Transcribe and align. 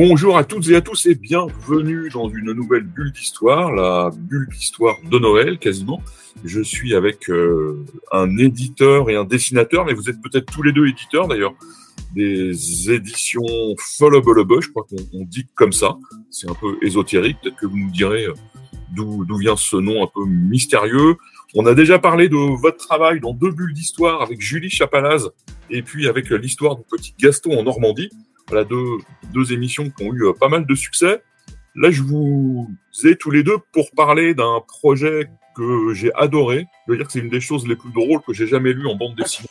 Bonjour 0.00 0.38
à 0.38 0.44
toutes 0.44 0.68
et 0.68 0.76
à 0.76 0.80
tous 0.80 1.06
et 1.06 1.16
bienvenue 1.16 2.08
dans 2.10 2.28
une 2.28 2.52
nouvelle 2.52 2.84
bulle 2.84 3.10
d'histoire, 3.10 3.72
la 3.72 4.10
bulle 4.16 4.46
d'histoire 4.48 4.94
de 5.10 5.18
Noël 5.18 5.58
quasiment. 5.58 6.00
Je 6.44 6.60
suis 6.60 6.94
avec 6.94 7.28
euh, 7.28 7.84
un 8.12 8.38
éditeur 8.38 9.10
et 9.10 9.16
un 9.16 9.24
dessinateur, 9.24 9.84
mais 9.84 9.94
vous 9.94 10.08
êtes 10.08 10.22
peut-être 10.22 10.52
tous 10.52 10.62
les 10.62 10.70
deux 10.70 10.86
éditeurs 10.86 11.26
d'ailleurs, 11.26 11.52
des 12.14 12.92
éditions 12.92 13.42
Followable, 13.76 14.62
je 14.62 14.70
crois 14.70 14.86
qu'on 14.88 15.24
dit 15.24 15.48
comme 15.56 15.72
ça. 15.72 15.96
C'est 16.30 16.48
un 16.48 16.54
peu 16.54 16.76
ésotérique, 16.80 17.38
peut-être 17.42 17.56
que 17.56 17.66
vous 17.66 17.78
nous 17.78 17.90
direz 17.90 18.26
euh, 18.26 18.34
d'où 18.94 19.36
vient 19.36 19.56
ce 19.56 19.78
nom 19.78 20.04
un 20.04 20.08
peu 20.14 20.24
mystérieux. 20.26 21.16
On 21.56 21.66
a 21.66 21.74
déjà 21.74 21.98
parlé 21.98 22.28
de 22.28 22.36
votre 22.36 22.76
travail 22.76 23.18
dans 23.18 23.34
deux 23.34 23.50
bulles 23.50 23.74
d'histoire 23.74 24.22
avec 24.22 24.40
Julie 24.40 24.70
Chapalaz 24.70 25.30
et 25.70 25.82
puis 25.82 26.06
avec 26.06 26.30
l'histoire 26.30 26.76
du 26.76 26.84
petit 26.88 27.14
Gaston 27.18 27.58
en 27.58 27.64
Normandie. 27.64 28.10
Voilà 28.48 28.64
deux, 28.64 28.98
deux 29.32 29.52
émissions 29.52 29.90
qui 29.90 30.04
ont 30.04 30.12
eu 30.12 30.24
euh, 30.26 30.32
pas 30.32 30.48
mal 30.48 30.66
de 30.66 30.74
succès. 30.74 31.22
Là, 31.74 31.90
je 31.90 32.02
vous 32.02 32.68
ai 33.04 33.16
tous 33.16 33.30
les 33.30 33.42
deux 33.42 33.58
pour 33.72 33.90
parler 33.92 34.34
d'un 34.34 34.60
projet 34.66 35.28
que 35.54 35.92
j'ai 35.92 36.12
adoré. 36.14 36.66
Je 36.86 36.92
veux 36.92 36.96
dire 36.96 37.06
que 37.06 37.12
c'est 37.12 37.20
une 37.20 37.28
des 37.28 37.40
choses 37.40 37.66
les 37.66 37.76
plus 37.76 37.92
drôles 37.92 38.20
que 38.26 38.32
j'ai 38.32 38.46
jamais 38.46 38.72
lues 38.72 38.88
en 38.88 38.96
bande 38.96 39.14
dessinée, 39.14 39.48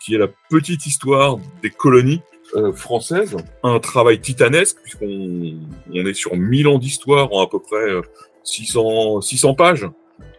qui 0.00 0.14
est 0.14 0.18
la 0.18 0.28
petite 0.50 0.86
histoire 0.86 1.38
des 1.62 1.70
colonies 1.70 2.20
euh, 2.56 2.72
françaises. 2.72 3.36
Un 3.62 3.80
travail 3.80 4.20
titanesque, 4.20 4.76
puisqu'on 4.82 5.58
on 5.90 6.06
est 6.06 6.14
sur 6.14 6.36
1000 6.36 6.68
ans 6.68 6.78
d'histoire 6.78 7.32
en 7.32 7.42
à 7.42 7.48
peu 7.48 7.58
près 7.58 7.90
euh, 7.90 8.02
600, 8.44 9.22
600 9.22 9.54
pages. 9.54 9.88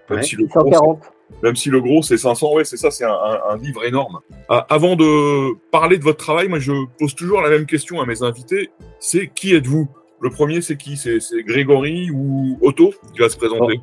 Même 0.10 0.20
Ouais, 0.20 0.24
si 0.24 0.36
le 0.36 0.46
gros, 0.46 0.72
140. 0.72 1.02
Même 1.44 1.56
si 1.56 1.70
le 1.70 1.82
gros 1.82 2.02
c'est 2.04 2.18
500, 2.18 2.54
ouais, 2.54 2.64
c'est 2.66 2.78
ça, 2.78 2.92
c'est 2.92 3.06
un, 3.06 3.10
un- 3.12 3.42
un 3.52 3.58
livre 3.58 3.84
énorme. 3.86 4.20
Ah, 4.50 4.66
avant 4.70 4.96
de 4.96 5.54
parler 5.72 5.98
de 5.98 6.04
votre 6.04 6.18
travail, 6.24 6.48
moi 6.48 6.60
je 6.60 6.72
pose 7.00 7.16
toujours 7.16 7.42
la 7.42 7.50
même 7.50 7.66
question 7.66 8.02
à 8.02 8.06
mes 8.06 8.24
invités. 8.24 8.70
C'est 9.00 9.28
qui 9.28 9.54
êtes-vous? 9.56 9.88
Le 10.22 10.30
premier, 10.30 10.62
c'est 10.62 10.78
qui? 10.78 10.98
C'est 10.98 11.20
Grégory 11.44 12.10
ou 12.12 12.58
Otto 12.62 12.94
qui 13.14 13.20
va 13.20 13.30
se 13.30 13.38
présenter? 13.38 13.80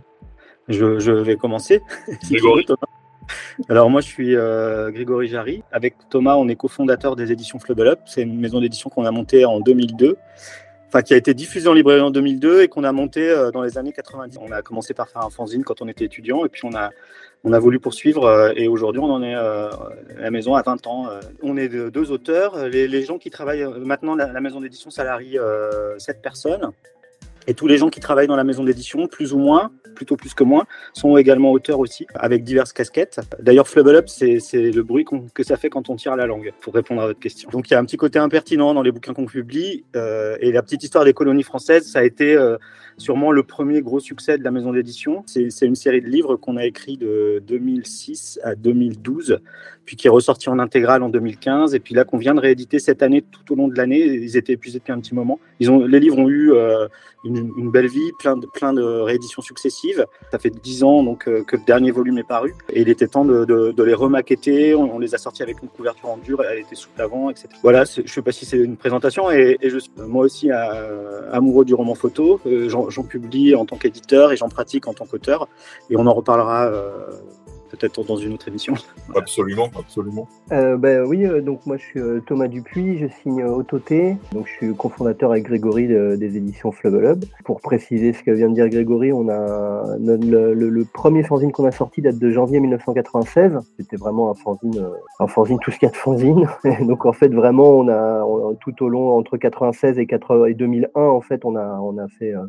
Je, 0.68 0.98
je 0.98 1.12
vais 1.12 1.36
commencer. 1.36 1.80
Grégory. 2.30 2.66
Alors 3.68 3.88
moi 3.90 4.00
je 4.00 4.08
suis 4.08 4.34
euh, 4.34 4.90
Grégory 4.90 5.28
Jarry. 5.28 5.62
Avec 5.72 5.94
Thomas, 6.10 6.36
on 6.36 6.48
est 6.48 6.56
cofondateur 6.56 7.16
des 7.16 7.32
éditions 7.32 7.58
Flubble 7.58 7.86
Up. 7.86 8.00
C'est 8.06 8.22
une 8.22 8.38
maison 8.40 8.60
d'édition 8.60 8.90
qu'on 8.90 9.04
a 9.04 9.10
montée 9.10 9.44
en 9.44 9.60
2002. 9.60 10.16
Enfin, 10.88 11.00
qui 11.02 11.14
a 11.14 11.16
été 11.16 11.32
diffusée 11.32 11.68
en 11.68 11.72
librairie 11.72 12.02
en 12.02 12.10
2002 12.10 12.62
et 12.62 12.68
qu'on 12.68 12.84
a 12.84 12.92
montée 12.92 13.26
euh, 13.30 13.50
dans 13.50 13.62
les 13.62 13.78
années 13.78 13.92
90. 13.92 14.38
On 14.42 14.52
a 14.52 14.60
commencé 14.60 14.92
par 14.92 15.08
faire 15.08 15.22
un 15.24 15.30
fanzine 15.30 15.64
quand 15.64 15.80
on 15.80 15.88
était 15.88 16.04
étudiant 16.04 16.44
et 16.44 16.48
puis 16.50 16.62
on 16.64 16.74
a, 16.74 16.90
on 17.44 17.52
a 17.52 17.58
voulu 17.58 17.80
poursuivre 17.80 18.24
euh, 18.24 18.52
et 18.56 18.68
aujourd'hui 18.68 19.00
on 19.00 19.10
en 19.10 19.22
est 19.22 19.34
euh, 19.34 19.68
à 19.70 20.20
la 20.20 20.30
maison 20.30 20.54
à 20.54 20.62
20 20.62 20.86
ans. 20.86 21.08
Euh, 21.08 21.20
On 21.42 21.56
est 21.56 21.68
de- 21.68 21.88
deux 21.90 22.10
auteurs. 22.12 22.68
Les, 22.68 22.86
les 22.88 23.02
gens 23.02 23.18
qui 23.18 23.30
travaillent 23.30 23.64
euh, 23.64 23.78
maintenant, 23.84 24.14
la, 24.14 24.32
la 24.32 24.40
maison 24.40 24.60
d'édition 24.60 24.90
salarie 24.90 25.38
euh, 25.38 25.98
7 25.98 26.22
personnes. 26.22 26.70
Et 27.46 27.54
tous 27.54 27.66
les 27.66 27.78
gens 27.78 27.88
qui 27.88 28.00
travaillent 28.00 28.26
dans 28.26 28.36
la 28.36 28.44
maison 28.44 28.64
d'édition, 28.64 29.06
plus 29.06 29.32
ou 29.32 29.38
moins, 29.38 29.70
plutôt 29.94 30.16
plus 30.16 30.34
que 30.34 30.44
moins, 30.44 30.64
sont 30.94 31.16
également 31.16 31.52
auteurs 31.52 31.80
aussi, 31.80 32.06
avec 32.14 32.44
diverses 32.44 32.72
casquettes. 32.72 33.20
D'ailleurs, 33.40 33.68
Flubble 33.68 33.96
Up, 33.96 34.08
c'est 34.08 34.40
le 34.54 34.82
bruit 34.82 35.04
que 35.34 35.42
ça 35.42 35.56
fait 35.56 35.70
quand 35.70 35.90
on 35.90 35.96
tire 35.96 36.16
la 36.16 36.26
langue, 36.26 36.52
pour 36.60 36.74
répondre 36.74 37.02
à 37.02 37.06
votre 37.06 37.20
question. 37.20 37.50
Donc 37.50 37.68
il 37.68 37.72
y 37.72 37.76
a 37.76 37.78
un 37.78 37.84
petit 37.84 37.96
côté 37.96 38.18
impertinent 38.18 38.74
dans 38.74 38.82
les 38.82 38.92
bouquins 38.92 39.14
qu'on 39.14 39.26
publie. 39.26 39.84
euh, 39.96 40.36
et 40.40 40.52
la 40.52 40.62
petite 40.62 40.82
histoire 40.82 41.04
des 41.04 41.12
colonies 41.12 41.42
françaises, 41.42 41.90
ça 41.90 42.00
a 42.00 42.04
été 42.04 42.34
euh, 42.34 42.56
sûrement 42.96 43.32
le 43.32 43.42
premier 43.42 43.80
gros 43.82 44.00
succès 44.00 44.38
de 44.38 44.44
la 44.44 44.50
maison 44.50 44.72
d'édition. 44.72 45.24
C'est 45.26 45.66
une 45.66 45.74
série 45.74 46.00
de 46.00 46.08
livres 46.08 46.36
qu'on 46.36 46.56
a 46.56 46.64
écrit 46.64 46.96
de 46.96 47.42
2006 47.46 48.40
à 48.42 48.54
2012, 48.54 49.40
puis 49.84 49.96
qui 49.96 50.06
est 50.06 50.10
ressorti 50.10 50.48
en 50.48 50.58
intégrale 50.58 51.02
en 51.02 51.08
2015, 51.08 51.74
et 51.74 51.80
puis 51.80 51.94
là 51.94 52.04
qu'on 52.04 52.18
vient 52.18 52.34
de 52.34 52.40
rééditer 52.40 52.78
cette 52.78 53.02
année, 53.02 53.22
tout 53.22 53.52
au 53.52 53.56
long 53.56 53.68
de 53.68 53.76
l'année. 53.76 54.00
Ils 54.00 54.36
étaient 54.36 54.54
épuisés 54.54 54.78
depuis 54.78 54.92
un 54.92 55.00
petit 55.00 55.14
moment. 55.14 55.38
Les 55.60 56.00
livres 56.00 56.18
ont 56.18 56.28
eu 56.28 56.52
euh, 56.52 56.86
une, 57.24 57.31
une 57.36 57.70
belle 57.70 57.88
vie, 57.88 58.12
plein 58.12 58.36
de, 58.36 58.46
plein 58.46 58.72
de 58.72 58.82
rééditions 58.82 59.42
successives. 59.42 60.06
Ça 60.30 60.38
fait 60.38 60.50
dix 60.50 60.82
ans 60.82 61.02
donc 61.02 61.28
euh, 61.28 61.42
que 61.44 61.56
le 61.56 61.62
dernier 61.64 61.90
volume 61.90 62.18
est 62.18 62.26
paru 62.26 62.54
et 62.70 62.80
il 62.82 62.88
était 62.88 63.06
temps 63.06 63.24
de, 63.24 63.82
les 63.82 63.94
remaqueter. 63.94 64.74
On, 64.74 64.98
les 64.98 65.14
a 65.14 65.18
sortis 65.18 65.42
avec 65.42 65.62
une 65.62 65.68
couverture 65.68 66.10
en 66.10 66.16
dur, 66.16 66.42
elle 66.42 66.60
était 66.60 66.74
souple 66.74 67.00
avant, 67.00 67.30
etc. 67.30 67.48
Voilà, 67.62 67.84
je 67.84 68.10
sais 68.10 68.22
pas 68.22 68.32
si 68.32 68.46
c'est 68.46 68.58
une 68.58 68.76
présentation 68.76 69.30
et, 69.30 69.58
je 69.62 69.78
suis 69.78 69.92
moi 69.96 70.24
aussi 70.24 70.50
euh, 70.50 71.30
amoureux 71.32 71.64
du 71.64 71.74
roman 71.74 71.94
photo. 71.94 72.40
Euh, 72.46 72.68
J'en 72.68 73.02
publie 73.02 73.54
en 73.54 73.66
tant 73.66 73.76
qu'éditeur 73.76 74.32
et 74.32 74.36
j'en 74.36 74.48
pratique 74.48 74.86
en 74.86 74.94
tant 74.94 75.06
qu'auteur 75.06 75.48
et 75.90 75.96
on 75.96 76.06
en 76.06 76.14
reparlera 76.14 76.70
peut-être 77.72 78.04
dans 78.04 78.16
une 78.16 78.34
autre 78.34 78.46
émission. 78.48 78.74
Absolument, 79.16 79.68
absolument. 79.78 80.28
Euh, 80.52 80.76
ben 80.76 81.04
oui, 81.06 81.26
euh, 81.26 81.40
donc 81.40 81.66
moi 81.66 81.76
je 81.76 81.82
suis 81.82 82.00
euh, 82.00 82.20
Thomas 82.26 82.46
Dupuis, 82.48 82.98
je 82.98 83.06
signe 83.22 83.42
euh, 83.42 83.48
Autoté, 83.50 84.16
donc 84.32 84.46
je 84.46 84.52
suis 84.52 84.74
cofondateur 84.74 85.30
avec 85.32 85.44
Grégory 85.44 85.88
de- 85.88 86.16
des 86.16 86.36
éditions 86.36 86.70
Flubble 86.72 87.04
Hub. 87.04 87.24
Pour 87.44 87.60
préciser 87.60 88.12
ce 88.12 88.22
que 88.22 88.30
vient 88.30 88.48
de 88.48 88.54
dire 88.54 88.68
Grégory, 88.68 89.12
on 89.12 89.28
a 89.28 89.96
le, 89.98 90.16
le- 90.16 90.54
le- 90.54 90.68
le 90.68 90.84
premier 90.84 91.22
fanzine 91.24 91.50
qu'on 91.52 91.64
a 91.64 91.72
sorti 91.72 92.00
date 92.02 92.18
de 92.18 92.30
janvier 92.30 92.60
1996. 92.60 93.58
C'était 93.78 93.96
vraiment 93.96 94.30
un 94.30 94.34
fanzine, 94.34 94.78
euh, 94.78 94.90
un 95.20 95.26
fanzine 95.26 95.58
tout 95.60 95.70
ce 95.70 95.78
qu'il 95.78 95.86
y 95.86 95.90
a 95.90 95.92
de 95.92 95.96
fanzine. 95.96 96.46
Et 96.64 96.84
donc 96.84 97.04
en 97.06 97.12
fait 97.12 97.28
vraiment 97.28 97.70
on 97.70 97.88
a 97.88 98.22
on- 98.24 98.54
tout 98.54 98.82
au 98.84 98.88
long 98.88 99.16
entre 99.16 99.36
96 99.36 99.98
et, 99.98 100.06
80 100.06 100.46
et 100.46 100.54
2001 100.54 101.00
en 101.00 101.20
fait 101.20 101.44
on 101.44 101.56
a 101.56 101.78
on 101.80 101.98
a 101.98 102.06
fait 102.18 102.32
euh, 102.34 102.42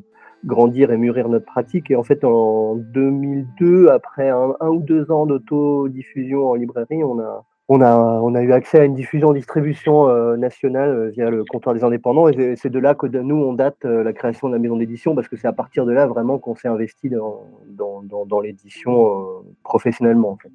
grandir 0.46 0.92
et 0.92 0.98
mûrir 0.98 1.30
notre 1.30 1.46
pratique. 1.46 1.92
Et 1.92 1.96
en 1.96 2.04
fait, 2.04 2.24
en 2.24 2.76
2002, 2.76 3.90
après 3.90 4.30
un, 4.30 4.56
ou 4.68 4.82
deux 4.82 5.12
ans 5.12 5.26
d'autodiffusion 5.26 6.50
en 6.50 6.56
librairie, 6.56 7.04
on 7.04 7.20
a, 7.20 7.46
on 7.70 7.82
a, 7.82 7.96
on 7.98 8.36
a 8.36 8.42
eu 8.42 8.52
accès 8.52 8.80
à 8.80 8.86
une 8.86 8.94
diffusion 8.94 9.30
en 9.30 9.34
distribution 9.34 10.10
euh, 10.10 10.36
nationale 10.36 10.90
euh, 10.90 11.10
via 11.10 11.30
le 11.30 11.46
comptoir 11.46 11.74
des 11.74 11.84
indépendants. 11.84 12.28
Et 12.28 12.56
c'est- 12.56 12.70
de 12.70 12.80
là 12.80 12.96
que 12.96 13.08
nous, 13.08 13.36
on 13.36 13.54
date 13.54 13.86
euh, 13.86 14.04
la 14.04 14.14
création 14.14 14.48
de 14.48 14.54
la 14.54 14.60
maison 14.60 14.76
d'édition, 14.76 15.16
parce 15.16 15.28
que 15.28 15.38
c'est 15.38 15.48
à 15.48 15.54
partir 15.54 15.86
de 15.86 15.92
là 15.92 16.08
vraiment 16.08 16.40
qu'on 16.40 16.56
s'est 16.56 16.68
investi 16.68 17.10
dans, 17.10 17.44
dans, 17.68 18.26
dans, 18.26 18.42
l'édition 18.42 19.26
professionnellement. 19.64 20.32
En 20.32 20.38
fait. 20.38 20.50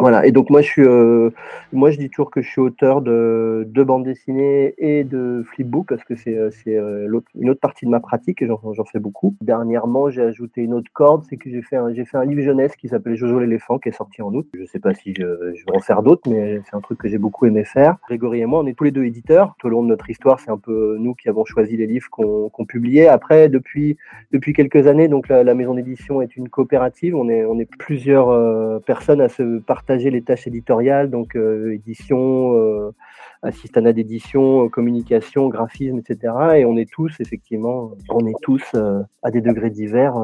Voilà, 0.00 0.24
et 0.26 0.30
donc 0.30 0.48
moi 0.48 0.62
je 0.62 0.68
suis, 0.68 0.84
euh, 0.84 1.30
moi 1.72 1.90
je 1.90 1.98
dis 1.98 2.08
toujours 2.08 2.30
que 2.30 2.40
je 2.40 2.48
suis 2.48 2.60
auteur 2.60 3.02
de, 3.02 3.66
de 3.68 3.82
bandes 3.82 4.04
dessinées 4.04 4.72
et 4.78 5.02
de 5.02 5.42
flipbook 5.44 5.88
parce 5.88 6.04
que 6.04 6.14
c'est 6.14 6.36
euh, 6.36 6.50
euh, 6.68 7.20
une 7.34 7.50
autre 7.50 7.58
partie 7.58 7.84
de 7.84 7.90
ma 7.90 7.98
pratique 7.98 8.40
et 8.40 8.46
j'en 8.46 8.84
fais 8.84 9.00
beaucoup. 9.00 9.34
Dernièrement 9.40 10.08
j'ai 10.08 10.22
ajouté 10.22 10.62
une 10.62 10.72
autre 10.74 10.88
corde, 10.92 11.24
c'est 11.28 11.36
que 11.36 11.50
j'ai 11.50 11.62
fait 11.62 11.74
un, 11.74 11.92
j'ai 11.92 12.04
fait 12.04 12.16
un 12.16 12.24
livre 12.24 12.42
jeunesse 12.42 12.76
qui 12.76 12.86
s'appelle 12.86 13.16
Jojo 13.16 13.40
l'éléphant 13.40 13.80
qui 13.80 13.88
est 13.88 13.92
sorti 13.92 14.22
en 14.22 14.32
août. 14.32 14.46
Je 14.54 14.64
sais 14.66 14.78
pas 14.78 14.94
si 14.94 15.14
je, 15.18 15.24
je 15.56 15.64
vais 15.64 15.76
en 15.76 15.80
faire 15.80 16.04
d'autres, 16.04 16.30
mais 16.30 16.60
c'est 16.70 16.76
un 16.76 16.80
truc 16.80 16.98
que 16.98 17.08
j'ai 17.08 17.18
beaucoup 17.18 17.46
aimé 17.46 17.64
faire. 17.64 17.96
Grégory 18.06 18.42
et 18.42 18.46
moi, 18.46 18.60
on 18.60 18.68
est 18.68 18.74
tous 18.74 18.84
les 18.84 18.92
deux 18.92 19.04
éditeurs. 19.04 19.56
Tout 19.58 19.66
au 19.66 19.70
long 19.70 19.82
de 19.82 19.88
notre 19.88 20.08
histoire, 20.08 20.38
c'est 20.38 20.52
un 20.52 20.58
peu 20.58 20.96
nous 21.00 21.16
qui 21.16 21.28
avons 21.28 21.44
choisi 21.44 21.76
les 21.76 21.88
livres 21.88 22.08
qu'on 22.08 22.50
qu'on 22.50 22.66
publiait. 22.66 23.08
Après, 23.08 23.48
depuis 23.48 23.96
depuis 24.30 24.52
quelques 24.52 24.86
années, 24.86 25.08
donc 25.08 25.26
la, 25.26 25.42
la 25.42 25.54
maison 25.56 25.74
d'édition 25.74 26.22
est 26.22 26.36
une 26.36 26.48
coopérative. 26.48 27.16
On 27.16 27.28
est, 27.28 27.44
on 27.44 27.58
est 27.58 27.68
plusieurs 27.68 28.28
euh, 28.28 28.78
personnes 28.78 29.20
à 29.20 29.28
se 29.28 29.58
partager 29.58 29.87
les 29.88 30.22
tâches 30.22 30.46
éditoriales, 30.46 31.10
donc 31.10 31.36
euh, 31.36 31.74
édition, 31.74 32.54
euh, 32.54 32.90
d'édition, 33.92 34.64
euh, 34.64 34.68
communication, 34.68 35.48
graphisme, 35.48 35.98
etc. 35.98 36.34
Et 36.56 36.64
on 36.64 36.76
est 36.76 36.90
tous, 36.90 37.12
effectivement, 37.20 37.92
on 38.10 38.26
est 38.26 38.34
tous 38.42 38.62
euh, 38.74 39.00
à 39.22 39.30
des 39.30 39.40
degrés 39.40 39.70
divers 39.70 40.14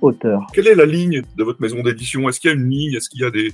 auteurs. 0.00 0.46
Quelle 0.52 0.68
est 0.68 0.74
la 0.74 0.86
ligne 0.86 1.22
de 1.36 1.44
votre 1.44 1.60
maison 1.60 1.82
d'édition? 1.82 2.28
Est-ce 2.28 2.40
qu'il 2.40 2.50
y 2.50 2.52
a 2.52 2.56
une 2.56 2.68
ligne? 2.68 2.94
Est-ce 2.94 3.08
qu'il 3.08 3.20
y 3.20 3.24
a 3.24 3.30
des, 3.30 3.52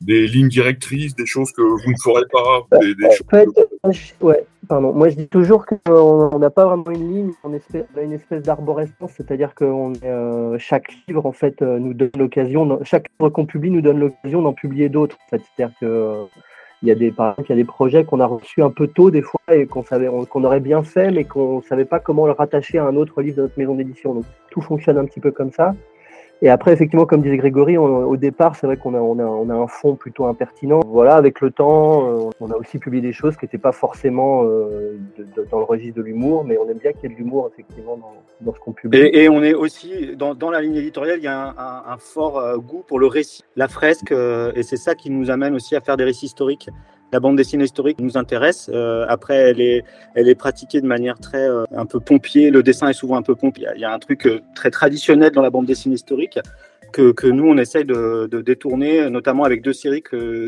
des 0.00 0.26
lignes 0.28 0.48
directrices, 0.48 1.14
des 1.16 1.26
choses 1.26 1.50
que 1.52 1.62
vous 1.62 1.90
ne 1.90 1.96
ferez 2.02 2.24
pas 2.32 2.78
des, 2.80 2.94
des 2.94 3.06
En 3.06 3.10
choses 3.10 3.26
fait, 3.30 3.46
que- 3.46 3.60
moi, 3.82 3.92
je- 3.92 4.12
ouais, 4.24 4.44
pardon. 4.68 4.92
Moi, 4.92 5.08
je 5.08 5.16
dis 5.16 5.28
toujours 5.28 5.66
qu'on 5.66 6.38
n'a 6.38 6.50
pas 6.50 6.66
vraiment 6.66 6.90
une 6.90 7.12
ligne, 7.12 7.30
on, 7.42 7.52
a 7.52 8.00
une 8.02 8.12
espèce 8.12 8.42
d'arborescence, 8.42 9.10
c'est-à-dire 9.16 9.54
que 9.54 9.64
on 9.64 9.92
est, 9.94 10.04
euh, 10.04 10.56
chaque 10.58 10.92
livre, 11.08 11.26
en 11.26 11.32
fait, 11.32 11.60
euh, 11.62 11.78
nous 11.78 11.94
donne 11.94 12.10
l'occasion, 12.16 12.78
chaque 12.84 13.06
livre 13.18 13.30
qu'on 13.30 13.46
publie 13.46 13.70
nous 13.70 13.80
donne 13.82 13.98
l'occasion 13.98 14.42
d'en 14.42 14.52
publier 14.52 14.88
d'autres. 14.88 15.16
En 15.26 15.28
fait. 15.36 15.42
C'est-à-dire 15.56 15.74
que 15.80 15.86
euh, 15.86 16.24
il 16.82 16.88
y 16.88 16.92
a 16.92 16.94
des, 16.94 17.10
par 17.10 17.30
exemple, 17.32 17.48
il 17.48 17.50
y 17.50 17.54
a 17.54 17.62
des 17.62 17.64
projets 17.66 18.04
qu'on 18.04 18.20
a 18.20 18.26
reçus 18.26 18.62
un 18.62 18.70
peu 18.70 18.86
tôt 18.86 19.10
des 19.10 19.22
fois 19.22 19.40
et 19.52 19.66
qu'on 19.66 19.82
savait, 19.82 20.06
on- 20.06 20.24
qu'on 20.26 20.44
aurait 20.44 20.60
bien 20.60 20.84
fait, 20.84 21.10
mais 21.10 21.24
qu'on 21.24 21.60
savait 21.62 21.84
pas 21.84 21.98
comment 21.98 22.26
le 22.26 22.32
rattacher 22.32 22.78
à 22.78 22.84
un 22.86 22.94
autre 22.94 23.20
livre 23.20 23.38
de 23.38 23.42
notre 23.42 23.58
maison 23.58 23.74
d'édition. 23.74 24.14
Donc 24.14 24.24
tout 24.52 24.60
fonctionne 24.60 24.96
un 24.96 25.04
petit 25.06 25.18
peu 25.18 25.32
comme 25.32 25.50
ça. 25.50 25.74
Et 26.40 26.48
après, 26.48 26.72
effectivement, 26.72 27.04
comme 27.04 27.20
disait 27.20 27.36
Grégory, 27.36 27.76
au 27.76 28.16
départ, 28.16 28.54
c'est 28.54 28.66
vrai 28.66 28.76
qu'on 28.76 28.94
a, 28.94 28.98
on 28.98 29.18
a, 29.18 29.24
on 29.24 29.50
a, 29.50 29.54
un 29.54 29.66
fond 29.66 29.96
plutôt 29.96 30.26
impertinent. 30.26 30.80
Voilà, 30.86 31.16
avec 31.16 31.40
le 31.40 31.50
temps, 31.50 32.28
euh, 32.28 32.30
on 32.38 32.50
a 32.52 32.54
aussi 32.54 32.78
publié 32.78 33.02
des 33.02 33.12
choses 33.12 33.36
qui 33.36 33.44
n'étaient 33.44 33.58
pas 33.58 33.72
forcément 33.72 34.44
euh, 34.44 34.98
dans 35.50 35.58
le 35.58 35.64
registre 35.64 35.96
de 35.96 36.02
l'humour, 36.02 36.44
mais 36.44 36.56
on 36.56 36.68
aime 36.68 36.78
bien 36.78 36.92
qu'il 36.92 37.10
y 37.10 37.12
ait 37.12 37.16
de 37.16 37.18
l'humour, 37.20 37.50
effectivement, 37.52 37.98
dans, 38.40 38.54
ce 38.54 38.60
qu'on 38.60 38.72
publie. 38.72 38.98
Et, 39.12 39.28
on 39.28 39.42
est 39.42 39.54
aussi, 39.54 40.14
dans, 40.16 40.50
la 40.50 40.60
ligne 40.60 40.76
éditoriale, 40.76 41.18
il 41.18 41.24
y 41.24 41.28
a 41.28 41.54
un, 41.58 41.92
un, 41.92 41.98
fort 41.98 42.38
euh, 42.38 42.56
goût 42.56 42.84
pour 42.86 43.00
le 43.00 43.08
récit, 43.08 43.42
la 43.56 43.66
fresque, 43.66 44.12
et 44.12 44.62
c'est 44.62 44.76
ça 44.76 44.94
qui 44.94 45.10
nous 45.10 45.30
amène 45.30 45.54
aussi 45.54 45.74
à 45.74 45.80
faire 45.80 45.96
des 45.96 46.04
récits 46.04 46.26
historiques 46.26 46.70
la 47.12 47.20
bande 47.20 47.36
dessinée 47.36 47.64
historique 47.64 47.98
nous 48.00 48.16
intéresse. 48.16 48.70
Euh, 48.72 49.06
après, 49.08 49.36
elle 49.36 49.60
est, 49.60 49.84
elle 50.14 50.28
est 50.28 50.34
pratiquée 50.34 50.80
de 50.80 50.86
manière 50.86 51.18
très 51.18 51.48
euh, 51.48 51.64
un 51.74 51.86
peu 51.86 52.00
pompier. 52.00 52.50
Le 52.50 52.62
dessin 52.62 52.88
est 52.88 52.94
souvent 52.94 53.16
un 53.16 53.22
peu 53.22 53.34
pompier. 53.34 53.68
Il 53.74 53.80
y 53.80 53.84
a 53.84 53.92
un 53.92 53.98
truc 53.98 54.26
euh, 54.26 54.40
très 54.54 54.70
traditionnel 54.70 55.32
dans 55.32 55.42
la 55.42 55.50
bande 55.50 55.66
dessinée 55.66 55.94
historique 55.94 56.38
que, 56.92 57.12
que 57.12 57.26
nous 57.26 57.46
on 57.46 57.58
essaye 57.58 57.84
de, 57.84 58.28
détourner, 58.40 59.10
notamment 59.10 59.44
avec 59.44 59.60
deux 59.60 59.74
séries 59.74 60.02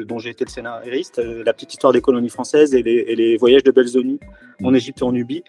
dont 0.07 0.19
j'ai 0.19 0.31
été 0.31 0.47
le 0.47 0.51
scénariste, 0.51 1.21
La 1.45 1.53
petite 1.53 1.75
histoire 1.75 1.93
des 1.93 2.01
colonies 2.01 2.31
françaises 2.31 2.75
et 2.75 2.83
les, 2.83 3.05
et 3.09 3.15
les 3.15 3.37
voyages 3.37 3.63
de 3.63 3.71
Belzoni 3.71 4.19
en 4.65 4.73
Égypte 4.73 5.01
et 5.03 5.05
en 5.05 5.13
Nubie, 5.13 5.45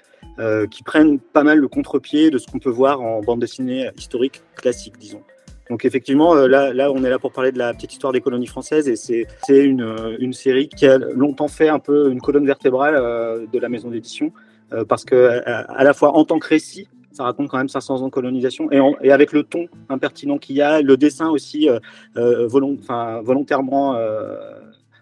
qui 0.69 0.83
prennent 0.83 1.17
pas 1.17 1.43
mal 1.43 1.59
le 1.59 1.69
contre-pied 1.69 2.29
de 2.29 2.37
ce 2.37 2.47
qu'on 2.47 2.59
peut 2.59 2.69
voir 2.69 2.99
en 2.99 3.21
bande 3.21 3.39
dessinée 3.39 3.89
historique 3.97 4.41
classique, 4.57 4.97
disons. 4.99 5.23
Donc 5.71 5.85
effectivement, 5.85 6.35
euh, 6.35 6.47
là, 6.49 6.91
on 6.91 7.01
est 7.05 7.09
là 7.09 7.17
pour 7.17 7.31
parler 7.31 7.53
de 7.53 7.57
la 7.57 7.73
petite 7.73 7.93
histoire 7.93 8.11
des 8.11 8.19
colonies 8.19 8.45
françaises 8.45 8.89
et 8.89 8.97
c'est 8.97 9.25
une, 9.47 9.81
euh, 9.81 10.17
une 10.19 10.33
série 10.33 10.67
qui 10.67 10.85
a 10.85 10.97
longtemps 10.97 11.47
fait 11.47 11.69
un 11.69 11.79
peu 11.79 12.11
une 12.11 12.19
colonne 12.19 12.45
vertébrale 12.45 12.95
euh, 12.97 13.45
de 13.51 13.57
la 13.57 13.69
maison 13.69 13.89
d'édition 13.89 14.33
parce 14.87 15.03
que 15.03 15.41
à 15.45 15.83
la 15.83 15.93
fois 15.93 16.15
en 16.15 16.23
tant 16.23 16.39
que 16.39 16.47
récit, 16.47 16.87
ça 17.11 17.25
raconte 17.25 17.49
quand 17.49 17.57
même 17.57 17.67
500 17.67 18.01
ans 18.01 18.05
de 18.05 18.11
colonisation 18.11 18.71
et, 18.71 18.79
et 19.01 19.11
avec 19.11 19.33
le 19.33 19.43
ton 19.43 19.67
impertinent 19.89 20.37
qu'il 20.37 20.55
y 20.55 20.61
a, 20.61 20.81
le 20.81 20.95
dessin 20.95 21.29
aussi 21.29 21.67
volontairement 22.15 23.97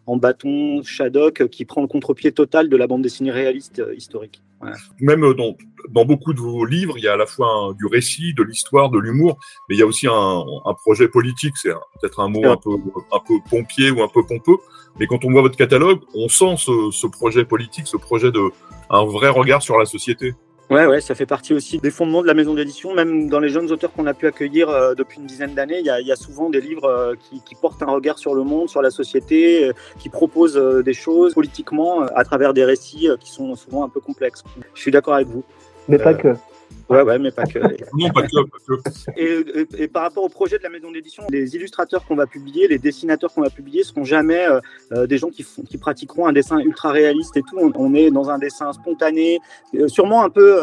en 0.07 0.17
bâton, 0.17 0.81
Shadok, 0.81 1.49
qui 1.49 1.65
prend 1.65 1.81
le 1.81 1.87
contre-pied 1.87 2.31
total 2.31 2.67
de 2.67 2.77
la 2.77 2.87
bande 2.87 3.03
dessinée 3.03 3.29
réaliste 3.29 3.79
historique. 3.95 4.41
Même 4.99 5.21
dans, 5.35 5.55
dans, 5.89 6.05
beaucoup 6.05 6.33
de 6.33 6.39
vos 6.39 6.65
livres, 6.65 6.95
il 6.97 7.03
y 7.03 7.07
a 7.07 7.13
à 7.13 7.17
la 7.17 7.25
fois 7.25 7.73
du 7.77 7.85
récit, 7.85 8.33
de 8.33 8.43
l'histoire, 8.43 8.89
de 8.89 8.99
l'humour, 8.99 9.37
mais 9.67 9.75
il 9.75 9.79
y 9.79 9.81
a 9.81 9.85
aussi 9.85 10.07
un, 10.07 10.43
un 10.65 10.73
projet 10.73 11.07
politique. 11.07 11.55
C'est 11.57 11.71
peut-être 12.01 12.19
un 12.19 12.29
mot 12.29 12.45
un 12.45 12.57
peu, 12.57 12.71
un 13.11 13.19
peu 13.19 13.35
pompier 13.49 13.91
ou 13.91 14.03
un 14.03 14.07
peu 14.07 14.23
pompeux, 14.25 14.57
mais 14.99 15.07
quand 15.07 15.23
on 15.25 15.31
voit 15.31 15.41
votre 15.41 15.57
catalogue, 15.57 15.99
on 16.13 16.27
sent 16.27 16.55
ce, 16.57 16.89
ce 16.91 17.07
projet 17.07 17.45
politique, 17.45 17.87
ce 17.87 17.97
projet 17.97 18.31
de 18.31 18.41
un 18.89 19.05
vrai 19.05 19.29
regard 19.29 19.61
sur 19.61 19.77
la 19.77 19.85
société. 19.85 20.33
Ouais, 20.69 20.85
ouais, 20.85 21.01
ça 21.01 21.15
fait 21.15 21.25
partie 21.25 21.55
aussi 21.55 21.79
des 21.79 21.89
fondements 21.89 22.21
de 22.21 22.27
la 22.27 22.35
maison 22.35 22.53
d'édition. 22.53 22.93
Même 22.93 23.27
dans 23.27 23.39
les 23.39 23.49
jeunes 23.49 23.71
auteurs 23.71 23.91
qu'on 23.91 24.05
a 24.05 24.13
pu 24.13 24.27
accueillir 24.27 24.69
euh, 24.69 24.93
depuis 24.93 25.19
une 25.19 25.25
dizaine 25.25 25.55
d'années, 25.55 25.79
il 25.79 25.85
y, 25.85 26.07
y 26.07 26.11
a, 26.11 26.15
souvent 26.15 26.51
des 26.51 26.61
livres 26.61 26.85
euh, 26.85 27.15
qui, 27.15 27.41
qui, 27.41 27.55
portent 27.55 27.81
un 27.81 27.87
regard 27.87 28.19
sur 28.19 28.35
le 28.35 28.43
monde, 28.43 28.69
sur 28.69 28.83
la 28.83 28.91
société, 28.91 29.65
euh, 29.65 29.73
qui 29.97 30.09
proposent 30.09 30.61
des 30.85 30.93
choses 30.93 31.33
politiquement 31.33 32.01
à 32.01 32.23
travers 32.23 32.53
des 32.53 32.63
récits 32.65 33.09
qui 33.19 33.31
sont 33.31 33.55
souvent 33.55 33.83
un 33.83 33.89
peu 33.89 33.99
complexes. 33.99 34.43
Je 34.75 34.81
suis 34.81 34.91
d'accord 34.91 35.15
avec 35.15 35.27
vous. 35.27 35.43
Mais 35.89 35.97
pas 35.97 36.13
que. 36.13 36.35
Ouais, 36.89 37.03
ouais, 37.03 37.19
mais 37.19 37.29
pas 37.29 37.45
que. 37.45 37.59
non, 37.93 38.09
pas 38.09 38.23
que. 38.23 38.35
Et, 39.15 39.83
et, 39.83 39.87
par 39.87 40.01
rapport 40.03 40.23
au 40.23 40.29
projet 40.29 40.57
de 40.57 40.63
la 40.63 40.69
maison 40.69 40.91
d'édition, 40.91 41.23
les 41.29 41.55
illustrateurs 41.55 42.03
qu'on 42.05 42.15
va 42.15 42.25
publier, 42.25 42.67
les 42.67 42.79
dessinateurs 42.79 43.31
qu'on 43.31 43.43
va 43.43 43.51
publier, 43.51 43.83
seront 43.83 44.03
jamais 44.03 44.47
euh, 44.47 44.59
euh, 44.93 45.05
des 45.05 45.19
gens 45.19 45.29
qui, 45.29 45.43
font, 45.43 45.61
qui 45.61 45.77
pratiqueront 45.77 46.25
un 46.25 46.33
dessin 46.33 46.57
ultra 46.57 46.91
réaliste 46.91 47.37
et 47.37 47.41
tout. 47.41 47.59
On, 47.59 47.93
est 47.93 48.09
dans 48.09 48.31
un 48.31 48.39
dessin 48.39 48.73
spontané, 48.73 49.39
euh, 49.75 49.87
sûrement 49.87 50.23
un 50.23 50.29
peu 50.29 50.59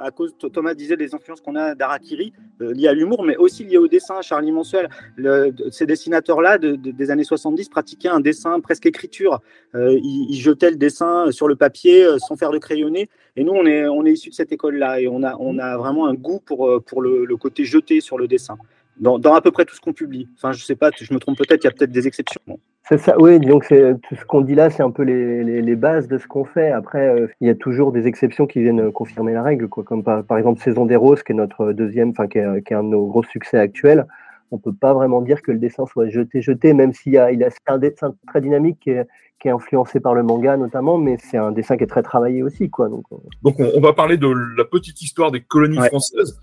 à 0.00 0.10
cause, 0.10 0.34
Thomas 0.52 0.72
disait, 0.72 0.96
des 0.96 1.14
influences 1.14 1.42
qu'on 1.42 1.56
a 1.56 1.74
d'Arakiri, 1.74 2.32
liées 2.60 2.88
à 2.88 2.94
l'humour, 2.94 3.22
mais 3.24 3.36
aussi 3.36 3.64
liées 3.64 3.76
au 3.76 3.88
dessin. 3.88 4.22
Charlie 4.22 4.52
Mansuel, 4.52 4.88
le, 5.16 5.52
ces 5.70 5.84
dessinateurs-là 5.84 6.56
de, 6.56 6.76
des 6.76 7.10
années 7.10 7.24
70 7.24 7.68
pratiquaient 7.68 8.08
un 8.08 8.20
dessin 8.20 8.60
presque 8.60 8.86
écriture. 8.86 9.40
Ils, 9.74 10.26
ils, 10.30 10.40
jetaient 10.40 10.70
le 10.70 10.76
dessin 10.76 11.30
sur 11.30 11.46
le 11.46 11.56
papier 11.56 12.06
sans 12.18 12.36
faire 12.36 12.50
de 12.52 12.58
crayonné. 12.58 13.10
Et 13.36 13.44
nous, 13.44 13.52
on 13.52 13.66
est, 13.66 13.86
on 13.86 14.04
est 14.04 14.12
issus 14.12 14.30
de 14.30 14.34
cette 14.34 14.50
école-là 14.50 15.00
et 15.00 15.06
on 15.06 15.22
a, 15.22 15.36
on 15.38 15.57
a 15.58 15.76
vraiment 15.76 16.06
un 16.06 16.14
goût 16.14 16.40
pour, 16.44 16.68
euh, 16.68 16.80
pour 16.80 17.02
le, 17.02 17.26
côté 17.36 17.64
jeté 17.64 18.00
sur 18.00 18.18
le 18.18 18.28
dessin. 18.28 18.56
Dans, 18.98 19.18
à 19.32 19.40
peu 19.40 19.52
près 19.52 19.64
tout 19.64 19.76
ce 19.76 19.80
qu'on 19.80 19.92
publie. 19.92 20.28
Enfin, 20.36 20.50
je 20.50 20.64
sais 20.64 20.74
pas, 20.74 20.90
je 21.00 21.14
me 21.14 21.20
trompe 21.20 21.38
peut-être, 21.38 21.62
il 21.62 21.66
y 21.66 21.70
a 21.70 21.70
peut-être 21.70 21.92
des 21.92 22.08
exceptions. 22.08 22.40
C'est 22.88 22.98
ça, 22.98 23.14
oui, 23.20 23.38
donc 23.38 23.68
tout 23.68 24.14
ce 24.16 24.24
qu'on 24.24 24.40
dit 24.40 24.56
là, 24.56 24.70
c'est 24.70 24.82
un 24.82 24.90
peu 24.90 25.02
les, 25.02 25.44
les, 25.62 25.76
bases 25.76 26.08
de 26.08 26.18
ce 26.18 26.26
qu'on 26.26 26.44
fait. 26.44 26.72
Après, 26.72 27.06
euh, 27.06 27.28
il 27.40 27.46
y 27.46 27.50
a 27.50 27.54
toujours 27.54 27.92
des 27.92 28.08
exceptions 28.08 28.46
qui 28.46 28.60
viennent 28.60 28.90
confirmer 28.90 29.34
la 29.34 29.42
règle, 29.42 29.68
comme 29.68 30.02
par, 30.02 30.24
par 30.24 30.36
exemple 30.36 30.60
Saison 30.60 30.84
des 30.84 30.96
Roses, 30.96 31.22
qui 31.22 31.30
est 31.30 31.36
notre 31.36 31.72
deuxième, 31.72 32.10
enfin, 32.10 32.26
qui 32.26 32.40
qui 32.64 32.72
est 32.72 32.76
un 32.76 32.82
de 32.82 32.88
nos 32.88 33.06
gros 33.06 33.22
succès 33.22 33.58
actuels 33.58 34.04
on 34.50 34.58
peut 34.58 34.72
pas 34.72 34.94
vraiment 34.94 35.22
dire 35.22 35.42
que 35.42 35.52
le 35.52 35.58
dessin 35.58 35.86
soit 35.86 36.08
jeté, 36.08 36.42
jeté, 36.42 36.72
même 36.72 36.92
s'il 36.92 37.12
y 37.12 37.18
a, 37.18 37.32
il 37.32 37.42
a 37.42 37.48
un 37.66 37.78
dessin 37.78 38.14
très 38.26 38.40
dynamique 38.40 38.78
qui 38.80 38.90
est, 38.90 39.06
qui 39.40 39.48
est, 39.48 39.50
influencé 39.50 40.00
par 40.00 40.14
le 40.14 40.22
manga 40.22 40.56
notamment, 40.56 40.98
mais 40.98 41.16
c'est 41.18 41.36
un 41.36 41.52
dessin 41.52 41.76
qui 41.76 41.84
est 41.84 41.88
très 41.88 42.02
travaillé 42.02 42.42
aussi, 42.42 42.70
quoi. 42.70 42.88
Donc, 42.88 43.04
euh. 43.12 43.16
donc 43.42 43.56
on, 43.58 43.80
va 43.80 43.92
parler 43.92 44.16
de 44.16 44.28
la 44.56 44.64
petite 44.64 45.00
histoire 45.02 45.30
des 45.30 45.40
colonies 45.40 45.78
françaises. 45.86 46.38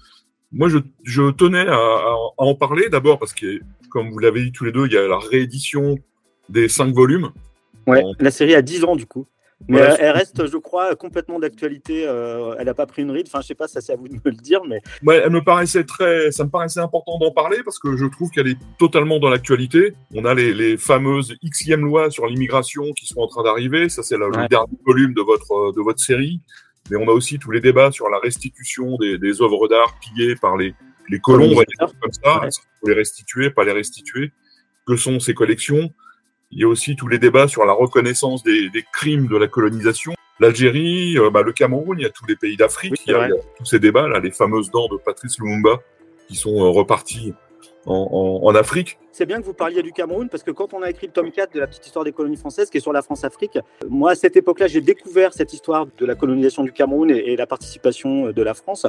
Moi, 0.51 0.69
je, 0.69 0.77
je 1.03 1.31
tenais 1.31 1.67
à, 1.67 1.75
à, 1.75 2.15
en 2.37 2.55
parler 2.55 2.89
d'abord 2.89 3.19
parce 3.19 3.33
que, 3.33 3.59
comme 3.89 4.09
vous 4.09 4.19
l'avez 4.19 4.43
dit 4.43 4.51
tous 4.51 4.65
les 4.65 4.71
deux, 4.71 4.85
il 4.85 4.93
y 4.93 4.97
a 4.97 5.07
la 5.07 5.19
réédition 5.19 5.97
des 6.49 6.69
cinq 6.69 6.93
volumes. 6.93 7.31
Ouais, 7.87 8.03
la 8.19 8.31
série 8.31 8.55
a 8.55 8.61
10 8.61 8.83
ans 8.85 8.95
du 8.95 9.05
coup. 9.05 9.25
Mais 9.67 9.79
elle 9.99 10.11
reste, 10.11 10.47
je 10.47 10.57
crois, 10.57 10.95
complètement 10.95 11.39
d'actualité. 11.39 12.05
Euh, 12.05 12.55
elle 12.59 12.65
n'a 12.65 12.73
pas 12.73 12.85
pris 12.85 13.01
une 13.01 13.11
ride. 13.11 13.27
Enfin, 13.27 13.41
je 13.41 13.47
sais 13.47 13.55
pas, 13.55 13.67
ça 13.67 13.81
c'est 13.81 13.93
à 13.93 13.95
vous 13.95 14.07
de 14.07 14.13
me 14.13 14.19
le 14.25 14.31
dire, 14.33 14.61
mais. 14.67 14.81
Ouais, 15.03 15.21
elle 15.23 15.31
me 15.31 15.43
paraissait 15.43 15.85
très, 15.85 16.31
ça 16.31 16.43
me 16.43 16.49
paraissait 16.49 16.81
important 16.81 17.17
d'en 17.17 17.31
parler 17.31 17.63
parce 17.63 17.79
que 17.79 17.95
je 17.95 18.05
trouve 18.05 18.29
qu'elle 18.31 18.47
est 18.47 18.57
totalement 18.77 19.17
dans 19.17 19.29
l'actualité. 19.29 19.93
On 20.13 20.25
a 20.25 20.33
les, 20.33 20.53
les 20.53 20.77
fameuses 20.77 21.35
xème 21.43 21.85
lois 21.85 22.11
sur 22.11 22.27
l'immigration 22.27 22.91
qui 22.93 23.07
sont 23.07 23.21
en 23.21 23.27
train 23.27 23.43
d'arriver. 23.43 23.89
Ça, 23.89 24.03
c'est 24.03 24.17
le 24.17 24.47
dernier 24.49 24.77
volume 24.85 25.13
de 25.13 25.21
votre 25.21 25.73
de 25.73 25.81
votre 25.81 25.99
série. 25.99 26.41
Mais 26.91 26.97
on 26.97 27.07
a 27.07 27.13
aussi 27.13 27.39
tous 27.39 27.49
les 27.49 27.61
débats 27.61 27.91
sur 27.91 28.09
la 28.09 28.19
restitution 28.19 28.97
des, 28.97 29.17
des 29.17 29.41
œuvres 29.41 29.67
d'art 29.67 29.97
pillées 29.99 30.35
par 30.35 30.57
les 30.57 30.75
les 31.09 31.19
colons, 31.19 31.51
on 31.51 31.55
va 31.55 31.63
dire 31.63 31.93
comme 32.01 32.11
ça. 32.11 32.41
Ouais. 32.41 32.49
Faut 32.81 32.87
les 32.87 32.93
restituer, 32.93 33.49
pas 33.49 33.63
les 33.63 33.71
restituer. 33.71 34.31
Que 34.85 34.95
sont 34.95 35.19
ces 35.19 35.33
collections? 35.33 35.91
Il 36.51 36.59
y 36.59 36.63
a 36.63 36.67
aussi 36.67 36.95
tous 36.95 37.07
les 37.07 37.19
débats 37.19 37.47
sur 37.47 37.65
la 37.65 37.73
reconnaissance 37.73 38.43
des, 38.43 38.69
des 38.69 38.83
crimes 38.93 39.27
de 39.27 39.37
la 39.37 39.47
colonisation. 39.47 40.13
L'Algérie, 40.39 41.17
euh, 41.17 41.29
bah, 41.29 41.41
le 41.41 41.53
Cameroun, 41.53 41.97
il 41.97 42.03
y 42.03 42.05
a 42.05 42.09
tous 42.09 42.25
les 42.25 42.35
pays 42.35 42.57
d'Afrique, 42.57 43.01
il, 43.05 43.11
y 43.11 43.15
a 43.15 43.29
tous 43.57 43.65
ces 43.65 43.79
débats, 43.79 44.07
là, 44.07 44.19
les 44.19 44.31
fameuses 44.31 44.69
dents 44.69 44.87
de 44.87 44.97
Patrice 44.97 45.39
Lumumba 45.39 45.79
qui 46.27 46.35
sont 46.35 46.55
euh, 46.55 46.69
reparties 46.69 47.33
en, 47.85 48.41
en, 48.43 48.47
en 48.47 48.55
Afrique. 48.55 48.97
C'est 49.11 49.25
bien 49.25 49.39
que 49.39 49.45
vous 49.45 49.53
parliez 49.53 49.81
du 49.81 49.93
Cameroun 49.93 50.27
parce 50.27 50.43
que 50.43 50.51
quand 50.51 50.73
on 50.73 50.81
a 50.81 50.89
écrit 50.89 51.07
le 51.07 51.13
tome 51.13 51.31
4 51.31 51.53
de 51.53 51.59
la 51.59 51.67
petite 51.67 51.85
histoire 51.85 52.03
des 52.03 52.11
colonies 52.11 52.35
françaises 52.35 52.69
qui 52.69 52.77
est 52.77 52.81
sur 52.81 52.91
la 52.91 53.01
France-Afrique, 53.01 53.59
moi 53.87 54.11
à 54.11 54.15
cette 54.15 54.35
époque-là 54.35 54.67
j'ai 54.67 54.81
découvert 54.81 55.33
cette 55.33 55.53
histoire 55.53 55.85
de 55.97 56.05
la 56.05 56.15
colonisation 56.15 56.63
du 56.63 56.73
Cameroun 56.73 57.09
et, 57.11 57.31
et, 57.31 57.35
la 57.37 57.47
participation 57.47 58.31
de 58.31 58.41
la 58.41 58.53
France 58.53 58.87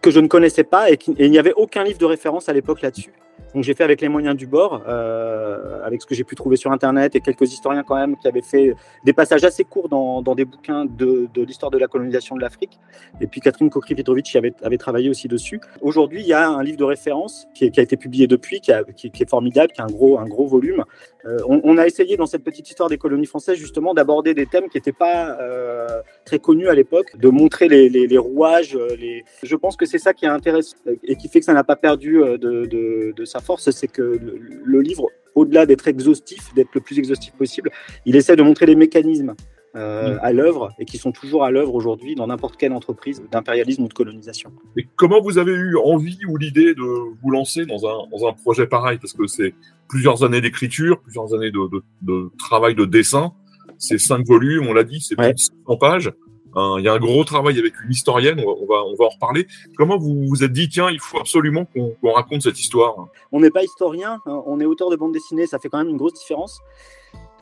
que 0.00 0.10
je 0.10 0.20
ne 0.20 0.28
connaissais 0.28 0.64
pas 0.64 0.90
et, 0.90 0.96
qui, 0.96 1.10
et 1.18 1.26
il 1.26 1.30
n'y 1.30 1.38
avait 1.38 1.52
aucun 1.52 1.84
livre 1.84 1.98
de 1.98 2.06
référence 2.06 2.48
à 2.48 2.52
l'époque 2.52 2.80
là-dessus. 2.80 3.12
Donc 3.54 3.64
j'ai 3.64 3.74
fait 3.74 3.84
avec 3.84 4.00
les 4.00 4.08
moyens 4.08 4.36
du 4.36 4.46
bord, 4.46 4.82
euh, 4.86 5.82
avec 5.82 6.02
ce 6.02 6.06
que 6.06 6.14
j'ai 6.14 6.24
pu 6.24 6.34
trouver 6.34 6.56
sur 6.56 6.70
Internet 6.70 7.16
et 7.16 7.20
quelques 7.20 7.50
historiens 7.50 7.82
quand 7.82 7.96
même 7.96 8.16
qui 8.16 8.28
avaient 8.28 8.42
fait 8.42 8.74
des 9.04 9.12
passages 9.12 9.44
assez 9.44 9.64
courts 9.64 9.88
dans, 9.88 10.22
des 10.34 10.44
bouquins 10.44 10.84
de, 10.84 11.28
l'histoire 11.36 11.70
de 11.70 11.78
la 11.78 11.86
colonisation 11.86 12.36
de 12.36 12.42
l'Afrique. 12.42 12.78
Et 13.20 13.26
puis 13.26 13.40
Catherine 13.40 13.70
Kokri-Vitrovitch 13.70 14.36
avait, 14.36 14.52
avait 14.62 14.76
travaillé 14.76 15.08
aussi 15.08 15.28
dessus. 15.28 15.60
Aujourd'hui, 15.80 16.20
il 16.20 16.26
y 16.26 16.34
a 16.34 16.48
un 16.48 16.62
livre 16.62 16.76
de 16.76 16.84
référence 16.84 17.48
qui, 17.54 17.64
a 17.64 17.82
été 17.82 17.96
publié 17.96 18.26
depuis, 18.26 18.60
qui, 18.60 18.70
est 18.70 19.30
formidable, 19.30 19.72
qui 19.72 19.80
a 19.80 19.84
un 19.84 19.88
gros, 19.90 20.18
un 20.18 20.26
gros 20.26 20.46
volume. 20.46 20.84
Euh, 21.24 21.38
on, 21.48 21.78
a 21.78 21.86
essayé 21.86 22.16
dans 22.16 22.26
cette 22.26 22.44
petite 22.44 22.68
histoire 22.68 22.88
des 22.88 22.98
colonies 22.98 23.26
françaises 23.26 23.56
justement 23.56 23.92
d'aborder 23.92 24.34
des 24.34 24.46
thèmes 24.46 24.68
qui 24.68 24.76
n'étaient 24.76 24.92
pas 24.92 25.36
euh, 25.40 26.00
très 26.24 26.38
connus 26.38 26.68
à 26.68 26.74
l'époque, 26.74 27.16
de 27.16 27.28
montrer 27.28 27.68
les, 27.68 28.18
rouages. 28.18 28.78
Je 29.42 29.56
pense 29.56 29.76
que 29.76 29.86
c'est 29.86 29.98
ça 29.98 30.12
qui 30.12 30.26
est 30.26 30.28
intéressant 30.28 30.76
et 31.02 31.16
qui 31.16 31.28
fait 31.28 31.40
que 31.40 31.44
ça 31.44 31.54
n'a 31.54 31.64
pas 31.64 31.76
perdu 31.76 32.18
de, 32.18 32.36
de, 32.36 33.12
de 33.16 33.24
sa 33.24 33.37
force, 33.40 33.70
c'est 33.70 33.88
que 33.88 34.02
le, 34.02 34.38
le 34.64 34.80
livre, 34.80 35.08
au-delà 35.34 35.66
d'être 35.66 35.88
exhaustif, 35.88 36.52
d'être 36.54 36.74
le 36.74 36.80
plus 36.80 36.98
exhaustif 36.98 37.32
possible, 37.34 37.70
il 38.06 38.16
essaie 38.16 38.36
de 38.36 38.42
montrer 38.42 38.66
les 38.66 38.76
mécanismes 38.76 39.34
euh, 39.76 40.14
mmh. 40.14 40.20
à 40.22 40.32
l'œuvre 40.32 40.70
et 40.78 40.86
qui 40.86 40.96
sont 40.96 41.12
toujours 41.12 41.44
à 41.44 41.50
l'œuvre 41.50 41.74
aujourd'hui 41.74 42.14
dans 42.14 42.26
n'importe 42.26 42.56
quelle 42.56 42.72
entreprise 42.72 43.22
d'impérialisme 43.30 43.82
ou 43.82 43.88
de 43.88 43.92
colonisation. 43.92 44.50
Et 44.78 44.88
comment 44.96 45.20
vous 45.20 45.36
avez 45.36 45.52
eu 45.52 45.76
envie 45.76 46.18
ou 46.26 46.38
l'idée 46.38 46.74
de 46.74 46.82
vous 47.22 47.30
lancer 47.30 47.66
dans 47.66 47.86
un, 47.86 48.08
dans 48.10 48.26
un 48.26 48.32
projet 48.32 48.66
pareil? 48.66 48.98
Parce 48.98 49.12
que 49.12 49.26
c'est 49.26 49.54
plusieurs 49.86 50.24
années 50.24 50.40
d'écriture, 50.40 51.00
plusieurs 51.00 51.34
années 51.34 51.50
de, 51.50 51.68
de, 51.70 51.82
de, 52.00 52.30
travail 52.38 52.74
de 52.74 52.86
dessin. 52.86 53.34
C'est 53.76 53.98
cinq 53.98 54.26
volumes, 54.26 54.66
on 54.66 54.72
l'a 54.72 54.84
dit, 54.84 55.00
c'est 55.00 55.18
ouais. 55.18 55.34
plus 55.34 55.50
de 55.50 55.56
100 55.68 55.76
pages. 55.76 56.12
Il 56.56 56.84
y 56.84 56.88
a 56.88 56.92
un 56.92 56.98
gros 56.98 57.24
travail 57.24 57.58
avec 57.58 57.74
une 57.84 57.90
historienne, 57.90 58.40
on 58.40 58.66
va, 58.66 58.84
on 58.84 58.94
va, 58.94 59.06
en 59.06 59.10
reparler. 59.10 59.46
Comment 59.76 59.98
vous 59.98 60.26
vous 60.26 60.44
êtes 60.44 60.52
dit, 60.52 60.68
tiens, 60.68 60.90
il 60.90 61.00
faut 61.00 61.18
absolument 61.18 61.64
qu'on 61.64 61.90
qu 61.90 62.08
raconte 62.08 62.42
cette 62.42 62.58
histoire? 62.58 63.08
On 63.32 63.40
n'est 63.40 63.50
pas 63.50 63.62
historien, 63.62 64.18
hein, 64.26 64.42
on 64.46 64.60
est 64.60 64.64
auteur 64.64 64.90
de 64.90 64.96
bande 64.96 65.12
dessinée, 65.12 65.46
ça 65.46 65.58
fait 65.58 65.68
quand 65.68 65.78
même 65.78 65.88
une 65.88 65.96
grosse 65.96 66.14
différence. 66.14 66.60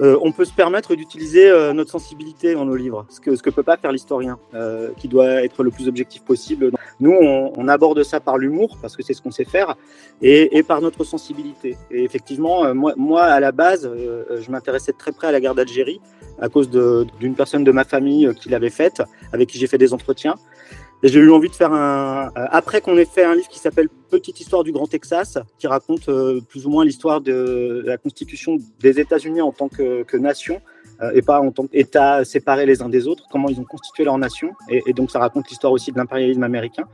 euh, 0.00 0.18
on 0.20 0.30
peut 0.30 0.44
se 0.44 0.52
permettre 0.52 0.94
d'utiliser 0.94 1.48
euh, 1.48 1.72
notre 1.72 1.90
sensibilité 1.90 2.54
dans 2.54 2.66
nos 2.66 2.76
livres, 2.76 3.06
ce 3.08 3.18
que 3.18 3.34
ce 3.34 3.42
que 3.42 3.48
peut 3.48 3.62
pas 3.62 3.78
faire 3.78 3.92
l'historien, 3.92 4.38
euh, 4.54 4.90
qui 4.98 5.08
doit 5.08 5.42
être 5.42 5.62
le 5.62 5.70
plus 5.70 5.88
objectif 5.88 6.22
possible. 6.22 6.70
Nous, 7.00 7.12
on, 7.12 7.68
aborde 7.68 8.02
ça 8.02 8.20
par 8.20 8.38
l'humour 8.38 8.76
parce 8.80 8.94
que 8.96 9.02
c'est 9.02 9.14
ce 9.14 9.22
qu'on 9.22 9.30
sait 9.30 9.44
faire, 9.44 9.74
et, 10.22 10.62
par 10.62 10.80
notre 10.80 11.02
sensibilité. 11.04 11.76
Et 11.90 12.04
effectivement, 12.04 12.74
moi, 12.74 12.92
moi 12.96 13.24
à 13.24 13.40
la 13.40 13.52
base, 13.52 13.90
je 13.90 14.50
m'intéressais 14.50 14.92
très 14.92 15.12
près 15.12 15.28
à 15.28 15.32
la 15.32 15.40
guerre 15.40 15.54
d'Algérie 15.54 16.00
à 16.40 16.48
cause 16.48 16.70
d'une 16.70 17.34
personne 17.34 17.64
de 17.64 17.72
ma 17.72 17.84
famille 17.84 18.30
qui 18.40 18.48
l'avait 18.48 18.70
faite, 18.70 19.02
avec 19.32 19.48
qui 19.48 19.58
j'ai 19.58 19.66
fait 19.66 19.78
des 19.78 19.92
entretiens. 19.92 20.34
Et 21.02 21.08
j'ai 21.08 21.20
eu 21.20 21.30
envie 21.30 21.50
de 21.50 21.54
faire 21.54 21.72
un. 21.72 22.30
Après 22.34 22.80
qu'on 22.80 22.96
ait 22.96 23.04
fait 23.04 23.24
un 23.24 23.34
livre 23.34 23.48
qui 23.48 23.58
s'appelle 23.58 23.88
Petite 24.10 24.40
histoire 24.40 24.64
du 24.64 24.72
Grand 24.72 24.86
Texas, 24.86 25.36
qui 25.58 25.66
raconte 25.66 26.08
plus 26.48 26.66
ou 26.66 26.70
moins 26.70 26.84
l'histoire 26.84 27.20
de 27.20 27.82
la 27.84 27.98
constitution 27.98 28.56
des 28.80 28.98
États-Unis 28.98 29.42
en 29.42 29.52
tant 29.52 29.68
que, 29.68 30.04
que 30.04 30.16
nation, 30.16 30.56
euh, 30.56 30.75
et 31.14 31.22
pas 31.22 31.40
en 31.40 31.50
tant 31.50 31.66
qu'État 31.66 32.24
séparés 32.24 32.66
les 32.66 32.82
uns 32.82 32.88
des 32.88 33.06
autres, 33.06 33.24
comment 33.30 33.48
ils 33.48 33.60
ont 33.60 33.64
constitué 33.64 34.04
leur 34.04 34.18
nation. 34.18 34.52
Et, 34.68 34.92
donc 34.92 35.10
ça 35.10 35.18
raconte 35.18 35.48
l'histoire 35.48 35.72
aussi 35.72 35.92
de 35.92 35.98
l'impérialisme 35.98 36.42
américain. 36.42 36.84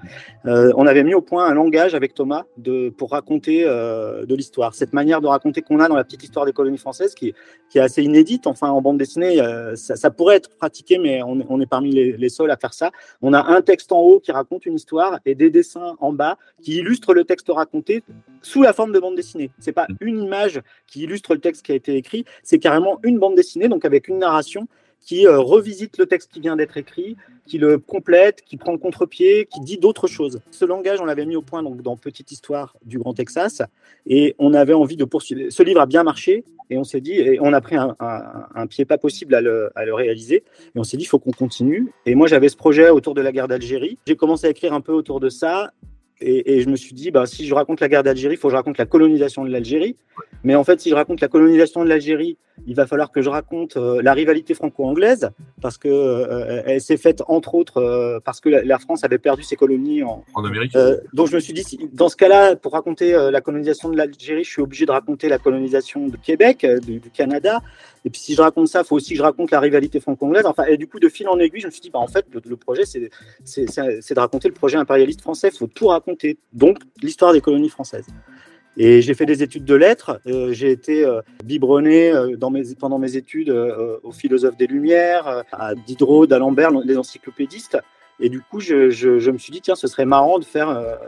Euh, 0.46 0.72
on 0.76 0.86
avait 0.86 1.04
mis 1.04 1.14
au 1.14 1.20
point 1.20 1.46
un 1.46 1.54
langage 1.54 1.94
avec 1.94 2.14
Thomas 2.14 2.44
pour 2.96 3.10
raconter 3.10 3.64
euh, 3.64 4.26
de 4.26 4.34
l'histoire. 4.34 4.74
Cette 4.74 4.92
manière 4.92 5.20
de 5.20 5.26
raconter 5.26 5.62
qu'on 5.62 5.80
a 5.80 5.88
dans 5.88 5.96
la 5.96 6.04
petite 6.04 6.22
histoire 6.22 6.46
des 6.46 6.52
colonies 6.52 6.78
françaises, 6.78 7.14
qui, 7.14 7.34
est 7.74 7.80
assez 7.80 8.02
inédite. 8.02 8.46
Enfin, 8.46 8.70
en 8.70 8.82
bande 8.82 8.98
dessinée, 8.98 9.40
euh, 9.40 9.76
ça, 9.76 10.10
pourrait 10.10 10.36
être 10.36 10.50
pratiqué, 10.56 10.98
mais 10.98 11.22
on, 11.22 11.60
est 11.60 11.66
parmi 11.66 11.92
les, 11.92 12.16
les, 12.16 12.28
seuls 12.28 12.50
à 12.50 12.56
faire 12.56 12.74
ça. 12.74 12.90
On 13.22 13.32
a 13.32 13.42
un 13.42 13.62
texte 13.62 13.92
en 13.92 14.00
haut 14.00 14.20
qui 14.20 14.32
raconte 14.32 14.66
une 14.66 14.74
histoire 14.74 15.20
et 15.24 15.34
des 15.34 15.50
dessins 15.50 15.96
en 16.00 16.12
bas 16.12 16.36
qui 16.60 16.76
illustrent 16.76 17.14
le 17.14 17.24
texte 17.24 17.48
raconté 17.50 18.02
sous 18.42 18.62
la 18.62 18.72
forme 18.72 18.92
de 18.92 18.98
bande 18.98 19.14
dessinée. 19.14 19.50
C'est 19.58 19.72
pas 19.72 19.86
une 20.00 20.22
image 20.22 20.60
qui 20.86 21.02
illustre 21.02 21.34
le 21.34 21.40
texte 21.40 21.64
qui 21.64 21.72
a 21.72 21.74
été 21.74 21.96
écrit, 21.96 22.24
c'est 22.42 22.58
carrément 22.58 22.98
une 23.02 23.18
bande 23.18 23.36
dessinée, 23.36 23.68
donc 23.68 23.84
avec 23.84 23.91
une 23.98 24.18
narration 24.18 24.66
qui 25.04 25.26
euh, 25.26 25.38
revisite 25.38 25.98
le 25.98 26.06
texte 26.06 26.30
qui 26.32 26.40
vient 26.40 26.56
d'être 26.56 26.76
écrit, 26.76 27.16
qui 27.46 27.58
le 27.58 27.78
complète, 27.78 28.42
qui 28.42 28.56
prend 28.56 28.72
le 28.72 28.78
contre-pied, 28.78 29.46
qui 29.52 29.60
dit 29.60 29.78
d'autres 29.78 30.06
choses. 30.06 30.40
Ce 30.50 30.64
langage, 30.64 31.00
on 31.00 31.04
l'avait 31.04 31.26
mis 31.26 31.36
au 31.36 31.42
point 31.42 31.62
donc, 31.62 31.82
dans 31.82 31.96
Petite 31.96 32.30
Histoire 32.30 32.76
du 32.84 32.98
Grand 32.98 33.14
Texas, 33.14 33.62
et 34.06 34.34
on 34.38 34.54
avait 34.54 34.74
envie 34.74 34.96
de 34.96 35.04
poursuivre. 35.04 35.50
Ce 35.50 35.62
livre 35.62 35.80
a 35.80 35.86
bien 35.86 36.04
marché, 36.04 36.44
et 36.70 36.78
on 36.78 36.84
s'est 36.84 37.00
dit, 37.00 37.14
et 37.14 37.38
on 37.40 37.52
a 37.52 37.60
pris 37.60 37.76
un 37.76 38.66
pied 38.66 38.84
pas 38.84 38.96
possible 38.96 39.34
à 39.34 39.40
le, 39.40 39.70
à 39.74 39.84
le, 39.84 39.92
réaliser, 39.92 40.36
et 40.36 40.78
on 40.78 40.84
s'est 40.84 40.96
dit, 40.96 41.04
il 41.04 41.08
faut 41.08 41.18
qu'on 41.18 41.32
continue. 41.32 41.92
Et 42.06 42.14
moi, 42.14 42.28
j'avais 42.28 42.48
ce 42.48 42.56
projet 42.56 42.88
autour 42.88 43.14
de 43.14 43.20
la 43.20 43.32
guerre 43.32 43.48
d'Algérie. 43.48 43.98
J'ai 44.06 44.16
commencé 44.16 44.46
à 44.46 44.50
écrire 44.50 44.72
un 44.72 44.80
peu 44.80 44.92
autour 44.92 45.20
de 45.20 45.28
ça, 45.28 45.72
et, 46.22 46.54
et, 46.54 46.60
je 46.60 46.68
me 46.68 46.76
suis 46.76 46.94
dit, 46.94 47.10
bah, 47.10 47.26
si 47.26 47.46
je 47.46 47.54
raconte 47.54 47.80
la 47.80 47.88
guerre 47.88 48.02
d'Algérie, 48.02 48.34
il 48.34 48.38
faut 48.38 48.48
que 48.48 48.52
je 48.52 48.56
raconte 48.56 48.78
la 48.78 48.86
colonisation 48.86 49.44
de 49.44 49.50
l'Algérie. 49.50 49.96
Mais 50.44 50.54
en 50.54 50.64
fait, 50.64 50.80
si 50.80 50.90
je 50.90 50.94
raconte 50.94 51.20
la 51.20 51.28
colonisation 51.28 51.84
de 51.84 51.88
l'Algérie, 51.88 52.36
il 52.66 52.74
va 52.74 52.86
falloir 52.86 53.10
que 53.10 53.22
je 53.22 53.28
raconte 53.28 53.76
euh, 53.76 54.02
la 54.02 54.12
rivalité 54.12 54.54
franco-anglaise, 54.54 55.30
parce 55.60 55.78
que 55.78 55.88
euh, 55.88 56.62
elle 56.66 56.80
s'est 56.80 56.96
faite 56.96 57.22
entre 57.28 57.54
autres 57.54 57.78
euh, 57.78 58.20
parce 58.24 58.40
que 58.40 58.48
la, 58.48 58.62
la, 58.62 58.78
France 58.78 59.04
avait 59.04 59.18
perdu 59.18 59.42
ses 59.42 59.56
colonies 59.56 60.02
en, 60.02 60.24
en 60.34 60.44
Amérique. 60.44 60.76
donc 61.12 61.28
je 61.28 61.34
me 61.34 61.40
suis 61.40 61.52
dit, 61.52 61.62
si, 61.62 61.88
dans 61.92 62.08
ce 62.08 62.16
cas-là, 62.16 62.56
pour 62.56 62.72
raconter 62.72 63.12
la 63.30 63.40
colonisation 63.40 63.88
de 63.88 63.96
l'Algérie, 63.96 64.44
je 64.44 64.50
suis 64.50 64.62
obligé 64.62 64.86
de 64.86 64.92
raconter 64.92 65.28
la 65.28 65.38
colonisation 65.38 66.06
de 66.08 66.16
Québec, 66.16 66.66
du, 66.82 66.98
du, 66.98 67.10
Canada. 67.10 67.62
Et 68.04 68.10
puis 68.10 68.20
si 68.20 68.34
je 68.34 68.42
raconte 68.42 68.68
ça, 68.68 68.80
il 68.80 68.86
faut 68.86 68.96
aussi 68.96 69.10
que 69.10 69.18
je 69.18 69.22
raconte 69.22 69.50
la 69.50 69.60
rivalité 69.60 70.00
franco-anglaise. 70.00 70.44
Enfin, 70.46 70.64
et 70.64 70.76
du 70.76 70.88
coup, 70.88 70.98
de 70.98 71.08
fil 71.08 71.28
en 71.28 71.38
aiguille, 71.38 71.60
je 71.60 71.66
me 71.66 71.70
suis 71.70 71.80
dit, 71.80 71.90
bah, 71.90 72.00
en 72.00 72.08
fait, 72.08 72.26
le, 72.32 72.56
projet, 72.56 72.84
c'est 72.84 73.00
de 73.00 74.20
raconter 74.20 74.48
le 74.48 74.54
projet 74.54 74.76
impérialiste 74.76 75.20
français. 75.20 75.50
Il 75.52 75.56
faut 75.56 75.68
tout 75.68 75.86
raconter. 75.86 76.38
Donc, 76.52 76.78
l'histoire 77.00 77.32
des 77.32 77.40
colonies 77.40 77.68
françaises. 77.68 78.06
Et 78.76 79.02
j'ai 79.02 79.14
fait 79.14 79.26
des 79.26 79.42
études 79.42 79.64
de 79.64 79.74
lettres. 79.74 80.20
Euh, 80.26 80.52
j'ai 80.52 80.70
été 80.70 81.04
euh, 81.04 81.20
biberonné 81.44 82.10
euh, 82.10 82.36
dans 82.36 82.50
mes, 82.50 82.62
pendant 82.74 82.98
mes 82.98 83.16
études 83.16 83.50
euh, 83.50 83.98
aux 84.02 84.12
philosophes 84.12 84.56
des 84.56 84.66
Lumières, 84.66 85.44
à 85.52 85.74
Diderot, 85.74 86.26
d'Alembert, 86.26 86.70
les 86.70 86.96
encyclopédistes. 86.96 87.78
Et 88.18 88.30
du 88.30 88.40
coup, 88.40 88.60
je, 88.60 88.88
je, 88.90 89.18
je, 89.18 89.30
me 89.30 89.38
suis 89.38 89.52
dit, 89.52 89.60
tiens, 89.60 89.74
ce 89.74 89.86
serait 89.86 90.06
marrant 90.06 90.38
de 90.38 90.44
faire 90.44 90.98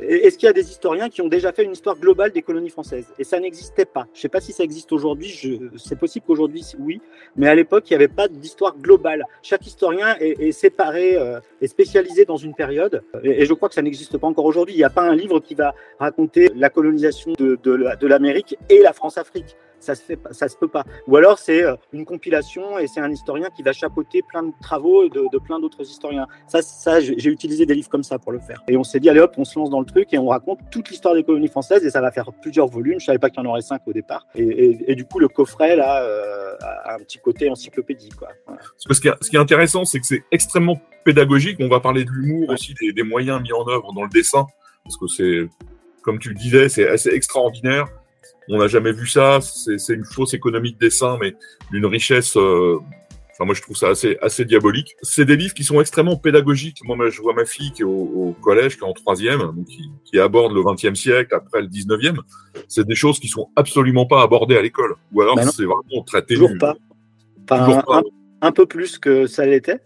est-ce 0.00 0.38
qu'il 0.38 0.46
y 0.46 0.50
a 0.50 0.52
des 0.52 0.68
historiens 0.68 1.08
qui 1.08 1.22
ont 1.22 1.28
déjà 1.28 1.52
fait 1.52 1.64
une 1.64 1.72
histoire 1.72 1.96
globale 1.96 2.32
des 2.32 2.42
colonies 2.42 2.70
françaises? 2.70 3.06
Et 3.18 3.24
ça 3.24 3.38
n'existait 3.38 3.84
pas. 3.84 4.06
Je 4.12 4.18
ne 4.18 4.22
sais 4.22 4.28
pas 4.28 4.40
si 4.40 4.52
ça 4.52 4.64
existe 4.64 4.92
aujourd'hui. 4.92 5.60
C'est 5.76 5.98
possible 5.98 6.24
qu'aujourd'hui, 6.26 6.64
oui. 6.78 7.00
Mais 7.36 7.48
à 7.48 7.54
l'époque, 7.54 7.90
il 7.90 7.92
n'y 7.92 7.96
avait 7.96 8.08
pas 8.08 8.28
d'histoire 8.28 8.76
globale. 8.76 9.24
Chaque 9.42 9.66
historien 9.66 10.16
est, 10.20 10.52
séparé, 10.52 11.16
euh, 11.16 11.40
est 11.60 11.66
spécialisé 11.68 12.24
dans 12.24 12.36
une 12.36 12.54
période. 12.54 13.02
Et, 13.22 13.44
je 13.44 13.54
crois 13.54 13.68
que 13.68 13.74
ça 13.74 13.82
n'existe 13.82 14.16
pas 14.18 14.26
encore 14.26 14.44
aujourd'hui. 14.44 14.74
Il 14.74 14.78
n'y 14.78 14.84
a 14.84 14.90
pas 14.90 15.02
un 15.02 15.14
livre 15.14 15.40
qui 15.40 15.54
va 15.54 15.74
raconter 15.98 16.50
la 16.54 16.70
colonisation 16.70 17.32
de 17.38 18.06
l'Amérique 18.06 18.56
et 18.68 18.80
la 18.80 18.92
France-Afrique 18.92 19.56
ça 19.80 19.94
se 19.94 20.02
fait 20.02 20.18
ça 20.30 20.48
se 20.48 20.56
peut 20.56 20.68
pas. 20.68 20.84
Ou 21.06 21.16
alors 21.16 21.38
c'est 21.38 21.62
une 21.92 22.04
compilation 22.04 22.78
et 22.78 22.86
c'est 22.86 23.00
un 23.00 23.10
historien 23.10 23.48
qui 23.54 23.62
va 23.62 23.72
chapeauter 23.72 24.22
plein 24.22 24.42
de 24.42 24.52
travaux 24.62 25.08
de, 25.08 25.26
de 25.32 25.38
plein 25.38 25.58
d'autres 25.58 25.82
historiens. 25.82 26.26
Ça 26.46 26.62
ça 26.62 27.00
j'ai 27.00 27.30
utilisé 27.30 27.66
des 27.66 27.74
livres 27.74 27.88
comme 27.88 28.02
ça 28.02 28.18
pour 28.18 28.32
le 28.32 28.38
faire. 28.38 28.62
Et 28.68 28.76
on 28.76 28.84
s'est 28.84 29.00
dit 29.00 29.08
allez 29.08 29.20
hop 29.20 29.34
on 29.38 29.44
se 29.44 29.58
lance 29.58 29.70
dans 29.70 29.80
le 29.80 29.86
truc 29.86 30.12
et 30.12 30.18
on 30.18 30.28
raconte 30.28 30.60
toute 30.70 30.90
l'histoire 30.90 31.14
des 31.14 31.24
colonies 31.24 31.48
françaises 31.48 31.84
et 31.84 31.90
ça 31.90 32.00
va 32.00 32.12
faire 32.12 32.30
plusieurs 32.40 32.68
volumes. 32.68 33.00
Je 33.00 33.06
savais 33.06 33.18
pas 33.18 33.30
qu'il 33.30 33.42
y 33.42 33.46
en 33.46 33.50
aurait 33.50 33.62
cinq 33.62 33.82
au 33.86 33.92
départ. 33.92 34.26
Et, 34.34 34.42
et, 34.42 34.92
et 34.92 34.94
du 34.94 35.04
coup 35.04 35.18
le 35.18 35.28
coffret 35.28 35.76
là 35.76 36.02
euh, 36.04 36.56
a 36.60 36.94
un 36.94 36.98
petit 36.98 37.18
côté 37.18 37.48
encyclopédie 37.50 38.10
quoi. 38.10 38.28
Voilà. 38.46 38.60
ce, 38.76 39.00
qui 39.00 39.08
est, 39.08 39.14
ce 39.20 39.30
qui 39.30 39.36
est 39.36 39.40
intéressant 39.40 39.84
c'est 39.84 40.00
que 40.00 40.06
c'est 40.06 40.24
extrêmement 40.30 40.80
pédagogique. 41.04 41.56
On 41.60 41.68
va 41.68 41.80
parler 41.80 42.04
de 42.04 42.10
l'humour 42.10 42.50
aussi 42.50 42.74
des, 42.80 42.92
des 42.92 43.02
moyens 43.02 43.40
mis 43.40 43.52
en 43.52 43.66
œuvre 43.68 43.92
dans 43.94 44.02
le 44.02 44.10
dessin. 44.10 44.46
Parce 44.84 44.96
que 44.96 45.06
c'est 45.06 45.48
comme 46.02 46.18
tu 46.18 46.28
le 46.30 46.34
disais 46.34 46.68
c'est 46.68 46.88
assez 46.88 47.10
extraordinaire 47.10 47.86
on 48.50 48.58
n'a 48.58 48.68
jamais 48.68 48.92
vu 48.92 49.06
ça. 49.06 49.38
C'est 49.40 49.94
une 49.94 50.04
fausse 50.04 50.34
économie 50.34 50.72
de 50.72 50.78
dessin, 50.78 51.16
mais 51.20 51.34
d'une 51.70 51.86
richesse. 51.86 52.36
Euh, 52.36 52.78
enfin, 53.32 53.44
moi, 53.44 53.54
je 53.54 53.62
trouve 53.62 53.76
ça 53.76 53.88
assez, 53.88 54.18
assez 54.20 54.44
diabolique. 54.44 54.96
C'est 55.02 55.24
des 55.24 55.36
livres 55.36 55.54
qui 55.54 55.64
sont 55.64 55.80
extrêmement 55.80 56.16
pédagogiques. 56.16 56.80
Moi, 56.84 56.96
je 57.10 57.22
vois 57.22 57.32
ma 57.32 57.44
fille 57.44 57.70
qui 57.72 57.82
est 57.82 57.84
au, 57.84 57.90
au 57.90 58.36
collège, 58.42 58.76
qui 58.76 58.84
est 58.84 58.88
en 58.88 58.92
troisième, 58.92 59.64
qui, 59.64 59.90
qui 60.04 60.18
aborde 60.18 60.52
le 60.52 60.62
XXe 60.62 60.98
siècle 60.98 61.34
après 61.34 61.62
le 61.62 61.68
XIXe. 61.68 62.20
C'est 62.66 62.86
des 62.86 62.94
choses 62.96 63.20
qui 63.20 63.28
sont 63.28 63.48
absolument 63.54 64.06
pas 64.06 64.22
abordées 64.22 64.56
à 64.56 64.62
l'école. 64.62 64.96
Ou 65.12 65.22
alors, 65.22 65.38
c'est 65.38 65.64
vraiment 65.64 66.04
traité. 66.04 66.34
Toujours 66.34 66.58
pas. 66.58 66.74
Enfin, 67.48 67.64
Toujours 67.64 67.84
pas. 67.84 67.98
Un, 67.98 68.48
un 68.48 68.52
peu 68.52 68.66
plus 68.66 68.98
que 68.98 69.26
ça 69.26 69.46
l'était 69.46 69.80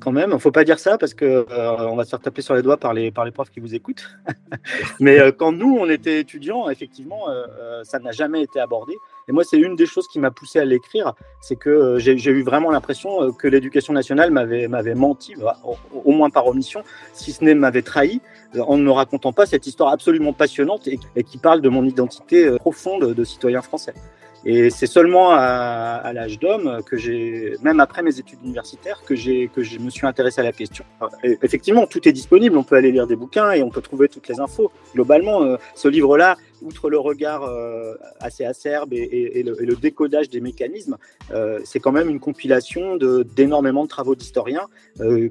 quand 0.00 0.12
même. 0.12 0.30
Il 0.32 0.40
faut 0.40 0.50
pas 0.50 0.64
dire 0.64 0.78
ça 0.78 0.98
parce 0.98 1.14
que 1.14 1.24
euh, 1.24 1.76
on 1.78 1.96
va 1.96 2.04
se 2.04 2.10
faire 2.10 2.20
taper 2.20 2.42
sur 2.42 2.54
les 2.54 2.62
doigts 2.62 2.76
par 2.76 2.94
les 2.94 3.10
par 3.10 3.24
les 3.24 3.30
profs 3.30 3.50
qui 3.50 3.60
vous 3.60 3.74
écoutent. 3.74 4.08
Mais 5.00 5.20
euh, 5.20 5.30
quand 5.30 5.52
nous 5.52 5.76
on 5.78 5.88
était 5.88 6.18
étudiants, 6.20 6.68
effectivement, 6.68 7.28
euh, 7.28 7.84
ça 7.84 7.98
n'a 7.98 8.10
jamais 8.10 8.42
été 8.42 8.58
abordé. 8.58 8.94
Et 9.28 9.32
moi, 9.32 9.44
c'est 9.44 9.58
une 9.58 9.76
des 9.76 9.86
choses 9.86 10.08
qui 10.08 10.18
m'a 10.18 10.32
poussé 10.32 10.58
à 10.58 10.64
l'écrire, 10.64 11.14
c'est 11.40 11.54
que 11.54 11.98
j'ai 11.98 12.30
eu 12.30 12.42
vraiment 12.42 12.70
l'impression 12.70 13.30
que 13.32 13.46
l'éducation 13.46 13.92
nationale 13.92 14.32
m'avait 14.32 14.66
m'avait 14.66 14.96
menti, 14.96 15.34
au, 15.64 15.76
au, 16.04 16.10
moins 16.12 16.30
par 16.30 16.46
omission, 16.48 16.82
si 17.12 17.30
ce 17.32 17.44
n'est 17.44 17.54
m'avait 17.54 17.82
trahi, 17.82 18.20
en 18.58 18.76
ne 18.76 18.82
me 18.82 18.90
racontant 18.90 19.32
pas 19.32 19.46
cette 19.46 19.68
histoire 19.68 19.92
absolument 19.92 20.32
passionnante 20.32 20.88
et 20.88 21.22
qui 21.22 21.38
parle 21.38 21.60
de 21.60 21.68
mon 21.68 21.84
identité 21.84 22.50
profonde 22.56 23.14
de 23.14 23.24
citoyen 23.24 23.62
français. 23.62 23.94
Et 24.44 24.70
c'est 24.70 24.86
seulement 24.86 25.32
à, 25.32 26.00
à 26.02 26.12
l'âge 26.12 26.38
d'homme 26.38 26.80
que 26.84 26.96
j'ai, 26.96 27.56
même 27.62 27.80
après 27.80 28.02
mes 28.02 28.18
études 28.18 28.38
universitaires, 28.42 29.02
que 29.04 29.14
j'ai 29.14 29.48
que 29.48 29.62
je 29.62 29.78
me 29.78 29.90
suis 29.90 30.06
intéressé 30.06 30.40
à 30.40 30.44
la 30.44 30.52
question. 30.52 30.84
Effectivement, 31.22 31.86
tout 31.86 32.08
est 32.08 32.12
disponible. 32.12 32.56
On 32.56 32.62
peut 32.62 32.76
aller 32.76 32.90
lire 32.90 33.06
des 33.06 33.16
bouquins 33.16 33.52
et 33.52 33.62
on 33.62 33.70
peut 33.70 33.82
trouver 33.82 34.08
toutes 34.08 34.28
les 34.28 34.40
infos. 34.40 34.70
Globalement, 34.94 35.42
euh, 35.42 35.56
ce 35.74 35.88
livre-là, 35.88 36.36
outre 36.62 36.90
le 36.90 36.98
regard 36.98 37.42
euh, 37.42 37.94
assez 38.20 38.44
acerbe 38.44 38.92
et, 38.92 39.42
le, 39.42 39.76
décodage 39.76 40.28
des 40.28 40.40
mécanismes, 40.40 40.96
euh, 41.32 41.60
c'est 41.64 41.80
quand 41.80 41.92
même 41.92 42.10
une 42.10 42.20
compilation 42.20 42.96
d'énormément 42.96 43.84
de, 43.84 43.88
travaux 43.88 44.14
d'historiens 44.14 44.68
euh, 45.00 45.28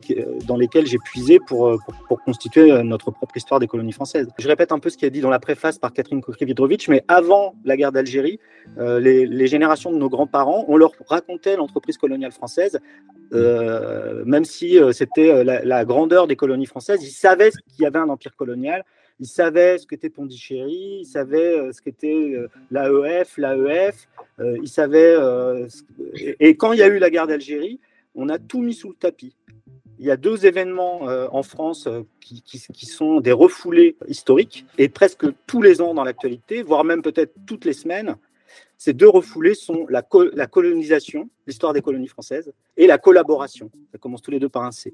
dans 0.48 0.58
lesquels 0.58 0.88
j'ai 0.88 0.98
puisé 0.98 1.40
pour, 1.40 1.78
constituer 2.26 2.84
notre 2.84 3.12
propre 3.12 3.38
histoire 3.38 3.60
des 3.60 3.68
colonies 3.68 3.92
françaises. 3.92 4.28
Je 4.38 4.48
répète 4.48 4.72
un 4.72 4.80
peu 4.80 4.90
ce 4.90 4.98
qui 4.98 5.06
est 5.06 5.10
dit 5.10 5.22
dans 5.22 5.30
la 5.30 5.40
préface 5.40 5.78
par 5.78 5.94
Catherine 5.94 6.22
Kokrivitrovitch, 6.22 6.90
mais 6.90 7.04
avant 7.08 7.56
la 7.64 7.78
guerre 7.78 7.92
d'Algérie, 7.92 8.40
les, 8.78 9.48
générations 9.48 9.92
de 9.92 9.98
nos 9.98 10.10
grands-parents, 10.10 10.66
on 10.68 10.78
leur 10.78 10.92
racontait 11.08 11.56
l'entreprise 11.56 11.98
coloniale 11.98 12.32
française, 12.32 12.80
même 13.32 14.46
si 14.46 14.78
c'était 14.94 15.44
la 15.44 15.86
grandeur 15.86 16.28
des 16.28 16.36
colonies 16.36 16.66
françaises, 16.66 17.04
ils 17.04 17.12
savaient 17.12 17.52
qu'il 17.52 17.84
y 17.84 17.86
avait 17.86 18.00
un 18.00 18.10
empire 18.10 18.36
colonial, 18.36 18.84
ils 19.20 19.28
savaient 19.28 19.78
ce 19.78 19.86
qu'était 19.86 20.10
Pondichéry, 20.10 21.00
ils 21.02 21.06
savaient 21.06 21.60
euh, 21.60 21.72
ce 21.72 21.82
qu'était 21.82 22.34
euh, 22.34 22.48
l'AEF, 22.72 23.38
l'AEF, 23.38 24.08
euh, 24.40 24.58
ils 24.62 24.70
savaient. 24.70 25.16
Et, 26.16 26.36
et, 26.40 26.56
quand 26.56 26.74
il 26.74 26.80
y 26.80 26.84
a 26.84 26.88
eu 26.88 27.00
la 27.00 27.10
guerre 27.10 27.28
d'Algérie, 27.28 27.80
on 28.16 28.30
a 28.30 28.40
tout 28.40 28.62
mis 28.62 28.74
sous 28.74 28.90
le 28.90 28.96
tapis. 28.96 29.36
Il 30.00 30.06
y 30.06 30.12
a 30.12 30.18
deux 30.18 30.46
événements 30.46 31.02
en 31.02 31.44
France 31.44 31.90
qui, 32.22 32.42
qui, 32.42 32.62
qui, 32.72 32.86
sont 32.86 33.20
des 33.20 33.34
refoulés 33.34 33.98
historiques, 34.08 34.66
et 34.78 34.88
presque 34.88 35.26
tous 35.46 35.62
les 35.62 35.82
ans 35.82 35.94
dans 35.94 36.06
l'actualité, 36.06 36.64
voire 36.64 36.86
même 36.86 37.02
peut-être 37.02 37.34
toutes 37.46 37.66
les 37.66 37.74
semaines, 37.74 38.16
ces 38.78 38.94
deux 38.94 39.10
refoulés 39.10 39.56
sont 39.56 39.86
la, 39.90 40.02
co 40.02 40.24
la 40.34 40.48
colonisation, 40.48 41.30
l'histoire 41.46 41.74
des 41.74 41.82
colonies 41.82 42.08
françaises, 42.08 42.54
et 42.78 42.88
la 42.88 42.98
collaboration. 42.98 43.70
Ça 43.92 43.98
commence 43.98 44.22
tous 44.22 44.32
les 44.32 44.40
deux 44.40 44.48
par 44.48 44.64
un 44.64 44.72
C. 44.72 44.94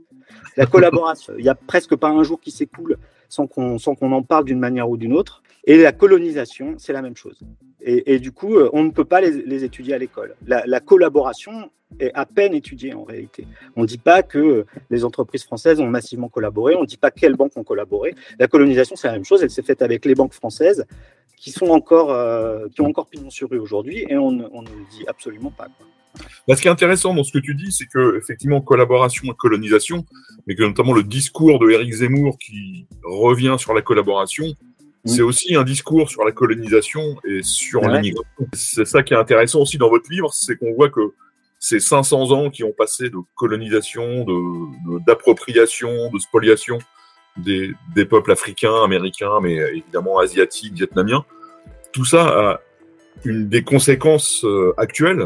La 0.58 0.66
collaboration, 0.66 1.36
il 1.38 1.44
n'y 1.44 1.50
a 1.50 1.56
presque 1.56 1.96
pas 1.96 2.10
un 2.10 2.24
jour 2.24 2.42
qui 2.42 2.50
s'écoule 2.50 2.98
sans 3.36 3.48
qu'on 3.48 3.78
qu 3.78 4.06
en 4.06 4.24
parle 4.24 4.46
d'une 4.46 4.60
manière 4.60 4.90
ou 4.90 4.98
d'une 4.98 5.14
autre. 5.14 5.44
Et 5.66 5.78
la 5.78 5.92
colonisation, 5.92 6.76
c'est 6.78 6.94
la 6.94 7.02
même 7.02 7.18
chose. 7.18 7.40
Et, 7.88 8.18
du 8.18 8.32
coup, 8.32 8.56
on 8.74 8.84
ne 8.84 8.90
peut 8.90 9.06
pas 9.06 9.22
les, 9.22 9.64
étudier 9.64 9.94
à 9.94 10.00
l'école. 10.00 10.36
La, 10.48 10.80
collaboration 10.80 11.70
est 12.00 12.12
à 12.16 12.26
peine 12.26 12.56
étudiée 12.56 12.94
en 12.96 13.04
réalité. 13.04 13.48
On 13.76 13.82
ne 13.82 13.88
dit 13.88 14.00
pas 14.00 14.24
que 14.24 14.66
les 14.90 15.06
entreprises 15.06 15.44
françaises 15.44 15.80
ont 15.80 15.88
massivement 15.88 16.30
collaboré, 16.30 16.76
on 16.76 16.82
ne 16.82 16.88
dit 16.88 16.98
pas 16.98 17.12
quelles 17.12 17.36
banques 17.36 17.56
ont 17.58 17.64
collaboré. 17.64 18.16
La 18.40 18.48
colonisation, 18.48 18.96
c'est 18.96 19.08
la 19.08 19.14
même 19.14 19.26
chose, 19.26 19.44
elle 19.44 19.52
s'est 19.52 19.62
faite 19.62 19.84
avec 19.84 20.06
les 20.06 20.16
banques 20.16 20.34
françaises 20.34 20.86
qui, 21.38 21.52
sont 21.52 21.68
encore, 21.68 22.08
qui 22.72 22.82
ont 22.82 22.88
encore 22.88 23.08
pignon 23.08 23.30
sur 23.30 23.52
rue 23.52 23.60
aujourd'hui 23.60 24.06
et 24.10 24.18
on, 24.18 24.32
ne 24.32 24.44
le 24.44 24.90
dit 24.90 25.06
absolument 25.08 25.52
pas. 25.52 25.68
Bah, 26.48 26.56
ce 26.56 26.62
qui 26.62 26.68
est 26.68 26.72
intéressant 26.72 27.14
dans 27.14 27.24
ce 27.24 27.32
que 27.32 27.40
tu 27.40 27.56
dis, 27.56 27.72
c'est 27.72 27.86
que 27.86 28.18
effectivement 28.18 28.62
collaboration 28.62 29.32
et 29.32 29.36
colonisation, 29.36 30.06
mais 30.48 30.56
que 30.56 30.64
notamment 30.64 30.94
le 30.94 31.04
discours 31.04 31.60
de 31.60 31.70
Éric 31.70 31.94
Zemmour 31.94 32.38
qui 32.38 32.86
revient 33.04 33.56
sur 33.58 33.74
la 33.74 33.82
collaboration, 33.82 34.46
mm. 34.46 35.10
c'est 35.10 35.22
aussi 35.22 35.56
un 35.56 35.64
discours 35.64 36.10
sur 36.10 36.24
la 36.24 36.32
colonisation 36.32 37.18
et 37.28 37.42
sur 37.44 37.82
l'immigration. 37.82 38.24
C'est 38.54 38.86
ça 38.86 39.04
qui 39.04 39.14
est 39.14 39.18
intéressant 39.18 39.62
aussi 39.62 39.78
dans 39.78 39.90
votre 39.90 40.10
livre, 40.10 40.34
c'est 40.34 40.58
qu'on 40.58 40.74
voit 40.74 40.90
que 40.90 41.14
ces 41.60 41.80
500 41.80 42.32
ans 42.32 42.50
qui 42.50 42.64
ont 42.64 42.74
passé 42.74 43.10
de 43.10 43.18
colonisation, 43.36 44.26
d'appropriation, 45.08 46.12
de, 46.12 46.20
spoliation 46.20 46.78
des, 47.38 47.72
des 47.96 48.06
peuples 48.06 48.32
africains, 48.32 48.84
américains, 48.84 49.40
mais 49.42 49.56
évidemment 49.56 50.20
asiatiques, 50.20 50.74
vietnamiens, 50.74 51.26
tout 51.92 52.06
ça 52.06 52.28
a 52.28 52.62
une 53.24 53.48
des 53.48 53.64
conséquences 53.64 54.44
euh, 54.44 54.74
actuelles 54.78 55.26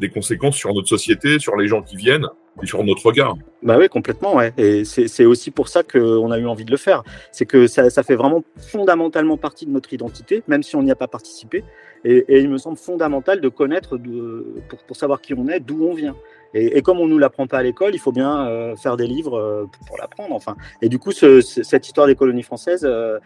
des 0.00 0.08
conséquences 0.08 0.56
sur 0.56 0.74
notre 0.74 0.88
société, 0.88 1.38
sur 1.38 1.56
les 1.56 1.68
gens 1.68 1.82
qui 1.82 1.96
viennent 1.96 2.26
et 2.62 2.66
sur 2.66 2.82
notre 2.82 3.06
regard. 3.06 3.36
Bah 3.62 3.76
oui, 3.78 3.88
complètement, 3.88 4.36
ouais. 4.36 4.52
Et 4.56 4.84
c'est 4.84 5.24
aussi 5.26 5.50
pour 5.50 5.68
ça 5.68 5.82
qu'on 5.82 6.30
a 6.30 6.38
eu 6.38 6.46
envie 6.46 6.64
de 6.64 6.70
le 6.70 6.78
faire. 6.78 7.02
C'est 7.30 7.44
que 7.44 7.66
ça, 7.66 7.90
fait 8.02 8.16
vraiment 8.16 8.42
fondamentalement 8.56 9.36
partie 9.36 9.66
de 9.66 9.70
notre 9.70 9.92
identité, 9.92 10.42
même 10.48 10.62
si 10.62 10.76
on 10.76 10.82
n'y 10.82 10.90
a 10.90 10.96
pas 10.96 11.08
participé. 11.08 11.64
Et, 12.04 12.24
il 12.40 12.48
me 12.48 12.56
semble 12.56 12.78
fondamental 12.78 13.40
de 13.42 13.48
connaître, 13.50 13.98
de, 13.98 14.54
pour, 14.86 14.96
savoir 14.96 15.20
qui 15.20 15.34
on 15.34 15.46
est, 15.48 15.60
d'où 15.60 15.84
on 15.84 15.92
vient. 15.92 16.16
Et, 16.54 16.80
comme 16.80 16.98
on 16.98 17.06
nous 17.06 17.18
l'apprend 17.18 17.46
pas 17.46 17.58
à 17.58 17.62
l'école, 17.62 17.94
il 17.94 17.98
faut 17.98 18.12
bien 18.12 18.46
euh, 18.46 18.74
faire 18.76 18.96
des 18.96 19.06
livres 19.06 19.38
euh, 19.38 19.66
pour 19.86 19.98
l'apprendre. 19.98 20.34
Enfin, 20.34 20.56
et 20.80 20.88
du 20.88 20.98
coup, 20.98 21.12
ce, 21.12 21.42
cette 21.42 21.86
histoire 21.86 22.06
des 22.06 22.16
colonies 22.16 22.42
françaises, 22.42 22.84
euh, 22.84 23.18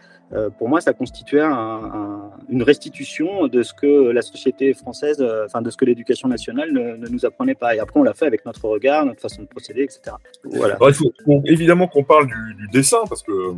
pour 0.57 0.67
moi, 0.67 0.81
ça 0.81 0.91
constituait 0.91 1.41
un, 1.41 1.51
un, 1.51 2.31
une 2.49 2.63
restitution 2.63 3.47
de 3.47 3.63
ce 3.63 3.73
que 3.73 4.11
la 4.11 4.21
société 4.21 4.73
française, 4.73 5.25
enfin 5.45 5.61
de 5.61 5.69
ce 5.69 5.77
que 5.77 5.85
l'éducation 5.85 6.27
nationale 6.27 6.71
ne, 6.71 6.97
ne, 6.97 7.07
nous 7.07 7.25
apprenait 7.25 7.55
pas. 7.55 7.75
Et 7.75 7.79
après, 7.79 7.99
on 7.99 8.03
l'a 8.03 8.13
fait 8.13 8.25
avec 8.25 8.45
notre 8.45 8.65
regard, 8.65 9.05
notre 9.05 9.21
façon 9.21 9.43
de 9.43 9.47
procéder, 9.47 9.83
etc. 9.83 10.17
Voilà. 10.43 10.77
Faut 11.25 11.41
évidemment 11.45 11.87
qu'on 11.87 12.03
parle 12.03 12.27
du, 12.27 12.67
dessin 12.71 12.99
parce 13.09 13.23
que 13.23 13.53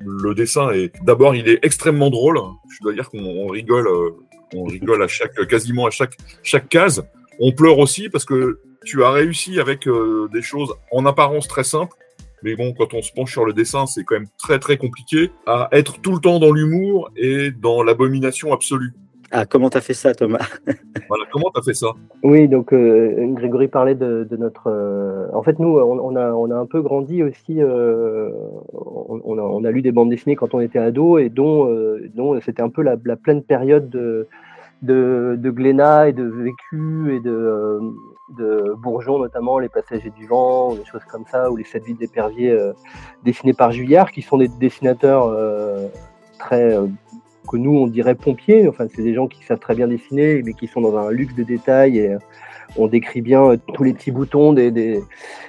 le 0.00 0.34
dessin 0.34 0.70
est 0.70 0.92
d'abord, 1.04 1.34
il 1.34 1.48
est 1.48 1.58
extrêmement 1.62 2.10
drôle. 2.10 2.38
Je 2.70 2.82
dois 2.82 2.92
dire 2.92 3.10
qu'on 3.10 3.48
rigole, 3.48 3.88
on 4.54 4.64
rigole 4.64 5.02
à 5.02 5.08
chaque, 5.08 5.46
quasiment 5.48 5.86
à 5.86 5.90
chaque 5.90 6.16
chaque 6.42 6.68
case. 6.68 7.04
On 7.40 7.52
pleure 7.52 7.78
aussi 7.78 8.08
parce 8.08 8.24
que 8.24 8.60
tu 8.84 9.04
as 9.04 9.10
réussi 9.10 9.60
avec 9.60 9.86
euh, 9.86 10.28
des 10.32 10.42
choses 10.42 10.74
en 10.92 11.04
apparence 11.06 11.46
très 11.46 11.64
simples, 11.64 11.94
mais 12.42 12.54
bon, 12.56 12.72
quand 12.72 12.94
on 12.94 13.02
se 13.02 13.12
penche 13.12 13.32
sur 13.32 13.44
le 13.44 13.52
dessin, 13.52 13.86
c'est 13.86 14.04
quand 14.04 14.14
même 14.14 14.28
très 14.38 14.58
très 14.58 14.76
compliqué, 14.76 15.30
à 15.46 15.68
être 15.72 16.00
tout 16.00 16.12
le 16.12 16.20
temps 16.20 16.38
dans 16.38 16.52
l'humour 16.52 17.10
et 17.16 17.50
dans 17.50 17.82
l'abomination 17.82 18.52
absolue. 18.52 18.92
Ah, 19.30 19.44
comment 19.44 19.68
t'as 19.68 19.82
fait 19.82 19.94
ça, 19.94 20.14
Thomas? 20.14 20.46
Voilà, 21.08 21.24
comment 21.30 21.50
t'as 21.54 21.62
fait 21.62 21.74
ça? 21.74 21.88
Oui, 22.22 22.48
donc 22.48 22.72
euh, 22.72 23.26
Grégory 23.34 23.68
parlait 23.68 23.94
de, 23.94 24.26
de 24.28 24.36
notre. 24.36 24.68
Euh, 24.68 25.26
en 25.34 25.42
fait, 25.42 25.58
nous, 25.58 25.78
on, 25.78 25.98
on, 25.98 26.16
a, 26.16 26.32
on 26.32 26.50
a 26.50 26.54
un 26.54 26.66
peu 26.66 26.80
grandi 26.80 27.22
aussi. 27.22 27.60
Euh, 27.60 28.30
on, 28.72 29.38
a, 29.38 29.42
on, 29.42 29.64
a, 29.64 29.70
lu 29.70 29.82
des 29.82 29.92
bandes 29.92 30.10
dessinées 30.10 30.36
quand 30.36 30.54
on 30.54 30.60
était 30.60 30.78
ado 30.78 31.18
et 31.18 31.28
dont, 31.28 31.66
euh, 31.66 32.10
dont 32.14 32.40
c'était 32.40 32.62
un 32.62 32.70
peu 32.70 32.82
la, 32.82 32.96
la, 33.04 33.16
pleine 33.16 33.42
période 33.42 33.90
de, 33.90 34.28
de, 34.82 35.36
de 35.38 35.50
Glénat 35.50 36.08
et 36.08 36.12
de 36.12 36.24
Vécu 36.24 37.14
et 37.14 37.20
de, 37.20 37.80
de 38.38 38.74
Bourgeon, 38.82 39.18
notamment 39.18 39.58
Les 39.58 39.68
Passagers 39.68 40.12
du 40.16 40.26
Vent, 40.26 40.72
ou 40.72 40.76
des 40.76 40.84
choses 40.84 41.04
comme 41.10 41.24
ça, 41.30 41.50
ou 41.50 41.56
Les 41.56 41.64
Sept 41.64 41.84
Villes 41.84 41.96
d'Épervier 41.96 42.50
euh, 42.50 42.72
dessinés 43.24 43.54
par 43.54 43.72
Juillard, 43.72 44.10
qui 44.10 44.22
sont 44.22 44.38
des 44.38 44.48
dessinateurs 44.48 45.26
euh, 45.26 45.88
très. 46.38 46.78
Euh, 47.48 47.50
que 47.50 47.56
nous, 47.56 47.76
on 47.76 47.86
dirait 47.86 48.14
pompiers. 48.14 48.68
Enfin, 48.68 48.86
c'est 48.94 49.02
des 49.02 49.14
gens 49.14 49.26
qui 49.26 49.44
savent 49.44 49.58
très 49.58 49.74
bien 49.74 49.88
dessiner, 49.88 50.42
mais 50.44 50.52
qui 50.52 50.66
sont 50.66 50.80
dans 50.80 50.96
un 50.96 51.10
luxe 51.10 51.34
de 51.34 51.42
détails 51.42 51.98
et 51.98 52.16
on 52.76 52.86
décrit 52.86 53.22
bien 53.22 53.56
tous 53.74 53.82
les 53.82 53.94
petits 53.94 54.10
boutons 54.10 54.52
des, 54.52 54.70
des, 54.70 55.02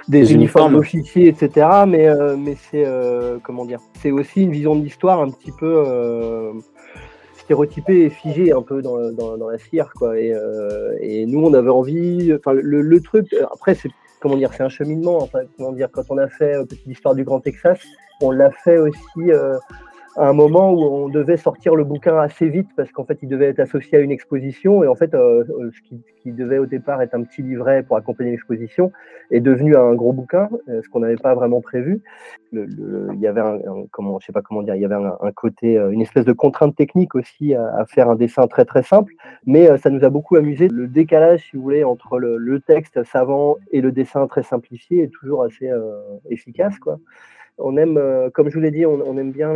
des 0.07 0.33
uniformes 0.33 0.73
d'officiers, 0.73 1.27
etc. 1.27 1.67
Mais, 1.85 2.07
mais 2.37 2.55
c'est 2.71 2.85
comment 3.43 3.65
dire 3.65 3.81
C'est 4.01 4.11
aussi 4.11 4.43
une 4.43 4.51
vision 4.51 4.75
de 4.75 4.83
l'histoire 4.83 5.19
un 5.19 5.29
petit 5.29 5.51
peu 5.51 5.83
stéréotypé 7.49 8.05
et 8.05 8.09
figé 8.11 8.51
un 8.51 8.61
peu 8.61 8.81
dans, 8.83 9.11
dans, 9.11 9.35
dans 9.35 9.49
la 9.49 9.57
cire, 9.57 9.91
quoi. 9.95 10.19
Et, 10.19 10.31
euh, 10.31 10.95
et, 11.01 11.25
nous, 11.25 11.43
on 11.43 11.53
avait 11.53 11.69
envie. 11.69 12.31
Enfin, 12.37 12.53
le, 12.53 12.81
le 12.81 13.01
truc. 13.01 13.33
Après, 13.51 13.73
c'est 13.73 13.89
comment 14.19 14.35
dire, 14.35 14.51
c'est 14.53 14.63
un 14.63 14.69
cheminement. 14.69 15.17
Enfin, 15.17 15.39
comment 15.57 15.71
dire, 15.71 15.89
quand 15.91 16.03
on 16.09 16.17
a 16.19 16.27
fait 16.27 16.55
euh, 16.55 16.65
l'histoire 16.85 17.15
du 17.15 17.23
Grand 17.23 17.39
Texas, 17.39 17.79
on 18.21 18.31
l'a 18.31 18.51
fait 18.51 18.77
aussi 18.77 19.31
euh, 19.31 19.57
un 20.17 20.33
moment 20.33 20.71
où 20.71 20.83
on 20.83 21.09
devait 21.09 21.37
sortir 21.37 21.75
le 21.75 21.83
bouquin 21.83 22.17
assez 22.17 22.49
vite 22.49 22.69
parce 22.75 22.91
qu'en 22.91 23.05
fait, 23.05 23.19
il 23.21 23.29
devait 23.29 23.47
être 23.47 23.59
associé 23.59 23.97
à 23.97 24.01
une 24.01 24.11
exposition. 24.11 24.83
Et 24.83 24.87
en 24.87 24.95
fait, 24.95 25.13
euh, 25.13 25.43
euh, 25.49 25.71
ce, 25.71 25.81
qui, 25.81 26.31
devait 26.31 26.59
au 26.59 26.65
départ 26.65 27.01
être 27.01 27.15
un 27.15 27.23
petit 27.23 27.41
livret 27.41 27.83
pour 27.83 27.97
accompagner 27.97 28.31
l'exposition 28.31 28.91
est 29.31 29.39
devenu 29.39 29.75
un 29.75 29.95
gros 29.95 30.13
bouquin, 30.13 30.47
euh, 30.67 30.81
ce 30.83 30.89
qu'on 30.89 30.99
n'avait 30.99 31.15
pas 31.15 31.33
vraiment 31.33 31.59
prévu. 31.59 32.01
Il 32.53 33.19
y 33.19 33.27
avait 33.27 33.41
un, 33.41 33.55
un, 33.55 33.85
comment, 33.91 34.19
sais 34.19 34.31
pas 34.31 34.41
comment 34.41 34.61
dire, 34.61 34.75
il 34.75 34.81
y 34.81 34.85
avait 34.85 34.95
un, 34.95 35.31
côté, 35.31 35.75
une 35.75 36.01
espèce 36.01 36.25
de 36.25 36.33
contrainte 36.33 36.75
technique 36.75 37.15
aussi 37.15 37.53
à, 37.53 37.85
faire 37.87 38.09
un 38.09 38.15
dessin 38.15 38.47
très 38.47 38.65
très 38.65 38.81
simple, 38.81 39.13
mais 39.45 39.75
ça 39.77 39.91
nous 39.91 40.03
a 40.03 40.09
beaucoup 40.09 40.35
amusé. 40.35 40.67
Le 40.67 40.87
décalage, 40.87 41.41
si 41.49 41.57
vous 41.57 41.61
voulez, 41.61 41.83
entre 41.83 42.17
le, 42.17 42.59
texte 42.59 43.03
savant 43.03 43.57
et 43.71 43.81
le 43.81 43.91
dessin 43.91 44.25
très 44.27 44.43
simplifié 44.43 45.03
est 45.03 45.13
toujours 45.13 45.43
assez 45.43 45.69
efficace, 46.29 46.77
quoi 46.79 46.99
on 47.59 47.77
aime, 47.77 47.97
euh, 47.97 48.29
comme 48.29 48.49
je 48.49 48.55
vous 48.55 48.61
l'ai 48.61 48.71
dit, 48.71 48.85
on, 48.85 49.17
aime 49.17 49.31
bien 49.31 49.53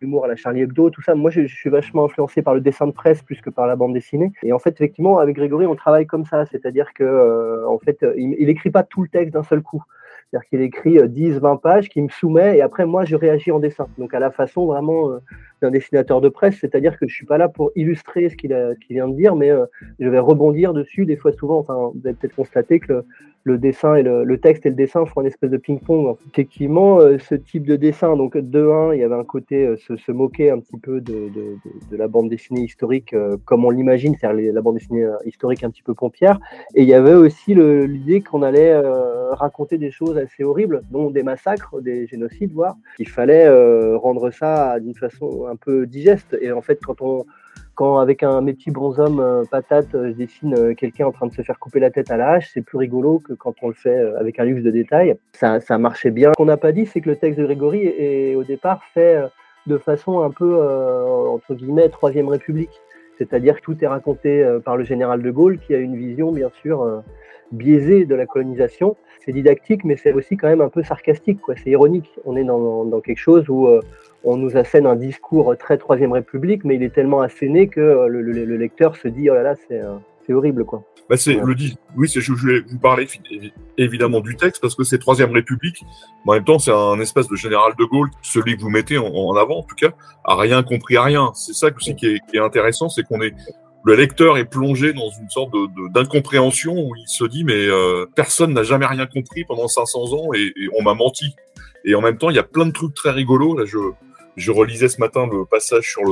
l'humour 0.00 0.24
à 0.24 0.28
la 0.28 0.36
Charlie 0.36 0.62
Hebdo, 0.62 0.90
tout 0.90 1.02
ça. 1.02 1.14
Moi, 1.14 1.30
je, 1.30 1.46
suis 1.46 1.70
vachement 1.70 2.04
influencé 2.04 2.42
par 2.42 2.54
le 2.54 2.60
dessin 2.60 2.86
de 2.86 2.92
presse 2.92 3.22
plus 3.22 3.40
que 3.40 3.50
par 3.50 3.66
la 3.66 3.76
bande 3.76 3.94
dessinée. 3.94 4.32
Et 4.42 4.52
en 4.52 4.58
fait, 4.58 4.70
effectivement, 4.70 5.18
avec 5.18 5.36
Grégory, 5.36 5.66
on 5.66 5.76
travaille 5.76 6.06
comme 6.06 6.24
ça, 6.24 6.46
c'est-à-dire 6.46 6.92
que, 6.94 7.04
euh, 7.04 7.68
en 7.68 7.78
fait, 7.78 8.04
il, 8.16 8.36
il 8.38 8.72
pas 8.72 8.82
tout 8.82 9.02
le 9.02 9.08
texte 9.08 9.34
d'un 9.34 9.42
seul 9.42 9.62
coup. 9.62 9.82
C'est-à-dire 10.30 10.48
qu'il 10.48 10.60
écrit 10.60 11.08
10, 11.08 11.36
euh, 11.36 11.38
20 11.38 11.56
pages, 11.56 11.88
qu'il 11.88 12.02
me 12.02 12.08
soumet, 12.08 12.58
et 12.58 12.60
après, 12.60 12.84
moi, 12.84 13.04
je 13.04 13.14
réagis 13.14 13.52
en 13.52 13.60
dessin. 13.60 13.86
Donc, 13.96 14.12
à 14.12 14.18
la 14.18 14.32
façon 14.32 14.66
vraiment 14.66 15.10
euh, 15.10 15.18
d'un 15.62 15.70
dessinateur 15.70 16.20
de 16.20 16.28
presse, 16.28 16.56
c'est-à-dire 16.60 16.98
que 16.98 17.06
je 17.06 17.14
suis 17.14 17.26
pas 17.26 17.38
là 17.38 17.48
pour 17.48 17.70
illustrer 17.76 18.28
ce 18.28 18.34
qu'il 18.34 18.50
qu 18.80 18.94
vient 18.94 19.06
de 19.06 19.14
dire, 19.14 19.36
mais 19.36 19.50
euh, 19.50 19.66
je 20.00 20.08
vais 20.08 20.18
rebondir 20.18 20.72
dessus. 20.72 21.06
Des 21.06 21.16
fois, 21.16 21.32
souvent, 21.32 21.58
enfin, 21.58 21.92
vous 21.94 22.00
avez 22.04 22.14
peut-être 22.14 22.34
constaté 22.34 22.80
que 22.80 23.04
le, 23.44 23.58
dessin 23.58 23.94
et 23.94 24.02
le, 24.02 24.36
texte 24.38 24.66
et 24.66 24.70
le 24.70 24.74
dessin 24.74 25.06
font 25.06 25.20
une 25.20 25.28
espèce 25.28 25.50
de 25.50 25.56
ping-pong. 25.56 26.16
Effectivement, 26.32 26.98
ce 27.20 27.36
type 27.36 27.64
de 27.64 27.76
dessin, 27.76 28.16
donc 28.16 28.36
de 28.36 28.68
1, 28.68 28.94
il 28.94 29.00
y 29.00 29.04
avait 29.04 29.14
un 29.14 29.22
côté 29.22 29.72
se, 29.76 30.10
moquer 30.10 30.50
un 30.50 30.58
petit 30.58 30.76
peu 30.76 31.00
de, 31.00 31.28
de, 31.28 31.96
la 31.96 32.08
bande 32.08 32.28
dessinée 32.28 32.62
historique 32.62 33.14
comme 33.44 33.64
on 33.64 33.70
l'imagine, 33.70 34.16
c'est-à-dire 34.18 34.52
la 34.52 34.62
bande 34.62 34.74
dessinée 34.74 35.06
historique 35.24 35.62
un 35.62 35.70
petit 35.70 35.84
peu 35.84 35.94
pompière. 35.94 36.40
Et 36.74 36.82
il 36.82 36.88
y 36.88 36.94
avait 36.94 37.14
aussi 37.14 37.54
l'idée 37.54 38.20
qu'on 38.20 38.42
allait 38.42 38.74
raconter 39.30 39.78
des 39.78 39.92
choses 39.92 40.15
assez 40.18 40.44
horribles, 40.44 40.82
dont 40.90 41.10
des 41.10 41.22
massacres, 41.22 41.80
des 41.80 42.06
génocides, 42.06 42.52
voire. 42.52 42.76
Il 42.98 43.08
fallait 43.08 43.48
rendre 43.96 44.30
ça 44.30 44.78
d'une 44.80 44.94
façon 44.94 45.46
un 45.46 45.56
peu 45.56 45.86
digeste. 45.86 46.36
Et 46.40 46.52
en 46.52 46.62
fait, 46.62 46.80
quand 46.84 47.00
on 47.00 47.26
quand 47.76 47.98
avec 47.98 48.22
un 48.22 48.40
mes 48.40 48.54
petits 48.54 48.70
bonshommes 48.70 49.20
euh, 49.20 49.44
patate, 49.48 49.94
euh, 49.94 50.08
je 50.08 50.12
dessine 50.12 50.54
euh, 50.58 50.74
quelqu'un 50.74 51.06
en 51.06 51.12
train 51.12 51.26
de 51.26 51.32
se 51.32 51.42
faire 51.42 51.58
couper 51.58 51.78
la 51.78 51.90
tête 51.90 52.10
à 52.10 52.16
la 52.16 52.30
hache, 52.30 52.50
c'est 52.52 52.62
plus 52.62 52.78
rigolo 52.78 53.20
que 53.20 53.34
quand 53.34 53.54
on 53.62 53.68
le 53.68 53.74
fait 53.74 53.98
euh, 53.98 54.18
avec 54.18 54.40
un 54.40 54.44
luxe 54.44 54.62
de 54.62 54.70
détails. 54.70 55.16
Ça, 55.34 55.60
ça 55.60 55.76
marchait 55.78 56.10
bien. 56.10 56.32
Ce 56.32 56.36
qu'on 56.36 56.46
n'a 56.46 56.56
pas 56.56 56.72
dit, 56.72 56.86
c'est 56.86 57.02
que 57.02 57.10
le 57.10 57.16
texte 57.16 57.38
de 57.38 57.44
Grégory 57.44 57.86
est, 57.86 58.30
est, 58.30 58.34
au 58.34 58.44
départ 58.44 58.82
fait 58.94 59.22
de 59.66 59.78
façon 59.78 60.22
un 60.22 60.30
peu 60.30 60.56
entre 61.28 61.54
guillemets 61.54 61.88
troisième 61.88 62.28
République, 62.28 62.80
c'est-à-dire 63.18 63.56
que 63.56 63.62
tout 63.62 63.76
est 63.82 63.88
raconté 63.88 64.46
par 64.64 64.76
le 64.76 64.84
général 64.84 65.22
de 65.22 65.30
Gaulle, 65.32 65.58
qui 65.58 65.74
a 65.74 65.78
une 65.78 65.96
vision 65.96 66.30
bien 66.30 66.50
sûr 66.62 67.02
biaisée 67.52 68.04
de 68.04 68.14
la 68.14 68.26
colonisation. 68.26 68.96
C'est 69.24 69.32
didactique, 69.32 69.84
mais 69.84 69.96
c'est 69.96 70.12
aussi 70.12 70.36
quand 70.36 70.48
même 70.48 70.60
un 70.60 70.68
peu 70.68 70.82
sarcastique, 70.82 71.40
quoi. 71.40 71.54
C'est 71.56 71.70
ironique. 71.70 72.10
On 72.24 72.36
est 72.36 72.44
dans, 72.44 72.84
dans 72.84 73.00
quelque 73.00 73.18
chose 73.18 73.48
où 73.48 73.68
on 74.26 74.36
nous 74.36 74.56
assène 74.56 74.86
un 74.86 74.96
discours 74.96 75.56
très 75.56 75.78
Troisième 75.78 76.12
République, 76.12 76.64
mais 76.64 76.74
il 76.74 76.82
est 76.82 76.94
tellement 76.94 77.20
asséné 77.20 77.68
que 77.68 77.80
euh, 77.80 78.08
le, 78.08 78.22
le, 78.22 78.44
le 78.44 78.56
lecteur 78.56 78.96
se 78.96 79.08
dit 79.08 79.30
oh 79.30 79.34
là 79.34 79.42
là, 79.42 79.54
c'est 79.68 79.80
euh, 79.80 80.34
horrible 80.34 80.64
quoi. 80.64 80.82
Bah 81.08 81.16
c'est 81.16 81.34
le 81.34 81.54
dit. 81.54 81.78
Oui, 81.96 82.08
c'est 82.08 82.20
je 82.20 82.32
voulais 82.32 82.60
vous 82.68 82.80
parler 82.80 83.06
évidemment 83.78 84.20
du 84.20 84.34
texte 84.34 84.60
parce 84.60 84.74
que 84.74 84.82
c'est 84.82 84.98
Troisième 84.98 85.30
République. 85.30 85.84
Mais 86.24 86.32
en 86.32 86.34
même 86.34 86.44
temps, 86.44 86.58
c'est 86.58 86.72
un 86.72 86.98
espèce 86.98 87.28
de 87.28 87.36
général 87.36 87.74
de 87.78 87.84
Gaulle, 87.84 88.10
celui 88.22 88.56
que 88.56 88.62
vous 88.62 88.70
mettez 88.70 88.98
en, 88.98 89.06
en 89.06 89.36
avant 89.36 89.58
en 89.58 89.62
tout 89.62 89.76
cas, 89.76 89.90
a 90.24 90.34
rien 90.34 90.64
compris 90.64 90.96
à 90.96 91.04
rien. 91.04 91.30
C'est 91.34 91.54
ça 91.54 91.68
aussi 91.74 91.94
qui 91.94 92.06
est, 92.06 92.18
qui 92.28 92.36
est 92.36 92.40
intéressant, 92.40 92.88
c'est 92.88 93.04
qu'on 93.04 93.22
est 93.22 93.34
le 93.86 93.94
lecteur 93.94 94.36
est 94.36 94.44
plongé 94.44 94.92
dans 94.92 95.10
une 95.10 95.30
sorte 95.30 95.54
d'incompréhension 95.94 96.74
de, 96.74 96.80
où 96.80 96.96
il 96.96 97.08
se 97.08 97.24
dit 97.24 97.44
mais 97.44 97.54
euh, 97.54 98.04
personne 98.16 98.52
n'a 98.52 98.64
jamais 98.64 98.84
rien 98.84 99.06
compris 99.06 99.44
pendant 99.44 99.68
500 99.68 100.12
ans 100.12 100.34
et, 100.34 100.52
et 100.56 100.68
on 100.76 100.82
m'a 100.82 100.94
menti. 100.94 101.36
Et 101.84 101.94
en 101.94 102.00
même 102.00 102.18
temps, 102.18 102.30
il 102.30 102.36
y 102.36 102.40
a 102.40 102.42
plein 102.42 102.66
de 102.66 102.72
trucs 102.72 102.94
très 102.94 103.12
rigolos. 103.12 103.56
Là, 103.56 103.64
je 103.64 103.78
je 104.36 104.50
relisais 104.50 104.88
ce 104.88 105.00
matin 105.00 105.26
le 105.26 105.44
passage 105.46 105.90
sur 105.90 106.02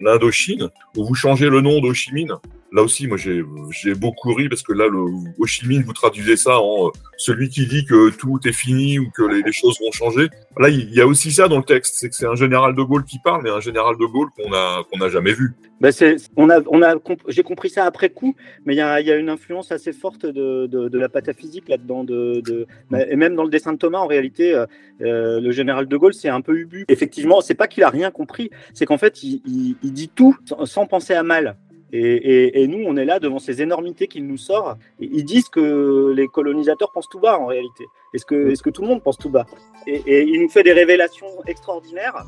l'Indochine, 0.00 0.68
où 0.96 1.04
vous 1.04 1.14
changez 1.14 1.48
le 1.48 1.60
nom 1.60 1.80
d'Ho 1.80 1.92
Chi 1.92 2.12
Minh. 2.12 2.32
Là 2.74 2.82
aussi, 2.82 3.06
moi, 3.06 3.16
j'ai 3.16 3.94
beaucoup 3.94 4.34
ri 4.34 4.48
parce 4.48 4.64
que 4.64 4.72
là, 4.72 4.88
le 4.88 4.98
Ho 4.98 5.24
vous 5.38 5.92
traduisez 5.92 6.36
ça 6.36 6.58
en 6.58 6.88
euh, 6.88 6.90
celui 7.16 7.48
qui 7.48 7.66
dit 7.66 7.84
que 7.84 8.10
tout 8.10 8.40
est 8.46 8.52
fini 8.52 8.98
ou 8.98 9.10
que 9.10 9.22
les, 9.22 9.52
choses 9.52 9.78
vont 9.80 9.92
changer. 9.92 10.28
Là, 10.58 10.68
il 10.68 10.92
y 10.92 11.00
a 11.00 11.06
aussi 11.06 11.30
ça 11.30 11.46
dans 11.46 11.58
le 11.58 11.62
texte, 11.62 11.94
c'est 11.98 12.08
que 12.08 12.16
c'est 12.16 12.26
un 12.26 12.34
général 12.34 12.74
de 12.74 12.82
Gaulle 12.82 13.04
qui 13.04 13.20
parle, 13.20 13.42
mais 13.44 13.50
un 13.50 13.60
général 13.60 13.94
de 13.96 14.04
Gaulle 14.06 14.28
qu'on 14.36 14.50
n'a 14.50 15.08
jamais 15.08 15.32
vu. 15.32 15.52
Ben 15.80 15.92
on 16.36 16.50
a, 16.50 16.94
j'ai 17.28 17.42
compris 17.42 17.68
ça 17.68 17.84
après 17.84 18.08
coup, 18.08 18.34
mais 18.64 18.74
il 18.74 18.78
y 18.78 18.80
a, 18.80 19.16
une 19.16 19.28
influence 19.28 19.70
assez 19.70 19.92
forte 19.92 20.24
de, 20.24 20.98
la 20.98 21.08
pataphysique 21.08 21.68
là-dedans, 21.68 22.04
de, 22.04 22.40
de, 22.40 22.66
et 23.08 23.16
même 23.16 23.34
dans 23.34 23.44
le 23.44 23.50
dessin 23.50 23.72
de 23.72 23.78
Thomas, 23.78 23.98
en 23.98 24.06
réalité, 24.06 24.54
euh, 24.54 24.66
euh 25.02 25.40
le 25.40 25.50
général 25.50 25.86
de 25.86 25.96
Gaulle, 25.96 26.14
c'est 26.14 26.28
un 26.28 26.40
peu 26.40 26.56
ubu. 26.56 26.86
Effectivement, 26.88 27.40
c'est 27.40 27.54
pas 27.54 27.68
qu'il 27.68 27.82
a 27.82 27.90
rien 27.90 28.10
compris, 28.10 28.50
c'est 28.72 28.86
qu'en 28.86 28.98
fait, 28.98 29.22
il, 29.22 29.76
dit 29.82 30.08
tout 30.08 30.36
sans 30.64 30.86
penser 30.86 31.14
à 31.14 31.22
mal. 31.22 31.56
Et, 31.96 32.66
nous, 32.66 32.84
on 32.86 32.96
est 32.96 33.04
là 33.04 33.20
devant 33.20 33.38
ces 33.38 33.62
énormités 33.62 34.08
qu'il 34.08 34.26
nous 34.26 34.36
sort. 34.36 34.76
Ils 34.98 35.24
disent 35.24 35.48
que 35.48 36.12
les 36.14 36.26
colonisateurs 36.26 36.90
pensent 36.90 37.08
tout 37.08 37.20
bas 37.20 37.38
en 37.38 37.46
réalité. 37.46 37.84
Est-ce 38.12 38.24
que, 38.26 38.70
tout 38.70 38.82
le 38.82 38.88
monde 38.88 39.02
pense 39.02 39.16
tout 39.16 39.30
bas? 39.30 39.46
Et, 39.86 40.22
il 40.22 40.42
nous 40.42 40.48
fait 40.48 40.64
des 40.64 40.72
révélations 40.72 41.28
extraordinaires 41.46 42.24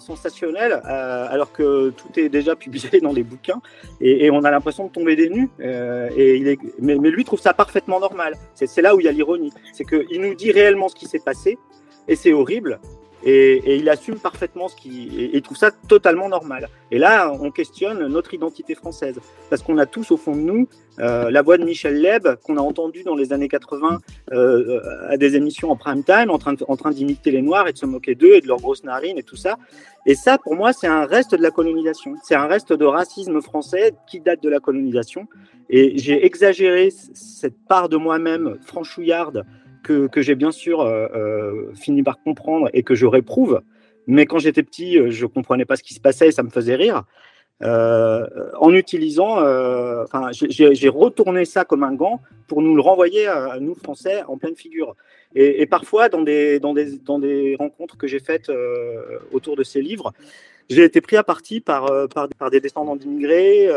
sensationnel, 0.00 0.72
euh, 0.72 1.26
alors 1.30 1.52
que 1.52 1.90
tout 1.90 2.18
est 2.18 2.28
déjà 2.28 2.56
publié 2.56 3.00
dans 3.00 3.12
les 3.12 3.22
bouquins, 3.22 3.62
et, 4.00 4.28
on 4.28 4.42
a 4.42 4.50
l'impression 4.50 4.88
de 4.88 4.92
tomber 4.92 5.14
des 5.14 5.30
nues. 5.30 5.48
Euh, 5.60 6.10
mais, 6.80 6.96
mais, 6.96 7.10
lui 7.10 7.24
trouve 7.24 7.40
ça 7.40 7.54
parfaitement 7.54 8.00
normal. 8.00 8.34
C'est 8.54 8.82
là 8.82 8.96
où 8.96 9.00
il 9.00 9.06
y 9.06 9.08
a 9.08 9.12
l'ironie, 9.12 9.52
c'est 9.72 9.84
qu'il 9.84 10.20
nous 10.20 10.34
dit 10.34 10.50
réellement 10.50 10.88
ce 10.88 10.96
qui 10.96 11.06
s'est 11.06 11.20
passé, 11.20 11.58
et 12.08 12.16
c'est 12.16 12.32
horrible, 12.32 12.80
et, 13.28 13.76
il 13.76 13.88
assume 13.88 14.16
parfaitement 14.16 14.68
ce 14.68 14.76
qui 14.76 15.08
et, 15.18 15.36
et, 15.36 15.42
trouve 15.42 15.56
ça 15.56 15.70
totalement 15.70 16.28
normal. 16.28 16.68
Et 16.90 16.98
là, 16.98 17.30
on 17.40 17.50
questionne 17.50 18.06
notre 18.06 18.32
identité 18.34 18.74
française 18.74 19.20
parce 19.50 19.62
qu'on 19.62 19.78
a 19.78 19.86
tous 19.86 20.10
au 20.10 20.16
fond 20.16 20.34
de 20.34 20.40
nous 20.40 20.68
euh, 21.00 21.30
la 21.30 21.42
voix 21.42 21.58
de 21.58 21.64
Michel 21.64 22.00
Leb 22.00 22.26
qu'on 22.42 22.56
a 22.56 22.60
entendu 22.60 23.02
dans 23.04 23.14
les 23.14 23.32
années 23.32 23.48
80 23.48 24.00
euh, 24.32 24.80
à 25.08 25.16
des 25.16 25.36
émissions 25.36 25.70
en 25.70 25.76
prime 25.76 26.02
time, 26.02 26.30
en 26.30 26.38
train 26.76 26.90
d'imiter 26.90 27.30
les 27.30 27.42
Noirs 27.42 27.68
et 27.68 27.72
de 27.72 27.78
se 27.78 27.86
moquer 27.86 28.14
d'eux 28.14 28.34
et 28.34 28.40
de 28.40 28.48
leurs 28.48 28.60
grosses 28.60 28.84
narines 28.84 29.18
et 29.18 29.22
tout 29.22 29.36
ça. 29.36 29.58
Et 30.06 30.14
ça, 30.14 30.38
pour 30.38 30.56
moi, 30.56 30.72
c'est 30.72 30.86
un 30.86 31.04
reste 31.04 31.34
de 31.34 31.42
la 31.42 31.50
colonisation. 31.50 32.14
C'est 32.24 32.34
un 32.34 32.46
reste 32.46 32.72
de 32.72 32.84
racisme 32.84 33.40
français 33.42 33.92
qui 34.08 34.20
date 34.20 34.42
de 34.42 34.48
la 34.48 34.58
colonisation. 34.58 35.28
Et 35.68 35.98
j'ai 35.98 36.24
exagéré 36.24 36.90
cette 37.12 37.58
part 37.68 37.88
de 37.88 37.98
moi-même 37.98 38.56
franchouillarde 38.64 39.44
que, 40.08 40.22
j'ai 40.22 40.34
bien 40.34 40.52
sûr 40.52 40.80
euh, 40.80 41.06
euh, 41.14 41.72
fini 41.74 42.02
par 42.02 42.20
comprendre 42.22 42.68
et 42.72 42.82
que 42.82 42.94
je 42.94 43.06
réprouve. 43.06 43.62
Mais 44.06 44.26
quand 44.26 44.38
j'étais 44.38 44.62
petit, 44.62 44.98
euh, 44.98 45.10
je 45.10 45.26
comprenais 45.26 45.64
pas 45.64 45.76
ce 45.76 45.82
qui 45.82 45.94
se 45.94 46.00
passait 46.00 46.28
et 46.28 46.32
ça 46.32 46.42
me 46.42 46.50
faisait 46.50 46.76
rire. 46.76 47.04
En 47.60 48.72
utilisant, 48.72 49.38
j'ai 50.48 50.88
retourné 50.88 51.44
ça 51.44 51.64
comme 51.64 51.82
un 51.82 51.92
gant 51.92 52.20
pour 52.46 52.62
nous 52.62 52.76
le 52.76 52.80
renvoyer 52.80 53.26
à, 53.26 53.58
nous 53.58 53.74
Français 53.74 54.22
en 54.28 54.38
pleine 54.38 54.54
figure. 54.54 54.94
Et, 55.34 55.66
parfois, 55.66 56.08
dans 56.08 56.22
des, 56.22 56.60
dans, 56.60 56.72
des, 56.72 56.98
dans 56.98 57.18
des 57.18 57.56
rencontres 57.58 57.98
que 57.98 58.06
j'ai 58.06 58.20
faites 58.20 58.48
autour 59.32 59.56
de 59.56 59.64
ces 59.64 59.82
livres, 59.82 60.12
j'ai 60.70 60.84
été 60.84 61.00
pris 61.00 61.16
à 61.16 61.24
partie 61.24 61.58
par, 61.58 61.90
par, 62.14 62.28
par 62.28 62.50
des 62.50 62.60
descendants 62.60 62.94
d'immigrés 62.94 63.68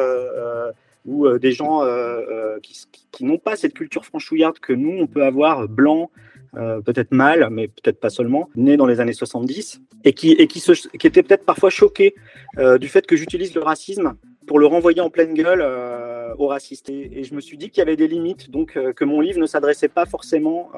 ou 1.05 1.25
euh, 1.25 1.39
des 1.39 1.51
gens 1.51 1.83
euh, 1.83 2.21
euh, 2.29 2.59
qui, 2.61 2.85
qui 3.11 3.25
n'ont 3.25 3.37
pas 3.37 3.55
cette 3.55 3.73
culture 3.73 4.05
franchouillarde 4.05 4.59
que 4.59 4.73
nous, 4.73 4.97
on 4.99 5.07
peut 5.07 5.23
avoir, 5.23 5.67
blanc, 5.67 6.11
euh, 6.57 6.81
peut-être 6.81 7.13
mal, 7.13 7.47
mais 7.49 7.69
peut-être 7.69 8.01
pas 8.01 8.09
seulement, 8.09 8.49
nés 8.55 8.75
dans 8.75 8.85
les 8.85 8.99
années 8.99 9.13
70, 9.13 9.81
et 10.03 10.11
qui, 10.11 10.31
et 10.31 10.47
qui, 10.47 10.59
se, 10.59 10.73
qui 10.73 11.07
étaient 11.07 11.23
peut-être 11.23 11.45
parfois 11.45 11.69
choqués 11.69 12.13
euh, 12.57 12.77
du 12.77 12.89
fait 12.89 13.07
que 13.07 13.15
j'utilise 13.15 13.55
le 13.55 13.61
racisme 13.61 14.15
pour 14.47 14.59
le 14.59 14.65
renvoyer 14.65 15.01
en 15.01 15.09
pleine 15.09 15.33
gueule 15.33 15.61
euh, 15.61 16.33
aux 16.37 16.47
racistes. 16.47 16.89
Et, 16.89 17.19
et, 17.19 17.23
je 17.23 17.35
me 17.35 17.41
suis 17.41 17.57
dit 17.57 17.69
qu'il 17.69 17.79
y 17.79 17.81
avait 17.81 17.95
des 17.95 18.07
limites, 18.07 18.49
donc 18.49 18.73
que 18.73 19.05
mon 19.05 19.21
livre 19.21 19.39
ne 19.39 19.45
s'adressait 19.45 19.87
pas 19.87 20.05
forcément 20.05 20.71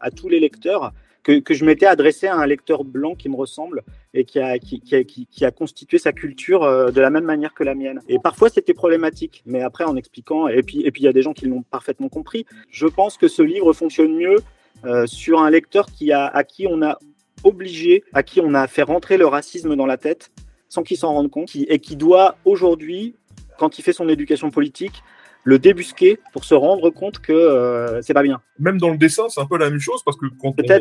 à 0.00 0.10
tous 0.10 0.28
les 0.28 0.40
lecteurs, 0.40 0.92
que, 1.22 1.40
que, 1.40 1.54
je 1.54 1.64
m'étais 1.64 1.86
adressé 1.86 2.26
à 2.26 2.36
un 2.36 2.46
lecteur 2.46 2.84
blanc 2.84 3.14
qui 3.14 3.28
me 3.28 3.36
ressemble 3.36 3.82
et 4.14 4.24
qui 4.24 4.38
a, 4.38 4.58
qui, 4.58 4.80
qui 4.80 4.96
a, 4.96 5.04
qui, 5.04 5.26
qui 5.26 5.44
a 5.44 5.50
constitué 5.50 5.98
sa 5.98 6.12
culture 6.12 6.62
euh, 6.62 6.90
de 6.90 7.00
la 7.00 7.10
même 7.10 7.24
manière 7.24 7.54
que 7.54 7.64
la 7.64 7.74
mienne. 7.74 8.00
Et 8.08 8.18
parfois, 8.18 8.48
c'était 8.48 8.74
problématique, 8.74 9.42
mais 9.46 9.62
après, 9.62 9.84
en 9.84 9.96
expliquant, 9.96 10.48
et 10.48 10.62
puis 10.62 10.82
et 10.82 10.90
puis 10.90 11.02
il 11.02 11.04
y 11.04 11.08
a 11.08 11.12
des 11.12 11.22
gens 11.22 11.32
qui 11.32 11.46
l'ont 11.46 11.62
parfaitement 11.62 12.08
compris, 12.08 12.46
je 12.70 12.86
pense 12.86 13.16
que 13.16 13.28
ce 13.28 13.42
livre 13.42 13.72
fonctionne 13.72 14.14
mieux 14.14 14.36
euh, 14.84 15.06
sur 15.06 15.40
un 15.40 15.50
lecteur 15.50 15.86
qui 15.86 16.12
a, 16.12 16.26
à 16.26 16.44
qui 16.44 16.66
on 16.66 16.82
a 16.82 16.98
obligé, 17.44 18.04
à 18.12 18.22
qui 18.22 18.40
on 18.40 18.54
a 18.54 18.66
fait 18.66 18.82
rentrer 18.82 19.16
le 19.16 19.26
racisme 19.26 19.76
dans 19.76 19.86
la 19.86 19.96
tête 19.96 20.30
sans 20.70 20.82
qu'il 20.82 20.96
s'en 20.96 21.12
rende 21.12 21.30
compte, 21.30 21.50
et 21.54 21.78
qui 21.80 21.96
doit 21.96 22.36
aujourd'hui, 22.46 23.14
quand 23.58 23.78
il 23.78 23.82
fait 23.82 23.92
son 23.92 24.08
éducation 24.08 24.50
politique, 24.50 25.02
le 25.44 25.58
débusquer 25.58 26.18
pour 26.32 26.44
se 26.44 26.54
rendre 26.54 26.88
compte 26.90 27.18
que 27.18 27.32
euh, 27.32 28.00
c'est 28.02 28.14
pas 28.14 28.22
bien. 28.22 28.40
Même 28.58 28.78
dans 28.78 28.90
le 28.90 28.96
dessin, 28.96 29.28
c'est 29.28 29.40
un 29.40 29.46
peu 29.46 29.58
la 29.58 29.68
même 29.68 29.80
chose 29.80 30.02
parce 30.04 30.16
que 30.16 30.26
quand 30.40 30.54
on, 30.58 30.62
ouais. 30.62 30.80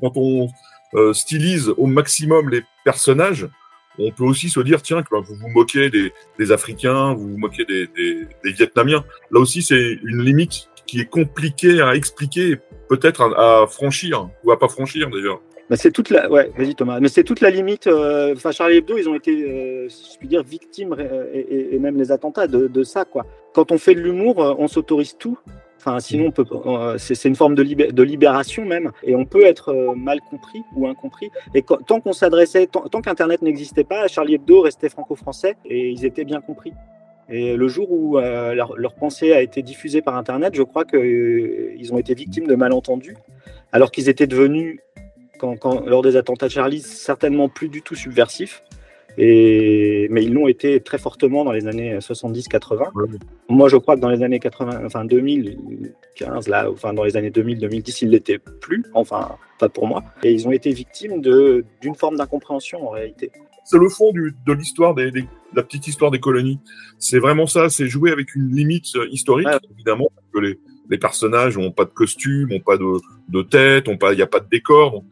quand 0.00 0.12
on 0.16 0.48
euh, 0.94 1.12
stylise 1.12 1.68
au 1.76 1.86
maximum 1.86 2.50
les 2.50 2.62
personnages, 2.84 3.48
on 3.98 4.10
peut 4.10 4.24
aussi 4.24 4.48
se 4.48 4.60
dire 4.60 4.80
tiens 4.80 5.02
que 5.02 5.14
vous 5.14 5.34
vous 5.34 5.48
moquez 5.48 5.90
des, 5.90 6.12
des, 6.38 6.52
Africains, 6.52 7.14
vous 7.14 7.30
vous 7.32 7.38
moquez 7.38 7.64
des, 7.64 7.88
des, 7.88 8.26
des 8.44 8.52
Vietnamiens. 8.52 9.04
Là 9.30 9.40
aussi, 9.40 9.62
c'est 9.62 9.98
une 10.02 10.22
limite 10.22 10.68
qui 10.86 11.00
est 11.00 11.06
compliquée 11.06 11.80
à 11.80 11.94
expliquer, 11.94 12.56
peut-être 12.88 13.22
à, 13.22 13.62
à, 13.62 13.66
franchir 13.66 14.28
ou 14.44 14.52
à 14.52 14.58
pas 14.58 14.68
franchir 14.68 15.10
d'ailleurs. 15.10 15.40
Bah 15.70 15.76
c'est 15.76 15.90
toute 15.90 16.10
la, 16.10 16.30
ouais, 16.30 16.50
vas-y 16.56 16.74
Thomas. 16.74 17.00
Mais 17.00 17.08
c'est 17.08 17.24
toute 17.24 17.40
la 17.40 17.50
limite. 17.50 17.86
Euh, 17.86 18.34
enfin, 18.34 18.52
Charlie 18.52 18.76
Hebdo, 18.76 18.98
ils 18.98 19.08
ont 19.08 19.14
été, 19.14 19.30
euh, 19.30 19.88
je 19.88 20.18
puis 20.18 20.28
dire, 20.28 20.42
victimes 20.42 20.94
et, 21.32 21.74
et, 21.74 21.78
même 21.78 21.96
les 21.96 22.12
attentats 22.12 22.46
de, 22.46 22.82
ça, 22.82 23.04
quoi. 23.04 23.24
Quand 23.54 23.72
on 23.72 23.78
fait 23.78 23.94
de 23.94 24.00
l'humour, 24.00 24.56
on 24.58 24.68
s'autorise 24.68 25.16
tout. 25.16 25.38
Enfin, 25.86 26.00
sinon, 26.00 26.28
on 26.28 26.30
peut, 26.30 26.46
euh, 26.50 26.96
c'est 26.96 27.28
une 27.28 27.36
forme 27.36 27.54
de, 27.54 27.62
libé 27.62 27.92
de, 27.92 28.02
libération 28.02 28.64
même, 28.64 28.90
et 29.02 29.14
on 29.14 29.26
peut 29.26 29.44
être 29.44 29.68
euh, 29.68 29.94
mal 29.94 30.18
compris 30.30 30.62
ou 30.74 30.86
incompris. 30.86 31.30
Et 31.54 31.62
tant 31.62 32.00
qu'on 32.00 32.14
s'adressait, 32.14 32.66
tant, 32.66 33.02
qu'Internet 33.02 33.42
n'existait 33.42 33.84
pas, 33.84 34.08
Charlie 34.08 34.36
Hebdo 34.36 34.62
restait 34.62 34.88
franco-français 34.88 35.56
et 35.66 35.90
ils 35.90 36.06
étaient 36.06 36.24
bien 36.24 36.40
compris. 36.40 36.72
Et 37.28 37.54
le 37.54 37.68
jour 37.68 37.92
où 37.92 38.18
euh, 38.18 38.54
leur, 38.54 38.76
leur, 38.78 38.94
pensée 38.94 39.34
a 39.34 39.42
été 39.42 39.60
diffusée 39.60 40.00
par 40.00 40.16
Internet, 40.16 40.54
je 40.54 40.62
crois 40.62 40.86
qu'ils 40.86 40.98
euh, 40.98 41.92
ont 41.92 41.98
été 41.98 42.14
victimes 42.14 42.46
de 42.46 42.54
malentendus, 42.54 43.16
alors 43.70 43.90
qu'ils 43.90 44.08
étaient 44.08 44.26
devenus, 44.26 44.80
quand, 45.38 45.56
quand, 45.56 45.86
lors 45.86 46.02
des 46.02 46.16
attentats 46.16 46.46
de 46.46 46.52
Charlie, 46.52 46.80
certainement 46.80 47.48
plus 47.48 47.68
du 47.68 47.82
tout 47.82 47.94
subversifs. 47.94 48.62
Et, 49.16 50.08
mais 50.10 50.24
ils 50.24 50.32
l'ont 50.32 50.48
été 50.48 50.80
très 50.80 50.98
fortement 50.98 51.44
dans 51.44 51.52
les 51.52 51.68
années 51.68 51.96
70-80. 51.98 52.92
Ouais. 52.94 53.06
Moi, 53.48 53.68
je 53.68 53.76
crois 53.76 53.94
que 53.94 54.00
dans 54.00 54.08
les 54.08 54.24
années 54.24 54.40
80, 54.40 54.80
enfin 54.84 55.04
2015, 55.04 56.48
là, 56.48 56.68
enfin 56.70 56.92
dans 56.92 57.04
les 57.04 57.16
années 57.16 57.30
2000-2010, 57.30 57.98
ils 58.02 58.10
l'étaient 58.10 58.38
plus, 58.38 58.84
enfin 58.92 59.36
pas 59.60 59.68
pour 59.68 59.86
moi. 59.86 60.02
Et 60.24 60.32
ils 60.32 60.48
ont 60.48 60.52
été 60.52 60.72
victimes 60.72 61.20
de 61.20 61.64
d'une 61.80 61.94
forme 61.94 62.16
d'incompréhension 62.16 62.88
en 62.88 62.90
réalité. 62.90 63.30
C'est 63.64 63.78
le 63.78 63.88
fond 63.88 64.12
du, 64.12 64.34
de 64.46 64.52
l'histoire 64.52 64.94
des, 64.94 65.10
des, 65.12 65.24
la 65.54 65.62
petite 65.62 65.86
histoire 65.86 66.10
des 66.10 66.20
colonies. 66.20 66.58
C'est 66.98 67.20
vraiment 67.20 67.46
ça, 67.46 67.70
c'est 67.70 67.86
jouer 67.86 68.10
avec 68.10 68.34
une 68.34 68.50
limite 68.54 68.86
historique, 69.10 69.46
ouais. 69.46 69.58
évidemment, 69.72 70.08
que 70.34 70.40
les, 70.40 70.58
les 70.90 70.98
personnages 70.98 71.56
n'ont 71.56 71.70
pas 71.72 71.84
de 71.84 71.90
costume, 71.90 72.50
n'ont 72.50 72.60
pas 72.60 72.76
de, 72.76 72.84
de 73.28 73.42
tête, 73.42 73.86
il 73.88 74.16
n'y 74.16 74.22
a 74.22 74.26
pas 74.26 74.40
de 74.40 74.48
décor. 74.48 74.92
Donc 74.92 75.04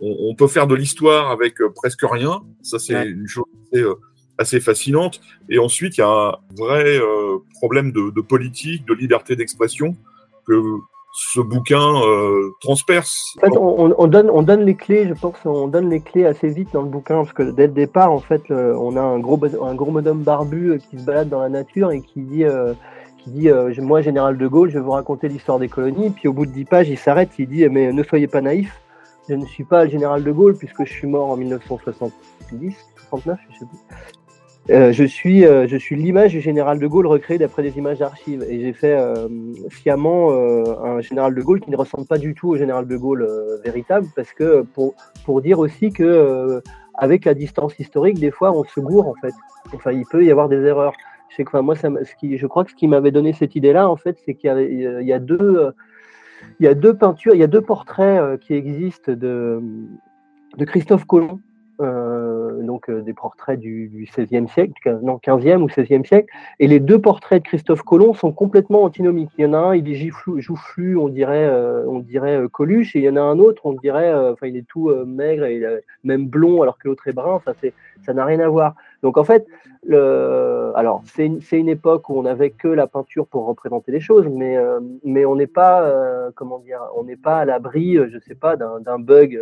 on, 0.00 0.30
on 0.30 0.34
peut 0.34 0.48
faire 0.48 0.66
de 0.66 0.74
l'histoire 0.74 1.30
avec 1.30 1.60
euh, 1.60 1.70
presque 1.74 2.02
rien. 2.02 2.42
Ça, 2.62 2.78
c'est 2.78 2.94
ouais. 2.94 3.08
une 3.08 3.26
chose 3.26 3.44
assez, 3.72 3.82
euh, 3.82 3.94
assez, 4.38 4.60
fascinante. 4.60 5.20
Et 5.48 5.58
ensuite, 5.58 5.96
il 5.98 6.00
y 6.00 6.04
a 6.04 6.08
un 6.08 6.34
vrai 6.56 6.98
euh, 6.98 7.38
problème 7.54 7.92
de, 7.92 8.10
de, 8.10 8.20
politique, 8.20 8.86
de 8.86 8.94
liberté 8.94 9.36
d'expression 9.36 9.96
que 10.46 10.54
ce 11.12 11.40
bouquin 11.40 12.00
euh, 12.02 12.50
transperce. 12.60 13.34
En 13.38 13.40
fait, 13.40 13.56
on, 13.56 13.94
on, 13.98 14.06
donne, 14.06 14.30
on 14.30 14.42
donne 14.42 14.64
les 14.64 14.74
clés, 14.74 15.08
je 15.08 15.14
pense, 15.14 15.34
on 15.44 15.66
donne 15.66 15.90
les 15.90 16.00
clés 16.00 16.24
assez 16.24 16.48
vite 16.48 16.68
dans 16.72 16.82
le 16.82 16.88
bouquin, 16.88 17.16
parce 17.16 17.32
que 17.32 17.50
dès 17.50 17.66
le 17.66 17.72
départ, 17.72 18.12
en 18.12 18.20
fait, 18.20 18.42
on 18.50 18.94
a 18.96 19.00
un 19.00 19.18
gros, 19.18 19.40
un 19.62 19.74
gros 19.74 19.90
bonhomme 19.90 20.22
barbu 20.22 20.78
qui 20.90 20.98
se 20.98 21.04
balade 21.04 21.28
dans 21.28 21.40
la 21.40 21.48
nature 21.48 21.90
et 21.90 22.02
qui 22.02 22.20
dit, 22.20 22.44
euh, 22.44 22.72
qui 23.18 23.30
dit 23.30 23.50
moi, 23.80 24.00
général 24.00 24.38
de 24.38 24.46
Gaulle, 24.46 24.70
je 24.70 24.74
vais 24.78 24.84
vous 24.84 24.92
raconter 24.92 25.28
l'histoire 25.28 25.58
des 25.58 25.68
colonies. 25.68 26.10
Puis 26.10 26.28
au 26.28 26.32
bout 26.32 26.46
de 26.46 26.52
dix 26.52 26.64
pages, 26.64 26.88
il 26.88 26.98
s'arrête, 26.98 27.30
il 27.38 27.48
dit, 27.48 27.66
mais 27.68 27.92
ne 27.92 28.02
soyez 28.04 28.28
pas 28.28 28.40
naïfs, 28.40 28.80
je 29.28 29.34
ne 29.34 29.44
suis 29.44 29.64
pas 29.64 29.84
le 29.84 29.90
général 29.90 30.24
de 30.24 30.32
Gaulle 30.32 30.56
puisque 30.56 30.84
je 30.84 30.92
suis 30.92 31.06
mort 31.06 31.30
en 31.30 31.36
1970, 31.36 32.76
69, 33.10 33.38
je 33.50 33.58
sais 33.58 33.66
plus. 33.66 33.78
Euh, 34.70 34.92
je 34.92 35.04
suis, 35.04 35.46
euh, 35.46 35.66
suis 35.78 35.96
l'image 35.96 36.32
du 36.32 36.42
général 36.42 36.78
de 36.78 36.86
Gaulle 36.86 37.06
recréée 37.06 37.38
d'après 37.38 37.62
des 37.62 37.78
images 37.78 38.00
d'archives. 38.00 38.44
Et 38.48 38.60
j'ai 38.60 38.74
fait 38.74 38.98
euh, 38.98 39.28
euh, 39.86 40.84
un 40.84 41.00
général 41.00 41.34
de 41.34 41.40
Gaulle 41.40 41.60
qui 41.60 41.70
ne 41.70 41.76
ressemble 41.76 42.06
pas 42.06 42.18
du 42.18 42.34
tout 42.34 42.48
au 42.48 42.56
général 42.56 42.86
de 42.86 42.96
Gaulle 42.96 43.26
véritable, 43.64 44.06
parce 44.14 44.32
que 44.32 44.62
pour, 44.74 44.94
pour 45.24 45.40
dire 45.40 45.58
aussi 45.58 45.90
que 45.90 46.60
avec 46.94 47.24
la 47.24 47.32
distance 47.32 47.78
historique, 47.78 48.18
des 48.18 48.30
fois, 48.30 48.52
on 48.52 48.64
se 48.64 48.80
gourre 48.80 49.08
en 49.08 49.14
fait. 49.14 49.34
Enfin, 49.72 49.92
il 49.92 50.04
peut 50.04 50.24
y 50.24 50.30
avoir 50.30 50.48
des 50.48 50.62
erreurs. 50.62 50.92
Je 51.30 51.42
que, 51.42 51.48
enfin, 51.48 51.62
moi, 51.62 51.74
ce 51.76 52.14
qui, 52.18 52.36
je 52.36 52.46
crois 52.46 52.64
que 52.64 52.70
ce 52.70 52.76
qui 52.76 52.88
m'avait 52.88 53.10
donné 53.10 53.32
cette 53.32 53.54
idée-là, 53.54 53.88
en 53.88 53.96
fait, 53.96 54.18
c'est 54.24 54.34
qu'il 54.34 54.50
y, 54.50 54.82
il 54.82 55.06
y 55.06 55.12
a 55.12 55.18
deux, 55.18 55.72
il 56.60 56.64
y 56.64 56.68
a 56.68 56.74
deux 56.74 56.94
peintures, 56.94 57.34
il 57.34 57.40
y 57.40 57.44
a 57.44 57.48
deux 57.48 57.60
portraits 57.60 58.38
qui 58.40 58.54
existent 58.54 59.12
de, 59.12 59.60
Christophe 60.66 61.04
Colomb. 61.04 61.40
Euh, 61.80 62.60
donc 62.64 62.90
des 62.90 63.12
portraits 63.12 63.56
du, 63.56 63.86
du 63.86 64.06
16e 64.06 64.48
siècle, 64.48 64.98
non 65.00 65.20
15e 65.24 65.62
ou 65.62 65.68
16e 65.68 66.04
siècle, 66.04 66.28
et 66.58 66.66
les 66.66 66.80
deux 66.80 67.00
portraits 67.00 67.40
de 67.40 67.46
Christophe 67.46 67.82
Colomb 67.82 68.14
sont 68.14 68.32
complètement 68.32 68.82
antinomiques. 68.82 69.30
Il 69.38 69.42
y 69.42 69.46
en 69.46 69.54
a 69.54 69.58
un, 69.58 69.76
il 69.76 69.88
est 69.88 70.10
joufflu, 70.40 70.96
on 70.96 71.08
dirait, 71.08 71.48
on 71.86 72.00
dirait 72.00 72.42
Coluche, 72.50 72.96
et 72.96 72.98
il 72.98 73.04
y 73.04 73.08
en 73.08 73.14
a 73.14 73.20
un 73.20 73.38
autre, 73.38 73.62
on 73.64 73.74
dirait, 73.74 74.12
il 74.42 74.56
est 74.56 74.66
tout 74.66 74.90
maigre 75.06 75.44
et 75.44 75.62
même 76.02 76.26
blond 76.26 76.62
alors 76.62 76.78
que 76.78 76.88
l'autre 76.88 77.06
est 77.06 77.12
brun. 77.12 77.40
Ça 78.04 78.12
n'a 78.12 78.24
rien 78.24 78.40
à 78.40 78.48
voir. 78.48 78.74
Donc 79.02 79.16
en 79.16 79.24
fait, 79.24 79.46
alors 80.74 81.02
c'est 81.06 81.26
une, 81.26 81.40
une, 81.52 81.68
époque 81.68 82.08
où 82.08 82.18
on 82.18 82.22
n'avait 82.22 82.50
que 82.50 82.68
la 82.68 82.86
peinture 82.86 83.26
pour 83.26 83.46
représenter 83.46 83.92
les 83.92 84.00
choses, 84.00 84.26
mais, 84.28 84.56
euh, 84.56 84.80
mais 85.04 85.24
on 85.24 85.36
n'est 85.36 85.46
pas, 85.46 85.82
euh, 85.82 86.30
comment 86.34 86.58
dire, 86.58 86.80
on 86.96 87.04
n'est 87.04 87.16
pas 87.16 87.38
à 87.38 87.44
l'abri, 87.44 87.96
euh, 87.96 88.08
je 88.12 88.18
sais 88.18 88.34
pas, 88.34 88.56
d'un 88.56 88.98
bug, 88.98 89.40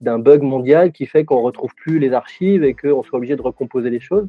d'un 0.00 0.18
bug 0.18 0.42
mondial 0.42 0.92
qui 0.92 1.06
fait 1.06 1.24
qu'on 1.24 1.42
retrouve 1.42 1.74
plus 1.74 1.98
les 1.98 2.12
archives 2.12 2.64
et 2.64 2.74
qu'on 2.74 3.02
soit 3.02 3.18
obligé 3.18 3.36
de 3.36 3.42
recomposer 3.42 3.90
les 3.90 4.00
choses. 4.00 4.28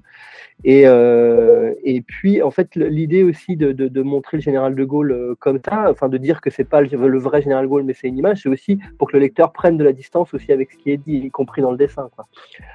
Et, 0.64 0.84
et 0.84 2.02
puis 2.02 2.42
en 2.42 2.52
fait, 2.52 2.76
l'idée 2.76 3.24
aussi 3.24 3.56
de, 3.58 3.72
de, 3.72 3.88
de, 3.88 4.02
montrer 4.02 4.38
le 4.38 4.42
général 4.42 4.76
de 4.76 4.84
Gaulle 4.84 5.36
comme 5.40 5.60
ça, 5.64 5.92
enfin 5.92 6.10
de 6.10 6.18
dire 6.18 6.42
que 6.42 6.50
c'est 6.50 6.64
pas 6.64 6.82
le, 6.82 7.20
vrai 7.20 7.42
général 7.42 7.66
de 7.66 7.70
Gaulle, 7.70 7.84
mais 7.84 7.94
c'est 7.94 8.08
une 8.08 8.18
image, 8.18 8.42
c'est 8.44 8.50
aussi 8.50 8.80
pour 8.98 9.10
que 9.10 9.18
le 9.18 9.22
lecteur 9.22 9.52
prenne 9.52 9.78
de 9.78 9.84
la 9.84 9.94
distance 9.94 10.34
aussi 10.34 10.52
avec 10.52 10.72
ce 10.72 10.78
qui 10.78 10.92
est 10.92 10.98
dit, 10.98 11.18
y 11.18 11.30
compris 11.30 11.62
dans 11.62 11.72
le 11.72 11.78
dessin. 11.78 12.10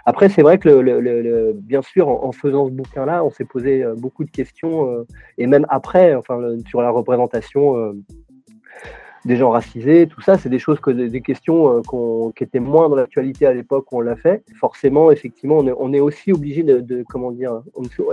Après, 0.07 0.29
c'est 0.29 0.43
vrai 0.43 0.59
que 0.59 0.69
le 0.69 1.52
bien 1.55 1.83
sûr, 1.83 2.09
en, 2.09 2.33
faisant 2.33 2.67
ce 2.67 2.73
bouquin-là, 2.73 3.25
on 3.25 3.31
s'est 3.31 3.45
posé 3.45 3.83
euh, 3.83 3.95
beaucoup 3.95 4.25
de 4.25 4.31
questions, 4.31 4.89
euh, 4.89 5.07
et 5.39 5.47
même 5.47 5.67
après, 5.69 6.15
enfin, 6.15 6.41
sur 6.67 6.83
la 6.83 6.91
représentation 6.91 7.77
euh, 7.77 7.93
des 9.25 9.37
gens 9.37 9.51
racisés, 9.51 10.07
tout 10.09 10.21
ça, 10.21 10.37
c'est 10.37 10.49
des 10.49 10.59
choses 10.59 10.81
que 10.81 10.91
des 10.91 11.21
questions 11.21 11.79
euh, 11.79 12.31
qui 12.37 12.45
étaient 12.45 12.61
moins 12.61 12.89
dans 12.89 12.97
l'actualité 12.97 13.47
à 13.47 13.53
l'époque 13.53 13.87
où 13.93 13.99
on 13.99 14.01
l'a 14.01 14.17
fait. 14.17 14.43
Forcément, 14.59 15.11
effectivement, 15.11 15.59
on 15.59 15.93
est, 15.93 16.01
aussi 16.01 16.33
obligé 16.33 16.63
de, 16.63 17.05
comment 17.09 17.31
dire, 17.31 17.63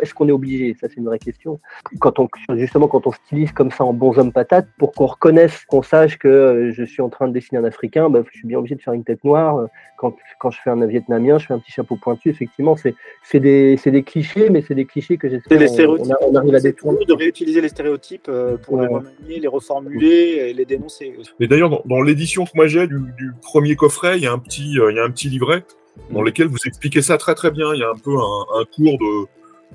est-ce 0.02 0.13
qu'on 0.13 0.28
est 0.28 0.34
obligé? 0.34 0.76
Ça, 0.80 0.88
c'est 0.88 0.98
une 0.98 1.06
vraie 1.06 1.19
question. 1.19 1.60
Quand 2.00 2.19
on, 2.19 2.28
justement, 2.56 2.88
quand 2.88 3.08
on 3.08 3.12
stylise 3.12 3.52
comme 3.52 3.72
ça 3.72 3.84
en 3.84 3.93
bonhomme 3.93 4.32
patate, 4.32 4.67
pour 4.78 4.91
qu'on 4.91 5.08
reconnaisse, 5.08 5.65
qu'on 5.65 5.82
sache 5.82 6.17
que 6.17 6.28
euh, 6.28 6.72
je 6.72 6.84
suis 6.84 7.02
en 7.02 7.10
train 7.10 7.28
de 7.28 7.34
dessiner 7.34 7.60
un 7.60 7.63
Africain, 7.63 8.10
bah, 8.10 8.24
je 8.32 8.38
suis 8.38 8.48
bien 8.48 8.60
obligé 8.60 8.76
de 8.76 8.82
faire 8.82 8.93
une 8.93 9.04
tête 9.04 9.24
noire. 9.24 9.67
Quand, 9.98 10.15
quand 10.39 10.52
je 10.52 10.62
fais 10.62 10.69
un 10.69 10.86
Vietnamien, 10.86 11.38
je 11.39 11.48
fais 11.48 11.54
un 11.54 11.60
petit 11.60 11.72
chapeau 11.72 11.95
pointu. 11.95 12.30
Effectivement, 12.30 12.76
c'est 12.76 13.39
des, 13.39 13.76
des 13.84 14.04
clichés, 14.04 14.50
mais 14.50 14.62
c'est 14.62 14.76
des 14.76 14.86
clichés 14.86 15.17
que 15.17 15.28
j'espère 15.28 15.60
on, 15.89 16.32
on, 16.32 16.36
arrive 16.36 16.56
à 16.56 16.60
détourner. 16.60 17.06
de 17.06 17.13
réutiliser 17.13 17.62
les 17.62 17.69
stéréotypes 17.69 18.28
euh, 18.30 18.58
pour 18.58 18.80
les 18.80 18.88
remanier, 18.88 19.39
les 19.39 19.48
reformuler 19.48 20.50
et 20.50 20.54
les 20.54 20.65
dénoncer 20.65 20.99
mais 21.40 21.48
d'ailleurs, 21.48 21.82
dans, 21.86 22.02
l'édition 22.02 22.46
que 22.46 22.52
moi 22.56 22.68
j'ai 22.68 22.88
du, 22.88 23.34
premier 23.42 23.76
coffret, 23.76 24.18
il 24.18 24.24
y 24.24 24.28
a 24.28 24.32
un 24.32 24.40
petit, 24.40 24.80
euh, 24.80 24.92
il 24.92 24.98
y 24.98 25.00
a 25.00 25.04
un 25.04 25.12
petit 25.12 25.30
livret 25.30 25.64
dans 26.12 26.22
lequel 26.22 26.48
vous 26.48 26.58
expliquez 26.66 27.02
ça 27.02 27.18
très 27.18 27.36
très 27.36 27.52
bien. 27.52 27.74
Il 27.74 27.80
y 27.80 27.84
a 27.84 27.90
un 27.90 27.98
peu 27.98 28.16
un, 28.16 28.66
cours 28.76 28.98
de, 28.98 29.26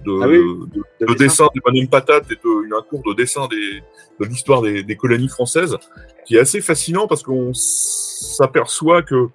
de, 0.04 0.22
ah 0.22 1.06
de, 1.06 1.14
dessin 1.14 1.46
patates 1.90 2.30
et 2.30 2.36
de, 2.36 2.76
un 2.76 2.82
cours 2.82 3.02
de 3.06 3.14
dessin 3.14 3.46
des, 3.48 3.82
de 4.20 4.28
l'histoire 4.28 4.62
des, 4.62 4.82
des, 4.82 4.96
colonies 4.96 5.28
françaises 5.28 5.76
qui 6.26 6.36
est 6.36 6.40
assez 6.40 6.60
fascinant 6.60 7.06
parce 7.06 7.22
qu'on 7.22 7.52
s'aperçoit 7.52 9.02
que 9.02 9.28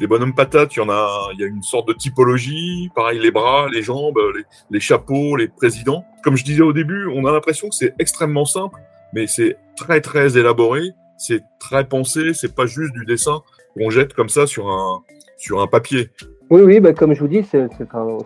les 0.00 0.08
bonhommes 0.08 0.34
patates, 0.34 0.74
il 0.74 0.80
y 0.80 0.82
en 0.82 0.88
a, 0.88 1.28
il 1.34 1.40
y 1.40 1.44
a 1.44 1.46
une 1.46 1.62
sorte 1.62 1.86
de 1.86 1.92
typologie. 1.92 2.90
Pareil, 2.96 3.20
les 3.20 3.30
bras, 3.30 3.68
les 3.72 3.82
jambes, 3.82 4.18
les, 4.34 4.42
les 4.70 4.80
chapeaux, 4.80 5.36
les 5.36 5.46
présidents. 5.46 6.04
Comme 6.24 6.36
je 6.36 6.44
disais 6.44 6.62
au 6.62 6.72
début, 6.72 7.06
on 7.06 7.26
a 7.26 7.32
l'impression 7.32 7.68
que 7.68 7.76
c'est 7.76 7.94
extrêmement 8.00 8.44
simple, 8.44 8.80
mais 9.12 9.28
c'est 9.28 9.56
très 9.76 10.00
très 10.00 10.36
élaboré 10.36 10.94
c'est 11.18 11.42
très 11.60 11.84
pensé, 11.84 12.34
c'est 12.34 12.54
pas 12.54 12.66
juste 12.66 12.92
du 12.92 13.04
dessin 13.04 13.42
qu'on 13.74 13.90
jette 13.90 14.14
comme 14.14 14.28
ça 14.28 14.46
sur 14.46 14.68
un, 14.68 15.02
sur 15.36 15.60
un 15.60 15.66
papier. 15.66 16.10
Oui, 16.50 16.62
oui, 16.62 16.80
bah, 16.80 16.92
comme 16.92 17.14
je 17.14 17.20
vous 17.20 17.28
dis, 17.28 17.44
c'est 17.44 17.68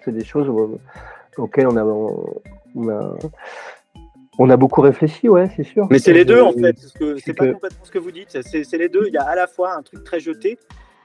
des 0.08 0.24
choses 0.24 0.48
auxquelles 1.36 1.66
on 1.68 1.76
a, 1.76 1.84
on 1.84 2.88
a, 2.88 3.14
on 4.38 4.50
a 4.50 4.56
beaucoup 4.56 4.80
réfléchi, 4.80 5.28
ouais, 5.28 5.50
c'est 5.56 5.64
sûr. 5.64 5.86
Mais 5.90 5.98
c'est 5.98 6.12
les 6.12 6.24
deux 6.24 6.40
en 6.40 6.52
fait, 6.52 6.76
c'est 7.24 7.34
pas 7.34 7.52
complètement 7.52 7.84
ce 7.84 7.90
que 7.90 7.98
vous 7.98 8.10
dites, 8.12 8.38
c'est 8.42 8.78
les 8.78 8.88
deux. 8.88 9.04
Il 9.06 9.14
y 9.14 9.18
a 9.18 9.24
à 9.24 9.34
la 9.34 9.46
fois 9.46 9.74
un 9.76 9.82
truc 9.82 10.04
très 10.04 10.20
jeté 10.20 10.58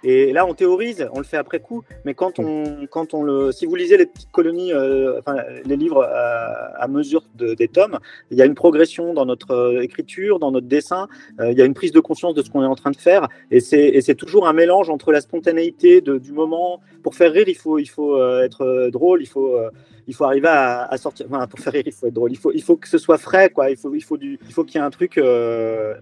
et 0.04 0.34
là, 0.34 0.46
on 0.46 0.54
théorise, 0.54 1.08
on 1.14 1.20
le 1.20 1.24
fait 1.24 1.38
après 1.38 1.62
coup, 1.62 1.84
mais 2.04 2.14
quand 2.14 2.38
on, 2.38 2.86
quand 2.90 3.14
on 3.14 3.24
le, 3.24 3.54
si 3.54 3.66
vous 3.66 3.76
lisez 3.76 3.96
les 3.98 4.06
petites 4.06 4.32
colonies, 4.32 4.74
euh, 4.74 5.20
enfin, 5.20 5.38
les 5.64 5.78
livres 5.78 6.04
à, 6.04 6.88
mesure 6.90 7.24
des 7.36 7.68
tomes, 7.70 8.00
il 8.30 8.38
y 8.38 8.42
a 8.42 8.46
une 8.46 8.54
progression 8.54 9.14
dans 9.14 9.26
notre 9.26 9.52
euh, 9.52 9.82
écriture, 9.82 10.40
dans 10.40 10.52
notre 10.52 10.68
dessin, 10.68 11.08
euh, 11.40 11.52
il 11.52 11.58
y 11.58 11.62
a 11.62 11.66
une 11.66 11.74
prise 11.74 11.94
de 11.94 12.02
conscience 12.02 12.34
de 12.34 12.42
ce 12.42 12.50
qu'on 12.50 12.64
est 12.64 12.68
en 12.68 12.76
train 12.76 12.92
de 12.92 12.98
faire, 12.98 13.30
et 13.50 13.62
c'est 13.62 14.16
toujours 14.16 14.48
un 14.48 14.54
mélange 14.54 14.90
entre 14.90 15.12
la 15.12 15.22
spontanéité 15.22 16.02
du 16.02 16.32
moment. 16.34 16.82
Pour 17.02 17.16
faire 17.16 17.32
rire, 17.32 17.48
il 17.48 17.56
faut, 17.56 17.80
il 17.80 17.90
faut 17.90 18.22
être 18.42 18.90
drôle, 18.90 19.22
il 19.22 19.28
faut 19.28 19.58
il 20.06 20.14
faut 20.14 20.26
arriver 20.26 20.50
à, 20.50 20.98
sortir. 20.98 21.28
Pour 21.28 21.60
faire 21.60 21.74
rire, 21.74 21.84
il 21.86 21.94
faut 21.94 22.08
être 22.08 22.14
drôle. 22.14 22.32
Il 22.32 22.38
faut, 22.38 22.52
il 22.52 22.62
faut 22.62 22.76
que 22.76 22.90
ce 22.90 22.98
soit 22.98 23.18
frais, 23.18 23.50
quoi. 23.50 23.70
Il 23.70 23.78
faut, 23.78 23.94
il 23.94 24.04
faut 24.04 24.18
du, 24.18 24.38
il 24.46 24.54
faut 24.54 24.64
qu'il 24.66 24.76
y 24.76 24.84
ait 24.84 24.86
un 24.86 24.90
truc 24.90 25.20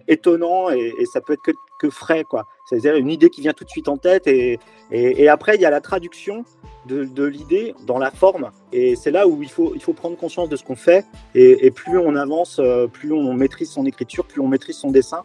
étonnant 0.08 0.70
et, 0.70 1.06
ça 1.12 1.22
peut 1.22 1.34
être 1.34 1.42
que, 1.44 1.52
que 1.82 1.90
frais, 1.90 2.24
quoi. 2.24 2.46
C'est-à-dire 2.66 2.96
une 2.96 3.10
idée 3.10 3.32
qui 3.32 3.42
vient 3.42 3.54
tout 3.54 3.64
de 3.64 3.70
suite 3.70 3.88
en 3.88 3.98
tête 3.98 4.28
et, 4.28 4.60
et, 4.92 5.28
après 5.28 5.56
il 5.56 5.62
y 5.62 5.66
a 5.66 5.72
la 5.72 5.82
traduction 5.82 6.46
de, 6.86 7.24
l'idée 7.24 7.74
dans 7.88 7.98
la 7.98 8.12
forme 8.12 8.52
et 8.72 8.96
c'est 8.96 9.12
là 9.12 9.28
où 9.28 9.42
il 9.42 9.50
faut, 9.50 9.74
il 9.76 9.82
faut 9.82 9.94
prendre 9.94 10.16
conscience 10.16 10.48
de 10.48 10.56
ce 10.56 10.64
qu'on 10.64 10.76
fait 10.76 11.06
et, 11.34 11.72
plus 11.72 11.98
on 11.98 12.16
avance, 12.16 12.60
euh, 12.60 12.88
plus 12.88 13.12
on 13.12 13.34
maîtrise 13.34 13.72
son 13.72 13.86
écriture, 13.86 14.26
plus 14.26 14.42
on 14.42 14.48
maîtrise 14.48 14.78
son 14.78 14.92
dessin 14.92 15.24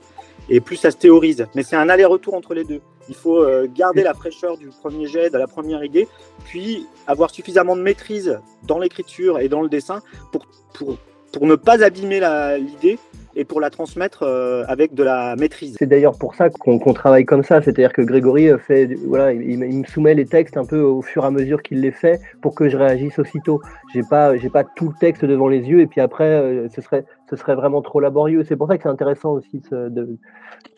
et 0.48 0.60
plus 0.60 0.76
ça 0.76 0.90
se 0.90 0.96
théorise. 0.96 1.46
Mais 1.54 1.62
c'est 1.62 1.76
un 1.76 1.88
aller-retour 1.88 2.34
entre 2.34 2.54
les 2.54 2.64
deux. 2.64 2.80
Il 3.08 3.14
faut 3.14 3.42
euh, 3.42 3.68
garder 3.72 4.02
la 4.02 4.14
fraîcheur 4.14 4.56
du 4.56 4.68
premier 4.68 5.06
jet, 5.06 5.28
de 5.28 5.38
la 5.38 5.46
première 5.46 5.84
idée, 5.84 6.08
puis 6.44 6.86
avoir 7.06 7.30
suffisamment 7.30 7.76
de 7.76 7.82
maîtrise 7.82 8.40
dans 8.62 8.78
l'écriture 8.78 9.40
et 9.40 9.48
dans 9.48 9.62
le 9.62 9.68
dessin 9.68 10.00
pour, 10.32 10.46
pour, 10.72 10.96
pour 11.32 11.46
ne 11.46 11.54
pas 11.54 11.84
abîmer 11.84 12.20
l'idée 12.58 12.98
et 13.36 13.44
pour 13.44 13.60
la 13.60 13.68
transmettre 13.68 14.22
euh, 14.22 14.64
avec 14.66 14.94
de 14.94 15.02
la 15.02 15.36
maîtrise. 15.36 15.76
C'est 15.78 15.86
d'ailleurs 15.86 16.18
pour 16.18 16.34
ça 16.34 16.48
qu'on 16.48 16.94
travaille 16.94 17.26
comme 17.26 17.44
ça, 17.44 17.60
c'est-à-dire 17.60 17.92
que 17.92 18.00
Grégory 18.00 18.48
euh, 18.48 18.56
fait, 18.56 18.94
voilà, 19.06 19.32
il, 19.34 19.58
me 19.58 19.84
soumet 19.84 20.14
les 20.14 20.24
textes 20.24 20.56
un 20.56 20.64
peu 20.64 20.80
au 20.80 21.02
fur 21.02 21.22
et 21.22 21.26
à 21.26 21.30
mesure 21.30 21.62
qu'il 21.62 21.82
les 21.82 21.92
fait 21.92 22.18
pour 22.40 22.54
que 22.54 22.70
je 22.70 22.78
réagisse 22.78 23.18
aussitôt. 23.18 23.60
J'ai 23.92 24.02
pas, 24.02 24.36
j'ai 24.38 24.48
pas 24.48 24.64
tout 24.64 24.88
le 24.88 24.94
texte 24.98 25.24
devant 25.26 25.48
les 25.48 25.60
yeux 25.60 25.80
et 25.80 25.86
puis 25.86 26.00
après, 26.00 26.24
euh, 26.24 26.68
ce 26.74 26.80
serait, 26.80 27.04
ce 27.28 27.36
serait 27.36 27.54
vraiment 27.54 27.82
trop 27.82 28.00
laborieux. 28.00 28.42
C'est 28.42 28.56
pour 28.56 28.68
ça 28.68 28.78
que 28.78 28.84
c'est 28.84 28.88
intéressant 28.88 29.32
aussi 29.32 29.60
de, 29.70 30.16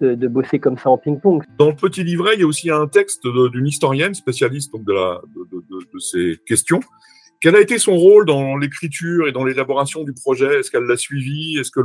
de, 0.01 0.14
de, 0.16 0.29
bosser 0.29 0.59
comme 0.59 0.79
ça 0.79 0.90
en 0.90 0.99
ping-pong. 0.99 1.44
Dans 1.59 1.68
le 1.68 1.77
petit 1.77 2.03
livret, 2.03 2.33
il 2.35 2.40
y 2.40 2.42
a 2.42 2.47
aussi 2.47 2.71
un 2.71 2.88
texte 2.88 3.25
d'une 3.53 3.68
historienne 3.68 4.14
spécialiste 4.14 4.73
donc 4.73 4.83
de, 4.83 4.92
la, 4.92 5.21
de, 5.37 5.85
de 5.94 5.99
ces 6.01 6.40
questions 6.44 6.81
quel 7.40 7.57
a 7.57 7.61
été 7.61 7.79
son 7.79 7.96
rôle 7.96 8.27
dans 8.27 8.57
l'écriture 8.57 9.29
et 9.29 9.33
dans 9.33 9.44
l'élaboration 9.44 10.03
du 10.05 10.12
projet? 10.12 10.61
Est-ce 10.61 10.70
qu'elle 10.70 10.85
l'a 10.85 10.96
suivi? 10.96 11.59
Est-ce 11.59 11.70
que 11.70 11.81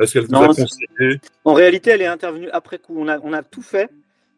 est-ce 0.00 0.14
qu'elle 0.14 0.26
vous 0.26 0.36
a 0.36 0.46
conseillé? 0.48 1.20
En 1.44 1.54
réalité, 1.54 1.90
elle 1.90 2.02
est 2.02 2.06
intervenue 2.06 2.48
après 2.50 2.78
coup. 2.78 2.94
On 2.96 3.08
a, 3.08 3.18
on 3.20 3.32
a 3.32 3.42
tout 3.42 3.62
fait. 3.62 3.90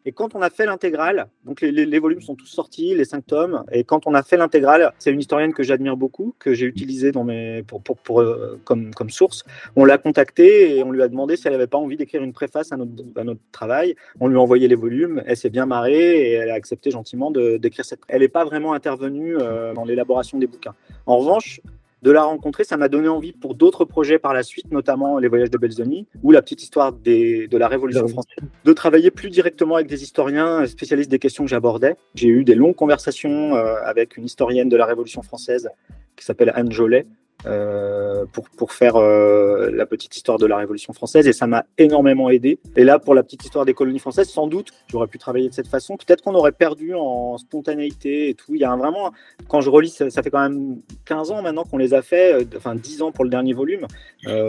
Et 0.05 0.11
quand 0.11 0.35
on 0.35 0.41
a 0.41 0.51
fait 0.51 0.67
l'intégrale, 0.67 1.27
donc 1.45 1.61
les, 1.61 1.99
volumes 1.99 2.21
sont 2.21 2.35
tous 2.35 2.45
sortis, 2.45 2.93
les 2.93 3.05
cinq 3.05 3.25
tomes, 3.25 3.63
et 3.71 3.83
quand 3.83 4.05
on 4.05 4.13
a 4.13 4.21
fait 4.21 4.37
l'intégrale, 4.37 4.93
c'est 4.99 5.11
une 5.11 5.19
historienne 5.19 5.51
que 5.51 5.63
j'admire 5.63 5.97
beaucoup, 5.97 6.35
que 6.37 6.53
j'ai 6.53 6.67
utilisée 6.67 7.11
dans 7.11 7.23
mes, 7.23 7.63
pour, 7.63 7.81
pour, 7.81 8.21
euh, 8.21 8.59
comme, 8.65 8.93
comme 8.93 9.09
source. 9.09 9.43
On 9.75 9.83
l'a 9.83 9.97
contactée 9.97 10.77
et 10.77 10.83
on 10.83 10.91
lui 10.91 11.01
a 11.01 11.07
demandé 11.07 11.37
si 11.37 11.47
elle 11.47 11.53
n'avait 11.53 11.65
pas 11.65 11.79
envie 11.79 11.97
d'écrire 11.97 12.21
une 12.21 12.33
préface 12.33 12.71
à 12.71 12.77
notre, 12.77 12.91
à 13.15 13.23
notre, 13.23 13.41
travail. 13.51 13.95
On 14.19 14.27
lui 14.27 14.37
a 14.37 14.41
envoyé 14.41 14.67
les 14.67 14.75
volumes, 14.75 15.23
elle 15.25 15.37
s'est 15.37 15.49
bien 15.49 15.65
marrée 15.65 16.29
et 16.29 16.31
elle 16.33 16.51
a 16.51 16.55
accepté 16.55 16.91
gentiment 16.91 17.31
d'écrire 17.31 17.85
cette. 17.85 18.01
Elle 18.07 18.21
n'est 18.21 18.27
pas 18.27 18.45
vraiment 18.45 18.73
intervenue 18.73 19.35
euh, 19.37 19.73
dans 19.73 19.85
l'élaboration 19.85 20.37
des 20.37 20.47
bouquins. 20.47 20.75
En 21.05 21.17
revanche, 21.17 21.61
de 22.05 22.11
la 22.11 22.23
rencontrer, 22.23 22.63
ça 22.63 22.77
m'a 22.77 22.87
donné 22.87 23.07
envie 23.07 23.33
pour 23.33 23.55
d'autres 23.55 23.83
projets 23.83 24.19
par 24.19 24.31
la 24.31 24.43
suite, 24.43 24.71
notamment 24.71 25.17
les 25.17 25.27
voyages 25.27 25.49
de 25.49 25.57
Belzoni 25.57 26.05
ou 26.21 26.31
la 26.31 26.43
petite 26.43 26.61
histoire 26.61 26.93
de 26.93 27.57
la 27.57 27.67
Révolution 27.67 28.07
française, 28.07 28.47
de 28.63 28.73
travailler 28.73 29.09
plus 29.09 29.31
directement 29.31 29.75
avec 29.75 29.87
des 29.87 30.03
historiens 30.03 30.67
spécialistes 30.67 31.09
des 31.09 31.17
questions 31.17 31.45
que 31.45 31.49
j'abordais. 31.49 31.95
J'ai 32.13 32.27
eu 32.27 32.43
des 32.43 32.53
longues 32.53 32.75
conversations 32.75 33.55
euh, 33.55 33.77
avec 33.83 34.17
une 34.17 34.25
historienne 34.25 34.69
de 34.69 34.77
la 34.77 34.85
Révolution 34.85 35.23
française 35.23 35.67
qui 36.15 36.23
s'appelle 36.23 36.51
Anne 36.53 36.71
Jolet, 36.71 37.07
euh, 37.47 38.25
pour, 38.31 38.49
pour 38.49 38.73
faire 38.73 38.95
euh, 38.95 39.69
la 39.71 39.85
petite 39.85 40.15
histoire 40.15 40.37
de 40.37 40.45
la 40.45 40.57
Révolution 40.57 40.93
française 40.93 41.27
et 41.27 41.33
ça 41.33 41.47
m'a 41.47 41.65
énormément 41.77 42.29
aidé. 42.29 42.59
Et 42.75 42.83
là, 42.83 42.97
pour 42.97 43.13
la 43.13 43.23
petite 43.23 43.43
histoire 43.43 43.65
des 43.65 43.73
colonies 43.73 43.99
françaises, 43.99 44.29
sans 44.29 44.47
doute, 44.47 44.71
j'aurais 44.87 45.07
pu 45.07 45.17
travailler 45.19 45.49
de 45.49 45.53
cette 45.53 45.67
façon. 45.67 45.95
Peut-être 45.95 46.21
qu'on 46.23 46.33
aurait 46.33 46.51
perdu 46.51 46.95
en 46.95 47.37
spontanéité 47.37 48.29
et 48.29 48.33
tout. 48.33 48.55
Il 48.55 48.61
y 48.61 48.63
a 48.63 48.71
un 48.71 48.77
vraiment, 48.77 49.11
quand 49.47 49.61
je 49.61 49.69
relis, 49.69 49.89
ça, 49.89 50.09
fait 50.09 50.29
quand 50.29 50.41
même 50.41 50.81
15 51.05 51.31
ans 51.31 51.41
maintenant 51.41 51.63
qu'on 51.63 51.77
les 51.77 51.93
a 51.93 52.01
fait, 52.01 52.33
euh, 52.33 52.45
enfin 52.57 52.75
10 52.75 53.03
ans 53.03 53.11
pour 53.11 53.23
le 53.23 53.29
dernier 53.29 53.53
volume. 53.53 53.85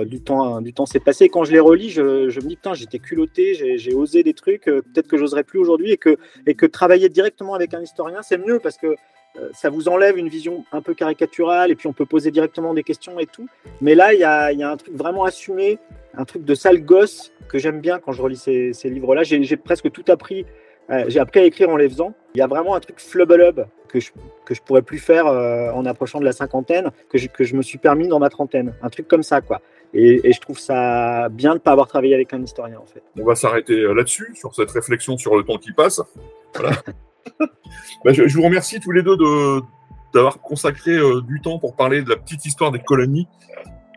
du 0.07 0.21
temps, 0.21 0.61
du 0.63 0.73
temps 0.73 0.87
s'est 0.87 1.01
passé. 1.01 1.29
quand 1.29 1.45
je 1.45 1.53
les 1.53 1.61
relis, 1.61 1.91
je, 1.91 2.31
je 2.31 2.41
me 2.41 2.47
dis, 2.47 2.57
putain, 2.57 2.75
j'étais 2.75 2.99
culotté, 2.99 3.77
j'ai 3.77 3.95
osé 3.95 4.23
des 4.23 4.35
trucs, 4.35 4.65
peut-être 4.65 5.09
que 5.09 5.19
j'oserais 5.19 5.45
plus 5.45 5.59
aujourd'hui 5.59 5.93
et 5.93 5.97
que, 5.97 6.17
et 6.47 6.55
que 6.55 6.67
travailler 6.67 7.09
directement 7.09 7.55
avec 7.55 7.75
un 7.75 7.83
historien, 7.83 8.23
c'est 8.23 8.39
mieux 8.39 8.59
parce 8.59 8.79
que 8.79 8.97
ça 9.53 9.71
vous 9.71 9.89
enlève 9.89 10.19
une 10.19 10.29
vision 10.29 10.65
un 10.73 10.83
peu 10.83 10.95
caricaturale 10.95 11.71
et 11.71 11.75
puis 11.75 11.87
on 11.87 11.93
peut 11.93 12.07
poser 12.07 12.31
directement 12.31 12.75
des 12.75 12.83
questions 12.83 13.19
et 13.19 13.27
tout. 13.27 13.47
Mais 13.81 13.95
là, 13.95 14.15
il 14.15 14.21
y 14.21 14.25
a, 14.25 14.71
un 14.71 14.77
truc 14.77 14.95
vraiment 14.95 15.25
assumé, 15.25 15.79
un 16.15 16.25
truc 16.25 16.45
de 16.45 16.55
sale 16.55 16.85
gosse 16.85 17.33
que 17.49 17.59
j'aime 17.59 17.81
bien 17.81 17.99
quand 17.99 18.13
je 18.13 18.23
relis 18.23 18.37
ces, 18.37 18.73
livres-là. 18.85 19.23
J'ai 19.23 19.57
presque 19.57 19.91
tout 19.91 20.05
appris 20.09 20.47
j'ai 21.09 21.19
appris 21.19 21.41
à 21.41 21.45
écrire 21.45 21.69
en 21.69 21.77
les 21.77 21.89
faisant. 21.89 22.15
Il 22.35 22.39
y 22.39 22.43
a 22.43 22.47
vraiment 22.47 22.75
un 22.75 22.81
truc 22.81 23.01
flubble 23.01 23.67
que 23.89 24.01
je 24.01 24.11
que 24.47 24.55
je 24.55 24.63
pourrais 24.63 24.83
plus 24.83 24.99
faire 24.99 25.27
euh, 25.27 25.71
en 25.73 25.85
approchant 25.85 26.21
de 26.21 26.25
la 26.25 26.33
cinquantaine, 26.33 26.91
que 27.11 27.19
je, 27.19 27.29
que 27.29 27.45
je 27.45 27.55
me 27.55 27.63
suis 27.63 27.79
permis 27.79 28.09
dans 28.09 28.19
ma 28.19 28.31
trentaine. 28.31 28.75
Un 28.83 28.89
truc 28.89 29.09
comme 29.09 29.23
ça, 29.23 29.41
quoi. 29.41 29.61
Et, 29.93 30.33
je 30.33 30.41
trouve 30.41 30.59
ça 30.59 31.29
bien 31.31 31.51
de 31.51 31.55
ne 31.55 31.61
pas 31.61 31.73
avoir 31.73 31.89
travaillé 31.89 32.15
avec 32.15 32.33
un 32.33 32.43
historien, 32.43 32.79
en 32.79 32.87
fait. 32.87 33.03
On 33.21 33.25
va 33.25 33.35
s'arrêter 33.35 33.75
euh, 33.75 33.93
là-dessus, 33.93 34.33
sur 34.35 34.55
cette 34.55 34.71
réflexion 34.71 35.17
sur 35.17 35.37
le 35.37 35.43
temps 35.43 35.59
qui 35.59 35.73
passe. 35.73 36.01
Voilà. 36.55 36.71
Bah, 38.05 38.13
je, 38.13 38.23
vous 38.23 38.43
remercie 38.43 38.79
tous 38.79 38.93
les 38.93 39.03
deux 39.03 39.17
de, 39.17 39.61
d'avoir 40.15 40.41
consacré 40.41 40.93
euh, 40.93 41.21
du 41.23 41.41
temps 41.41 41.59
pour 41.59 41.75
parler 41.75 42.03
de 42.03 42.09
la 42.09 42.17
petite 42.17 42.45
histoire 42.47 42.71
des 42.71 42.79
colonies. 42.79 43.27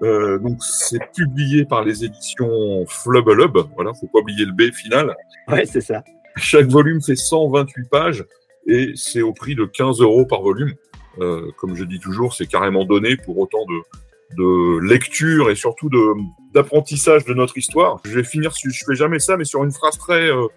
donc, 0.01 0.63
c'est 0.63 1.11
publié 1.13 1.65
par 1.65 1.83
les 1.83 2.05
éditions 2.05 2.85
Flubble 2.87 3.41
Hub. 3.41 3.57
Voilà, 3.75 3.93
faut 3.93 4.07
pas 4.07 4.19
oublier 4.19 4.45
le 4.45 4.53
B 4.53 4.73
final. 4.73 5.15
Ouais, 5.47 5.65
c'est 5.65 5.81
ça. 5.81 6.03
Chaque 6.37 6.67
volume 6.67 7.01
fait 7.01 7.15
128 7.15 7.89
pages 7.89 8.25
et 8.67 8.93
c'est 8.95 9.21
au 9.21 9.33
prix 9.33 9.55
de 9.55 9.65
15 9.65 10.01
euros 10.01 10.25
par 10.25 10.41
volume. 10.41 10.73
Euh, 11.19 11.51
comme 11.57 11.75
je 11.75 11.83
dis 11.83 11.99
toujours, 11.99 12.33
c'est 12.33 12.45
carrément 12.45 12.85
donné 12.85 13.17
pour 13.17 13.37
autant 13.37 13.65
de, 13.65 14.37
de 14.37 14.79
lecture 14.87 15.49
et 15.49 15.55
surtout 15.55 15.89
de 15.89 16.13
d'apprentissage 16.53 17.25
de 17.25 17.33
notre 17.33 17.57
histoire. 17.57 17.99
Je 18.05 18.11
vais 18.11 18.23
finir, 18.23 18.53
je 18.55 18.83
fais 18.85 18.95
jamais 18.95 19.19
ça, 19.19 19.37
mais 19.37 19.45
sur 19.45 19.63
une 19.63 19.71
phrase 19.71 19.97
très 19.97 20.31
euh, 20.31 20.47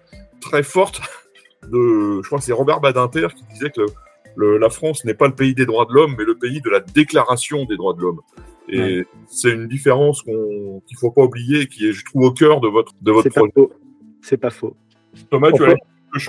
très 0.41 0.63
forte 0.63 1.01
de, 1.71 2.21
je 2.21 2.27
crois 2.27 2.39
que 2.39 2.45
c'est 2.45 2.53
Robert 2.53 2.79
Badinter 2.79 3.27
qui 3.35 3.43
disait 3.53 3.69
que 3.69 3.81
le, 4.35 4.57
la 4.57 4.69
France 4.69 5.05
n'est 5.05 5.13
pas 5.13 5.27
le 5.27 5.35
pays 5.35 5.53
des 5.53 5.65
droits 5.65 5.85
de 5.85 5.93
l'homme, 5.93 6.15
mais 6.17 6.25
le 6.25 6.35
pays 6.35 6.61
de 6.61 6.69
la 6.69 6.79
déclaration 6.79 7.65
des 7.65 7.77
droits 7.77 7.93
de 7.93 8.01
l'homme. 8.01 8.21
Et 8.69 9.05
c'est 9.27 9.51
une 9.51 9.67
différence 9.67 10.21
qu'on 10.21 10.81
qu'il 10.87 10.97
faut 10.97 11.11
pas 11.11 11.23
oublier, 11.23 11.67
qui 11.67 11.89
est, 11.89 11.91
je 11.91 12.05
trouve, 12.05 12.23
au 12.23 12.31
cœur 12.31 12.61
de 12.61 12.67
votre 12.67 12.93
de 13.01 13.11
votre. 13.11 13.23
C'est 13.23 13.39
pas 13.39 13.47
faux. 13.53 13.71
C'est 14.21 14.37
pas 14.37 14.49
faux. 14.49 14.75
Thomas, 15.29 15.51
tu 15.51 15.63
as 15.63 15.75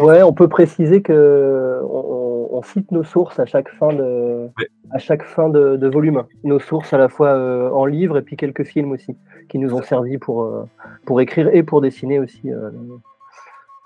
Ouais, 0.00 0.22
on 0.22 0.32
peut 0.32 0.48
préciser 0.48 1.02
que 1.02 1.80
on, 1.84 2.62
cite 2.62 2.90
nos 2.92 3.04
sources 3.04 3.38
à 3.38 3.44
chaque 3.44 3.68
fin 3.68 3.92
de, 3.92 4.48
à 4.90 4.98
chaque 4.98 5.22
fin 5.22 5.50
de, 5.50 5.86
volume. 5.86 6.24
Nos 6.42 6.58
sources 6.58 6.94
à 6.94 6.98
la 6.98 7.10
fois 7.10 7.28
euh, 7.28 7.68
en 7.70 7.84
livre 7.84 8.16
et 8.16 8.22
puis 8.22 8.36
quelques 8.36 8.64
films 8.64 8.92
aussi, 8.92 9.14
qui 9.50 9.58
nous 9.58 9.74
ont 9.74 9.82
servi 9.82 10.16
pour, 10.16 10.44
euh, 10.44 10.64
pour 11.04 11.20
écrire 11.20 11.50
et 11.52 11.62
pour 11.62 11.82
dessiner 11.82 12.18
aussi 12.18 12.50
euh, 12.50 12.70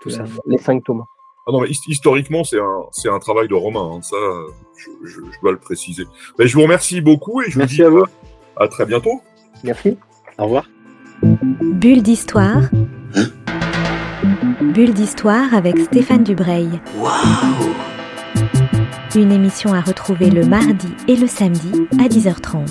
tout 0.01 0.11
ça. 0.11 0.25
les 0.47 0.59
cinq 0.59 0.85
tomes. 0.85 1.05
Ah 1.49 1.53
non, 1.53 1.63
mais 1.63 1.71
historiquement, 1.87 2.45
c'est 2.45 2.61
un, 2.61 2.83
c'est 2.93 3.09
un 3.09 3.19
travail 3.19 3.49
de 3.49 3.55
Romain. 3.55 3.97
Hein. 3.97 4.03
Ça, 4.03 4.17
je, 5.03 5.21
dois 5.41 5.53
le 5.53 5.59
préciser. 5.59 6.05
Mais 6.39 6.47
je 6.47 6.55
vous 6.55 6.63
remercie 6.63 7.01
beaucoup 7.01 7.41
et 7.41 7.51
je 7.51 7.59
vous 7.59 7.65
dis 7.65 7.83
à, 7.83 7.89
vous. 7.89 8.05
à 8.59 8.69
très 8.69 8.85
bientôt. 8.85 9.23
Merci. 9.65 9.97
Au 10.37 10.45
revoir. 10.45 10.69
Bulle 11.23 12.03
d'histoire. 12.03 12.65
Hein? 13.15 13.31
Bulle 14.61 14.93
d'histoire 14.93 15.55
avec 15.55 15.79
Stéphane 15.79 16.23
Dubreuil. 16.23 16.69
Une 19.15 19.33
émission 19.33 19.73
à 19.73 19.81
retrouver 19.81 20.29
le 20.31 20.45
mardi 20.45 20.89
et 21.09 21.17
le 21.17 21.27
samedi 21.27 21.89
à 21.99 22.09
10h30. 22.09 22.69